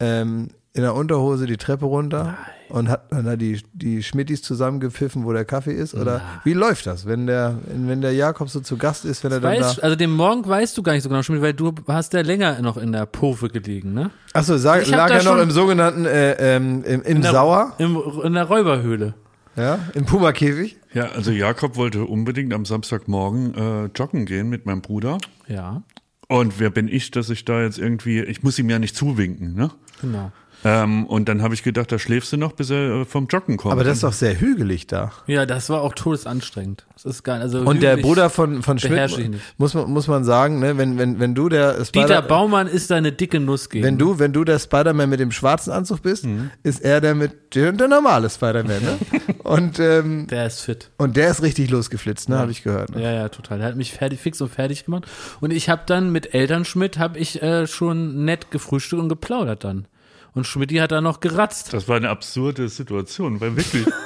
[0.00, 2.38] ähm, in der Unterhose die Treppe runter
[2.70, 5.94] und hat dann da die, die Schmittis zusammengepfiffen, wo der Kaffee ist?
[5.94, 9.40] Oder wie läuft das, wenn der, wenn der Jakob so zu Gast ist, wenn er
[9.40, 9.82] dann Weißt, da.
[9.82, 12.60] also den Morgen weißt du gar nicht so genau, Schmidt, weil du hast ja länger
[12.62, 14.10] noch in der Pofe gelegen, ne?
[14.32, 18.32] Achso, lag er noch im sogenannten, äh, ähm, im, im In der, Sauer, Im, in
[18.32, 19.12] der Räuberhöhle.
[19.56, 20.78] ja, im Puma-Käfig?
[20.94, 25.18] Ja, also Jakob wollte unbedingt am Samstagmorgen äh, joggen gehen mit meinem Bruder.
[25.48, 25.82] Ja,
[26.28, 29.54] Und wer bin ich, dass ich da jetzt irgendwie, ich muss ihm ja nicht zuwinken,
[29.54, 29.70] ne?
[30.00, 30.32] genau.
[30.64, 33.56] Ähm, und dann habe ich gedacht, da schläfst du noch, bis er äh, vom Joggen
[33.56, 33.72] kommt.
[33.72, 35.10] Aber das ist doch sehr hügelig da.
[35.26, 36.86] Ja, das war auch todesanstrengend.
[36.94, 37.40] Das ist geil.
[37.40, 39.42] Also Und der Bruder von, von Schmidt, beherrsche ich nicht.
[39.58, 42.90] muss man, muss man sagen, ne, wenn, wenn, wenn du der Dieter Spider- Baumann ist
[42.90, 43.84] da eine dicke Nuss gegen.
[43.84, 46.26] Wenn du, wenn du der Spider-Man mit dem schwarzen Anzug bist,
[46.62, 48.98] ist er der mit der, der normale Spider-Man, ne?
[49.42, 50.90] und, ähm, Der ist fit.
[50.96, 52.94] und der ist richtig losgeflitzt, ne, habe ich gehört.
[52.94, 53.02] Ne?
[53.02, 53.58] Ja, ja, total.
[53.58, 55.06] Der hat mich fertig, fix und fertig gemacht.
[55.40, 59.86] Und ich habe dann mit Elternschmidt habe ich äh, schon nett gefrühstückt und geplaudert dann.
[60.34, 61.72] Und Schmidt hat da noch geratzt.
[61.74, 63.86] das war eine absurde Situation, weil wirklich.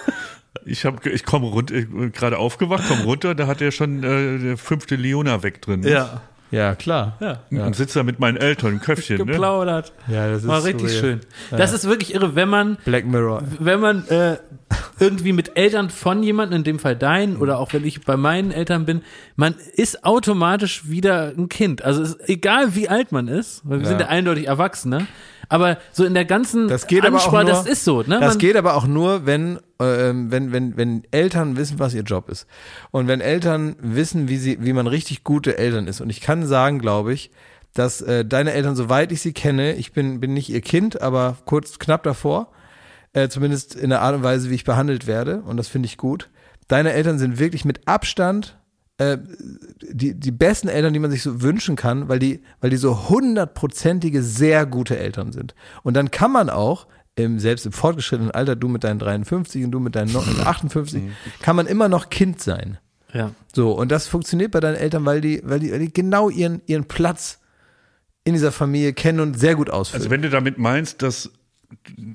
[0.68, 4.38] Ich habe, ich komme runter, bin gerade aufgewacht, komme runter, da hat er schon äh,
[4.38, 5.80] der fünfte Leona weg drin.
[5.80, 5.90] ne?
[5.90, 7.16] Ja, Ja, klar.
[7.50, 7.64] ja.
[7.66, 9.18] Und sitzt da mit meinen Eltern im Köpfchen.
[9.18, 9.26] Ne?
[9.26, 9.92] Geplaudert.
[10.08, 11.20] Ja, das ist War richtig surreal.
[11.50, 11.56] schön.
[11.56, 13.42] Das ist wirklich irre, wenn man Black Mirror.
[13.60, 14.38] wenn man äh,
[14.98, 18.50] irgendwie mit Eltern von jemandem, in dem Fall deinen, oder auch wenn ich bei meinen
[18.50, 19.02] Eltern bin,
[19.36, 21.82] man ist automatisch wieder ein Kind.
[21.84, 23.88] Also es ist egal, wie alt man ist, weil wir Ja.
[23.90, 25.06] sind ja eindeutig Erwachsene,
[25.48, 28.02] aber so in der ganzen Das geht aber auch Ansprache, nur, das ist so.
[28.02, 28.18] Ne?
[28.20, 32.02] Das Man- geht aber auch nur, wenn, ähm, wenn, wenn, wenn Eltern wissen, was ihr
[32.02, 32.46] Job ist.
[32.90, 36.00] Und wenn Eltern wissen, wie sie, wie man richtig gute Eltern ist.
[36.00, 37.30] Und ich kann sagen, glaube ich,
[37.74, 41.36] dass äh, deine Eltern, soweit ich sie kenne, ich bin, bin nicht ihr Kind, aber
[41.44, 42.50] kurz knapp davor,
[43.12, 45.96] äh, zumindest in der Art und Weise, wie ich behandelt werde, und das finde ich
[45.98, 46.30] gut.
[46.68, 48.58] Deine Eltern sind wirklich mit Abstand
[48.98, 49.18] äh,
[49.82, 53.08] die, die besten Eltern, die man sich so wünschen kann, weil die, weil die so
[53.08, 55.54] hundertprozentige, sehr gute Eltern sind.
[55.82, 59.70] Und dann kann man auch, im, selbst im fortgeschrittenen Alter, du mit deinen 53 und
[59.70, 61.02] du mit deinen 58,
[61.42, 62.78] kann man immer noch Kind sein.
[63.12, 63.32] Ja.
[63.54, 66.60] So, und das funktioniert bei deinen Eltern, weil die, weil die, weil die genau ihren,
[66.66, 67.40] ihren Platz
[68.24, 70.02] in dieser Familie kennen und sehr gut ausfüllen.
[70.02, 71.30] Also wenn du damit meinst, dass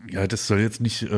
[0.09, 1.09] ja, das soll jetzt nicht äh,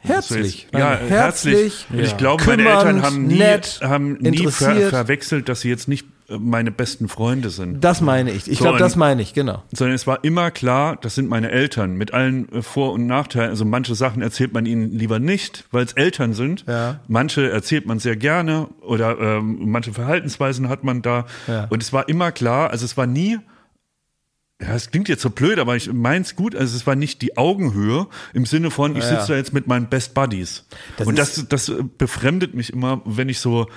[0.00, 0.62] Herzlich.
[0.64, 1.54] Jetzt, ja, Nein, herzlich.
[1.54, 5.68] herzlich, Und ich glaube, meine Eltern haben nie, nett, haben nie ver verwechselt, dass sie
[5.68, 7.82] jetzt nicht äh, meine besten Freunde sind.
[7.82, 8.48] das meine ich.
[8.50, 9.62] Ich So, glaube, das meine ich, genau.
[9.72, 13.50] sondern es war immer klar, das sind meine Eltern mit allen äh, Vor- und Nachteilen.
[13.50, 16.64] Also manche Sachen erzählt man ihnen lieber nicht, weil es Eltern sind.
[16.66, 17.00] Ja.
[17.08, 21.26] Manche erzählt man sehr gerne oder ähm, manche Verhaltensweisen hat man da.
[21.46, 21.66] Ja.
[21.70, 23.38] Und es war immer klar, also es war nie
[24.60, 26.54] ja, es klingt jetzt so blöd, aber ich meins gut.
[26.56, 29.26] Also es war nicht die Augenhöhe im Sinne von, ich Ja, sitze ja.
[29.28, 30.64] da jetzt mit meinen Best Buddies.
[30.96, 33.68] Das und das, das äh, befremdet mich immer, wenn ich so,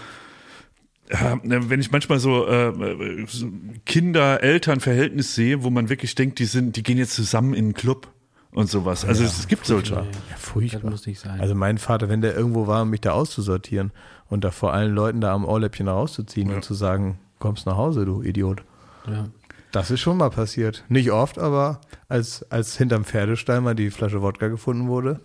[1.12, 3.48] ja, wenn ich manchmal so, äh, so
[3.86, 8.08] Kinder-Eltern-Verhältnis sehe, wo man wirklich denkt, die sind, die gehen jetzt zusammen in einen Club
[8.52, 9.06] und sowas.
[9.06, 9.94] Also es, gibt solche.
[9.96, 10.92] Ja, Das furchtbar.
[10.92, 11.40] muss nicht sein.
[11.40, 13.92] Also mein Vater, wenn der irgendwo war, um mich da auszusortieren
[14.28, 18.06] und da vor allen Leuten da am Ohrläppchen rauszuziehen und zu sagen, kommst nach Hause,
[18.06, 18.64] du Idiot.
[19.08, 19.28] ja.
[19.72, 20.84] Das ist schon mal passiert.
[20.90, 25.20] Nicht oft, aber als, als hinterm Pferdestall mal die Flasche Wodka gefunden wurde,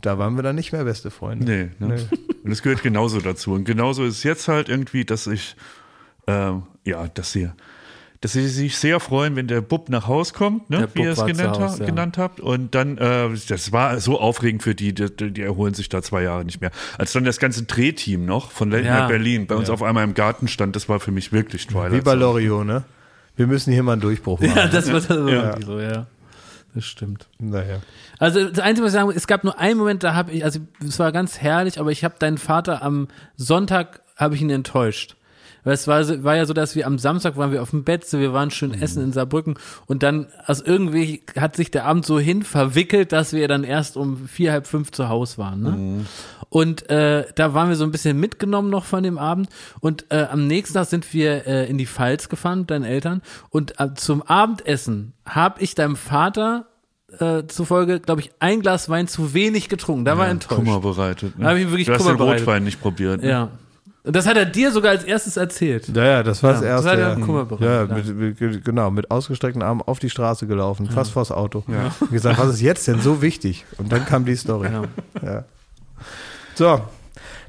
[0.00, 1.44] da waren wir dann nicht mehr beste Freunde.
[1.80, 2.08] Nee, ne?
[2.44, 3.52] Und das gehört genauso dazu.
[3.52, 5.56] Und genauso ist es jetzt halt irgendwie, dass ich,
[6.26, 7.48] ähm, ja, dass sie,
[8.20, 10.88] dass sie sich sehr freuen, wenn der Bub nach Haus kommt, ne?
[10.94, 11.86] Wie ihr es genannt, Haus, habt- ja.
[11.86, 12.40] genannt habt.
[12.40, 16.22] Und dann, äh, das war so aufregend für die, die, die erholen sich da zwei
[16.22, 16.70] Jahre nicht mehr.
[16.96, 19.00] Als dann das ganze Drehteam noch von Late Ja.
[19.00, 21.92] Night Berlin bei uns auf einmal im Garten stand, das war für mich wirklich Twilight.
[21.92, 22.14] Wie bei.
[22.14, 22.84] Loriot, ne?
[23.36, 24.52] Wir müssen hier mal einen Durchbruch machen.
[24.56, 26.06] ja, das wird also irgendwie so, ja.
[26.74, 27.28] Das stimmt.
[27.38, 27.80] Naja.
[28.18, 30.44] Also das Einzige, was ich sagen muss, es gab nur einen Moment, da habe ich,
[30.44, 34.50] also es war ganz herrlich, aber ich habe deinen Vater am Sonntag, habe ich ihn
[34.50, 35.16] enttäuscht.
[35.64, 37.84] Weil es war, so- war ja so, dass wir am Samstag waren wir auf dem
[37.84, 39.54] Bett, so wir waren schön essen in Saarbrücken
[39.86, 43.96] und dann, also irgendwie hat sich der Abend so hin verwickelt, dass wir dann erst
[43.96, 45.60] um vier, halb fünf zu Hause waren.
[45.62, 46.04] Ne?
[46.50, 49.48] Und äh, da waren wir so ein bisschen mitgenommen noch von dem Abend.
[49.80, 53.22] Und äh, am nächsten Tag sind wir äh, in die Pfalz gefahren mit deinen Eltern.
[53.50, 56.66] Und äh, zum Abendessen habe ich deinem Vater
[57.18, 60.04] äh, zufolge, glaube ich, ein Glas Wein zu wenig getrunken.
[60.04, 60.62] Da war er enttäuscht.
[60.62, 61.36] Kummer bereitet.
[61.38, 61.44] Ne?
[61.44, 62.40] Da hab ich wirklich du hast Kummer den bereitet.
[62.46, 63.22] Rotwein nicht probiert.
[63.22, 63.28] Ne?
[63.30, 63.48] Ja.
[64.04, 65.88] Und das hat er dir sogar als erstes erzählt.
[65.94, 66.84] Ja, ja, das war das Ja, erste.
[66.88, 67.24] das hat er ja.
[67.24, 71.64] Kummer ja, mit, mit, genau, mit ausgestreckten Armen auf die Straße gelaufen, fast vors Auto.
[72.00, 73.64] Und gesagt, was ist jetzt denn so wichtig?
[73.78, 74.68] Und dann kam die Story.
[74.70, 74.82] Ja.
[75.22, 75.44] Ja.
[76.54, 76.80] So.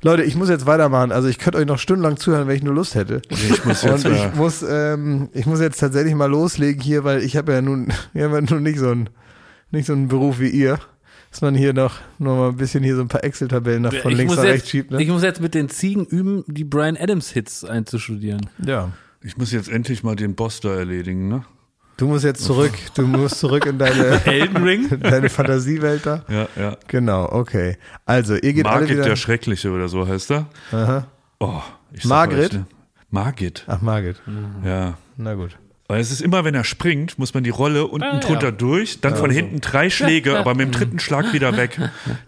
[0.01, 1.11] Leute, ich muss jetzt weitermachen.
[1.11, 3.21] Also ich könnte euch noch stundenlang zuhören, wenn ich nur Lust hätte.
[3.29, 7.21] Ich muss jetzt, Und ich muss, ähm, ich muss jetzt tatsächlich mal loslegen hier, weil
[7.23, 9.09] ich habe ja nun, ich habe ja nun nicht so einen,
[9.71, 10.79] nicht so einen Beruf wie ihr,
[11.35, 14.09] dass man hier noch, noch mal ein bisschen hier so ein paar Excel-Tabellen nach von
[14.13, 14.91] ich, links muss nach jetzt, rechts schiebt.
[14.91, 15.01] Ne?
[15.01, 18.49] ich muss jetzt mit den Ziegen üben, die Brian Adams Hits einzustudieren.
[18.65, 18.93] ja.
[19.21, 21.43] ich muss jetzt endlich mal den Boss da erledigen, ne?
[21.97, 26.23] Du musst jetzt zurück, du musst zurück in deine, in deine Fantasiewelt da.
[26.29, 26.77] Ja, ja.
[26.87, 27.79] Genau, okay.
[28.05, 29.03] Also, ihr geht alle Margit wieder.
[29.03, 30.45] der Schreckliche oder so heißt er.
[30.71, 31.07] Aha.
[31.41, 32.39] Oh, ich Margit?
[32.39, 32.65] euch, ne?
[33.09, 34.21] Margit, Ach, Margit.
[34.63, 34.97] ja.
[35.17, 35.57] Na gut.
[35.87, 38.51] Weil es ist immer, wenn er springt, muss man die Rolle unten Ah, drunter ja.
[38.51, 41.79] durch, dann von hinten drei Schläge, aber mit dem dritten Schlag wieder weg.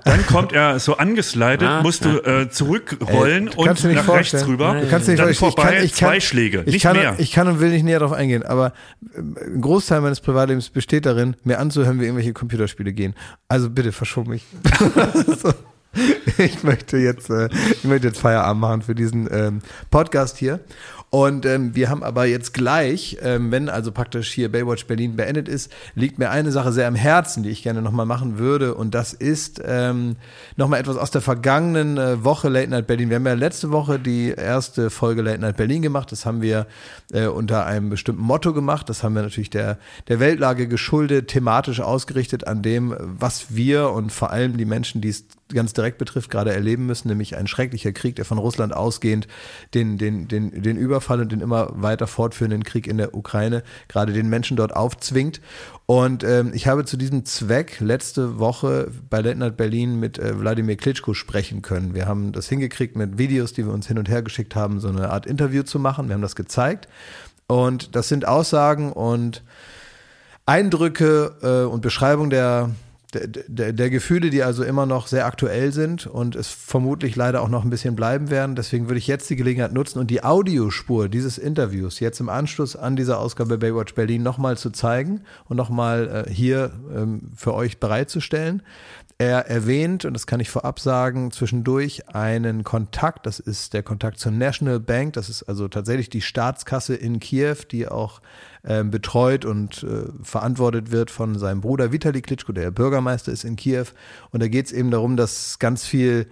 [0.03, 3.95] Dann kommt er so angeslidet, Ah, musst du äh, zurückrollen Ey, du kannst dir und
[3.95, 4.43] nach rechts vorstellen.
[4.45, 4.79] rüber.
[4.79, 6.83] Du kannst dir nicht dann vorstellen, ich vorbei, kann- ich kann- zwei Schläge, Ich nicht
[6.83, 7.15] kann, mehr.
[7.17, 8.73] ich kann und will nicht näher darauf eingehen, aber
[9.17, 13.15] ähm, ein Großteil meines Privatlebens besteht darin, mir anzuhören, wie irgendwelche Computerspiele gehen.
[13.47, 14.43] Also bitte verschob mich.
[15.41, 15.51] so.
[16.37, 20.59] Ich möchte jetzt, äh, ich möchte jetzt Feierabend machen für diesen ähm, Podcast hier.
[21.09, 25.47] Und ähm, wir haben aber jetzt gleich, ähm, wenn also praktisch hier Baywatch Berlin beendet
[25.47, 28.75] ist, liegt mir eine Sache sehr am Herzen, die ich gerne nochmal machen würde.
[28.75, 30.17] Und das ist ähm,
[30.57, 33.09] nochmal etwas aus der vergangenen äh, Woche Late Night Berlin.
[33.09, 36.11] Wir haben ja letzte Woche die erste Folge Late Night Berlin gemacht.
[36.11, 36.67] Das haben wir
[37.13, 38.89] äh, unter einem bestimmten Motto gemacht.
[38.89, 39.77] Das haben wir natürlich der,
[40.09, 45.09] der Weltlage geschuldet, thematisch ausgerichtet an dem, was wir und vor allem die Menschen, die
[45.09, 49.27] es ganz direkt betrifft, gerade erleben müssen, nämlich ein schrecklicher Krieg, der von Russland ausgehend
[49.73, 54.13] den, den, den, den Überfall und den immer weiter fortführenden Krieg in der Ukraine gerade
[54.13, 55.41] den Menschen dort aufzwingt.
[55.85, 60.75] Und ähm, ich habe zu diesem Zweck letzte Woche bei Night Berlin mit äh, Wladimir
[60.75, 61.93] Klitschko sprechen können.
[61.93, 64.89] Wir haben das hingekriegt mit Videos, die wir uns hin und her geschickt haben, so
[64.89, 66.07] eine Art Interview zu machen.
[66.07, 66.87] Wir haben das gezeigt.
[67.47, 69.43] Und das sind Aussagen und
[70.45, 72.71] Eindrücke äh, und Beschreibung der,
[73.13, 77.41] der, der, der Gefühle, die also immer noch sehr aktuell sind und es vermutlich leider
[77.41, 78.55] auch noch ein bisschen bleiben werden.
[78.55, 82.75] Deswegen würde ich jetzt die Gelegenheit nutzen und die Audiospur dieses Interviews jetzt im Anschluss
[82.75, 87.79] an dieser Ausgabe Baywatch Berlin nochmal zu zeigen und nochmal äh, hier ähm, für euch
[87.79, 88.61] bereitzustellen.
[89.19, 93.25] Er erwähnt, und das kann ich vorab sagen, zwischendurch einen Kontakt.
[93.25, 95.13] Das ist der Kontakt zur National Bank.
[95.13, 98.21] Das ist also tatsächlich die Staatskasse in Kiew, die auch
[98.63, 103.55] ähm, betreut und äh, verantwortet wird von seinem Bruder Vitali Klitschko, der Bürgermeister ist in
[103.55, 103.85] Kiew.
[104.29, 106.27] Und da geht es eben darum, dass ganz viel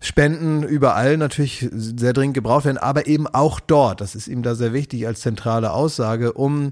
[0.00, 4.00] Spenden überall natürlich sehr dringend gebraucht werden, aber eben auch dort.
[4.00, 6.70] Das ist ihm da sehr wichtig als zentrale Aussage, um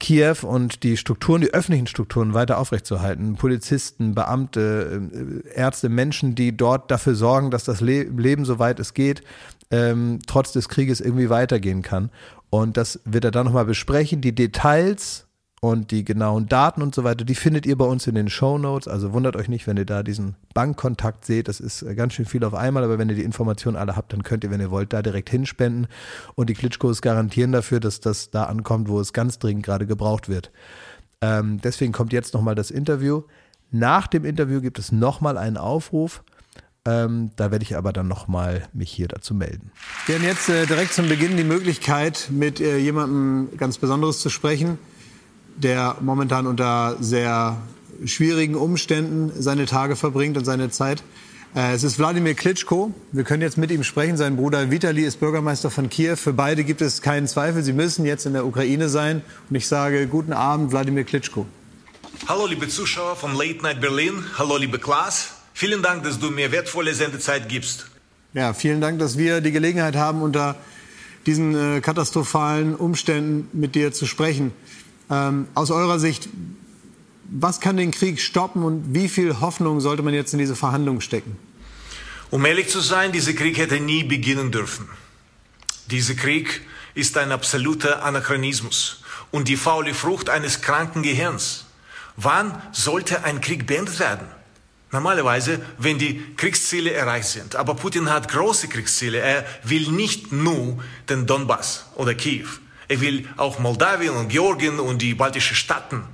[0.00, 3.36] Kiew und die Strukturen, die öffentlichen Strukturen weiter aufrechtzuerhalten.
[3.36, 8.94] Polizisten, Beamte, äh, Ärzte, Menschen, die dort dafür sorgen, dass das Le Leben, soweit es
[8.94, 9.22] geht,
[9.70, 12.10] ähm, trotz des Krieges irgendwie weitergehen kann.
[12.50, 14.20] Und das wird er dann nochmal besprechen.
[14.20, 15.26] Die Details
[15.64, 18.58] und die genauen Daten und so weiter, die findet ihr bei uns in den Show
[18.58, 18.86] Notes.
[18.86, 21.48] Also wundert euch nicht, wenn ihr da diesen Bankkontakt seht.
[21.48, 24.12] Das ist äh, ganz schön viel auf einmal, aber wenn ihr die Informationen alle habt,
[24.12, 25.86] dann könnt ihr, wenn ihr wollt, da direkt hinspenden.
[26.34, 30.28] Und die Klitschkos garantieren dafür, dass das da ankommt, wo es ganz dringend gerade gebraucht
[30.28, 30.50] wird.
[31.22, 33.22] Ähm, deswegen kommt jetzt nochmal das Interview.
[33.70, 36.24] Nach dem Interview gibt es nochmal einen Aufruf.
[36.86, 39.72] Ähm, da werde ich aber dann nochmal mich hier dazu melden.
[40.04, 44.28] Wir haben jetzt äh, direkt zum Beginn die Möglichkeit, mit äh, jemandem ganz Besonderes zu
[44.28, 44.76] sprechen,
[45.56, 47.56] der momentan unter sehr
[48.04, 51.02] schwierigen Umständen seine Tage verbringt und seine Zeit.
[51.54, 52.92] Äh, es ist Wladimir Klitschko.
[53.12, 54.16] Wir können jetzt mit ihm sprechen.
[54.16, 56.16] Sein Bruder Vitali ist Bürgermeister von Kiew.
[56.16, 57.62] Für beide gibt es keinen Zweifel.
[57.62, 59.22] Sie müssen jetzt in der Ukraine sein.
[59.48, 61.46] Und ich sage guten Abend, Wladimir Klitschko.
[62.26, 64.24] Hallo liebe Zuschauer von Late Night Berlin.
[64.38, 65.34] Hallo liebe Klaas.
[65.52, 67.86] Vielen Dank, dass du mir wertvolle Sendezeit gibst.
[68.32, 70.56] Ja, vielen Dank, dass wir die Gelegenheit haben, unter
[71.26, 74.52] diesen äh, katastrophalen Umständen mit dir zu sprechen.
[75.10, 76.28] Ähm, aus eurer Sicht,
[77.24, 81.00] was kann den Krieg stoppen und wie viel Hoffnung sollte man jetzt in diese Verhandlungen
[81.00, 81.36] stecken?
[82.30, 84.88] Um ehrlich zu sein, dieser Krieg hätte nie beginnen dürfen.
[85.90, 86.62] Dieser Krieg
[86.94, 91.66] ist ein absoluter Anachronismus und die faule Frucht eines kranken Gehirns.
[92.16, 94.26] Wann sollte ein Krieg beendet werden?
[94.92, 97.56] Normalerweise, wenn die Kriegsziele erreicht sind.
[97.56, 99.18] Aber Putin hat große Kriegsziele.
[99.18, 100.78] Er will nicht nur
[101.08, 102.46] den Donbass oder Kiew.
[102.88, 106.04] Er will auch Moldawien und Georgien und die baltischen Staaten.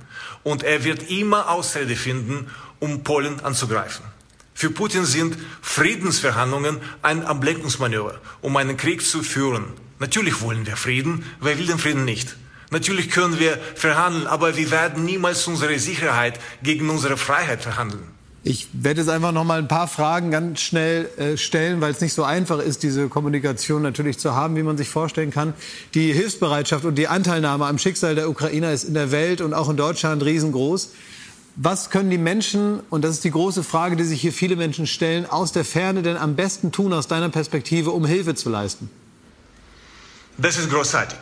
[0.43, 2.47] Und er wird immer Ausrede finden,
[2.79, 4.05] um Polen anzugreifen.
[4.53, 9.65] Für Putin sind Friedensverhandlungen ein Ablenkungsmanöver, um einen Krieg zu führen.
[9.99, 11.25] Natürlich wollen wir Frieden.
[11.39, 12.35] Wer will den Frieden nicht?
[12.69, 18.07] Natürlich können wir verhandeln, aber wir werden niemals unsere Sicherheit gegen unsere Freiheit verhandeln.
[18.43, 22.01] Ich werde jetzt einfach noch mal ein paar Fragen ganz schnell äh, stellen, weil es
[22.01, 25.53] nicht so einfach ist, diese Kommunikation natürlich zu haben, wie man sich vorstellen kann.
[25.93, 29.69] Die Hilfsbereitschaft und die Anteilnahme am Schicksal der Ukrainer ist in der Welt und auch
[29.69, 30.91] in Deutschland riesengroß.
[31.55, 34.87] Was können die Menschen, und das ist die große Frage, die sich hier viele Menschen
[34.87, 38.89] stellen, aus der Ferne denn am besten tun aus deiner Perspektive, um Hilfe zu leisten?
[40.37, 41.19] Das ist großartig.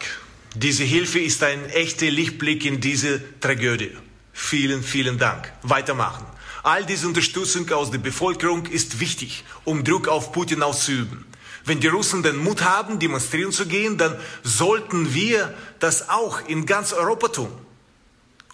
[0.55, 3.91] Diese Hilfe ist ein echter Lichtblick in diese Tragödie.
[4.31, 5.51] Vielen, vielen Dank.
[5.63, 6.25] Weitermachen.
[6.63, 11.25] All diese Unterstützung aus der Bevölkerung ist wichtig, um Druck auf Putin auszuüben.
[11.65, 16.65] Wenn die Russen den Mut haben, demonstrieren zu gehen, dann sollten wir das auch in
[16.65, 17.51] ganz Europa tun.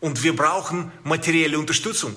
[0.02, 2.16] Und wir brauchen materielle Unterstützung.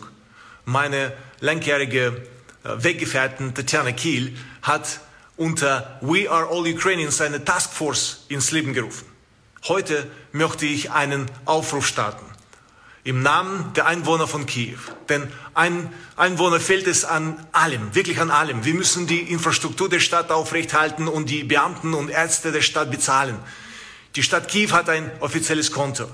[0.64, 2.26] Meine langjährige
[2.64, 5.00] äh, Weggefährtin Tatjana Kiel hat
[5.36, 9.06] unter We Are All Ukrainians eine Taskforce ins Leben gerufen.
[9.68, 12.27] Heute möchte ich einen Aufruf starten
[13.08, 14.76] im Namen der Einwohner von Kiew.
[15.08, 18.66] Denn ein Einwohner fehlt es an allem, wirklich an allem.
[18.66, 23.38] Wir müssen die Infrastruktur der Stadt aufrechthalten und die Beamten und Ärzte der Stadt bezahlen.
[24.14, 26.04] Die Stadt Kiew hat ein offizielles Konto.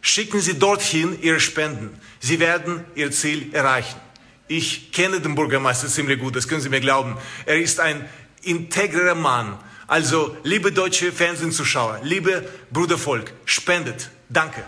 [0.00, 1.96] Schicken Sie dorthin Ihre Spenden.
[2.18, 4.00] Sie werden Ihr Ziel erreichen.
[4.48, 7.16] Ich kenne den Bürgermeister ziemlich gut, das können Sie mir glauben.
[7.46, 8.08] Er ist ein
[8.42, 9.56] integrer Mann.
[9.86, 14.10] Also, liebe deutsche Fernsehzuschauer, liebe Brudervolk, spendet.
[14.28, 14.64] Danke.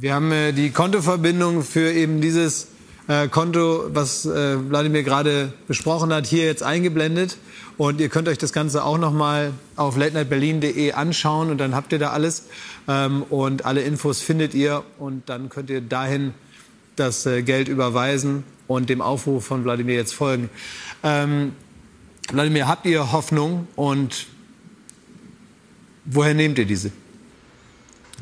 [0.00, 2.68] Wir haben äh, die Kontoverbindung für eben dieses
[3.06, 7.36] äh, Konto, was äh, Wladimir gerade besprochen hat, hier jetzt eingeblendet.
[7.76, 11.98] Und ihr könnt euch das Ganze auch nochmal auf latenightberlin.de anschauen und dann habt ihr
[11.98, 12.44] da alles.
[12.88, 16.32] Ähm, und alle Infos findet ihr und dann könnt ihr dahin
[16.96, 20.48] das äh, Geld überweisen und dem Aufruf von Wladimir jetzt folgen.
[21.02, 21.52] Ähm,
[22.32, 24.28] Wladimir, habt ihr Hoffnung und
[26.06, 26.90] woher nehmt ihr diese?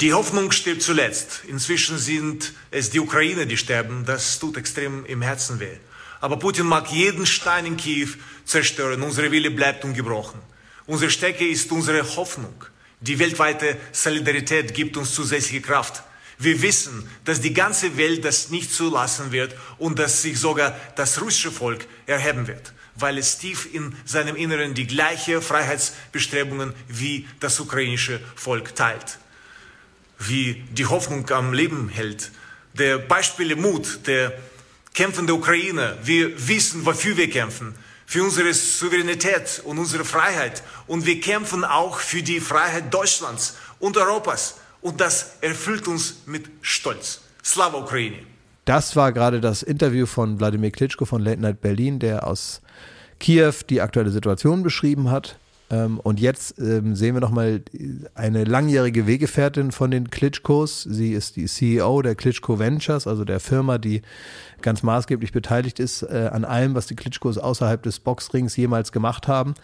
[0.01, 1.43] Die Hoffnung stirbt zuletzt.
[1.49, 4.05] Inzwischen sind es die Ukrainer, die sterben.
[4.07, 5.77] Das tut extrem im Herzen weh.
[6.21, 8.11] Aber Putin mag jeden Stein in Kiew
[8.45, 9.03] zerstören.
[9.03, 10.39] Unsere Wille bleibt ungebrochen.
[10.87, 12.65] Unsere Stärke ist unsere Hoffnung.
[13.01, 16.05] Die weltweite Solidarität gibt uns zusätzliche Kraft.
[16.39, 21.21] Wir wissen, dass die ganze Welt das nicht zulassen wird und dass sich sogar das
[21.21, 27.59] russische Volk erheben wird, weil es tief in seinem Inneren die gleiche Freiheitsbestrebungen wie das
[27.59, 29.19] ukrainische Volk teilt.
[30.19, 32.31] Wie die Hoffnung am Leben hält,
[32.75, 34.33] der Beispiele Mut, der
[34.95, 35.97] kämpfende Ukraine.
[36.03, 37.75] Wir wissen, wofür wir kämpfen.
[38.07, 40.63] Für unsere Souveränität und unsere Freiheit.
[40.87, 44.57] Und wir kämpfen auch für die Freiheit Deutschlands und Europas.
[44.81, 47.21] Und das erfüllt uns mit Stolz.
[47.45, 48.19] Slava Ukraine!
[48.65, 52.61] Das war gerade das Interview von Wladimir Klitschko von Late Night Berlin, der aus
[53.19, 55.39] Kiew die aktuelle Situation beschrieben hat.
[55.71, 57.63] Ähm, und jetzt ähm, sehen wir nochmal
[58.15, 60.83] eine langjährige Weggefährtin von den Klitschkos.
[60.83, 64.03] Sie ist die CEO der Klitschko Ventures, also der Firma, die
[64.63, 69.29] ganz maßgeblich beteiligt ist äh, an allem, was die Klitschkos außerhalb des Boxrings jemals gemacht
[69.29, 69.55] haben.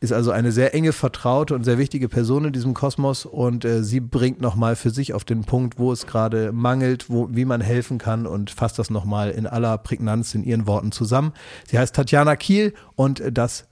[0.00, 3.82] Ist also eine sehr enge, vertraute und sehr wichtige Person in diesem Kosmos und äh,
[3.82, 7.60] sie bringt nochmal für sich auf den Punkt, wo es gerade mangelt, wo, wie man
[7.60, 11.32] helfen kann und fasst das nochmal in aller Prägnanz in ihren Worten zusammen.
[11.66, 13.66] Sie heißt Tatjana Kiel und äh, das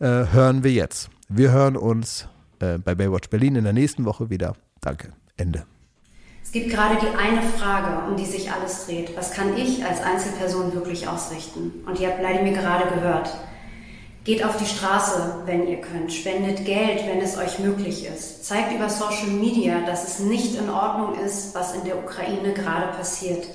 [0.00, 1.10] äh, hören wir jetzt.
[1.30, 2.26] Wir hören uns
[2.58, 4.54] äh, bei Baywatch Berlin in der nächsten Woche wieder.
[4.80, 5.12] Danke.
[5.36, 5.66] Ende.
[6.42, 9.14] Es gibt gerade die eine Frage, um die sich alles dreht.
[9.14, 11.84] Was kann ich als Einzelperson wirklich ausrichten?
[11.84, 13.28] Und ihr habt leider mir gerade gehört.
[14.24, 16.14] Geht auf die Straße, wenn ihr könnt.
[16.14, 18.46] Spendet Geld, wenn es euch möglich ist.
[18.46, 22.88] Zeigt über Social Media, dass es nicht in Ordnung ist, was in der Ukraine gerade
[22.96, 23.46] passiert.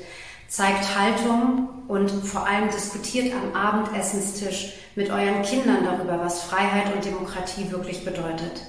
[0.54, 7.04] Zeigt Haltung und vor allem diskutiert am Abendessenstisch mit euren Kindern darüber, was Freiheit und
[7.04, 8.62] Demokratie wirklich bedeutet.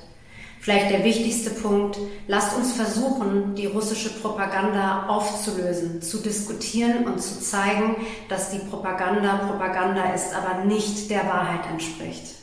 [0.61, 7.39] Vielleicht der wichtigste Punkt, lasst uns versuchen, die russische Propaganda aufzulösen, zu diskutieren und zu
[7.39, 7.97] zeigen,
[8.31, 12.37] dass die Propaganda Propaganda ist, aber nicht der Wahrheit entspricht.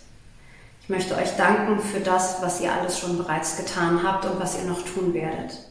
[0.83, 4.59] Ich möchte euch danken für das, was ihr alles schon bereits getan habt und was
[4.59, 5.70] ihr noch tun werdet.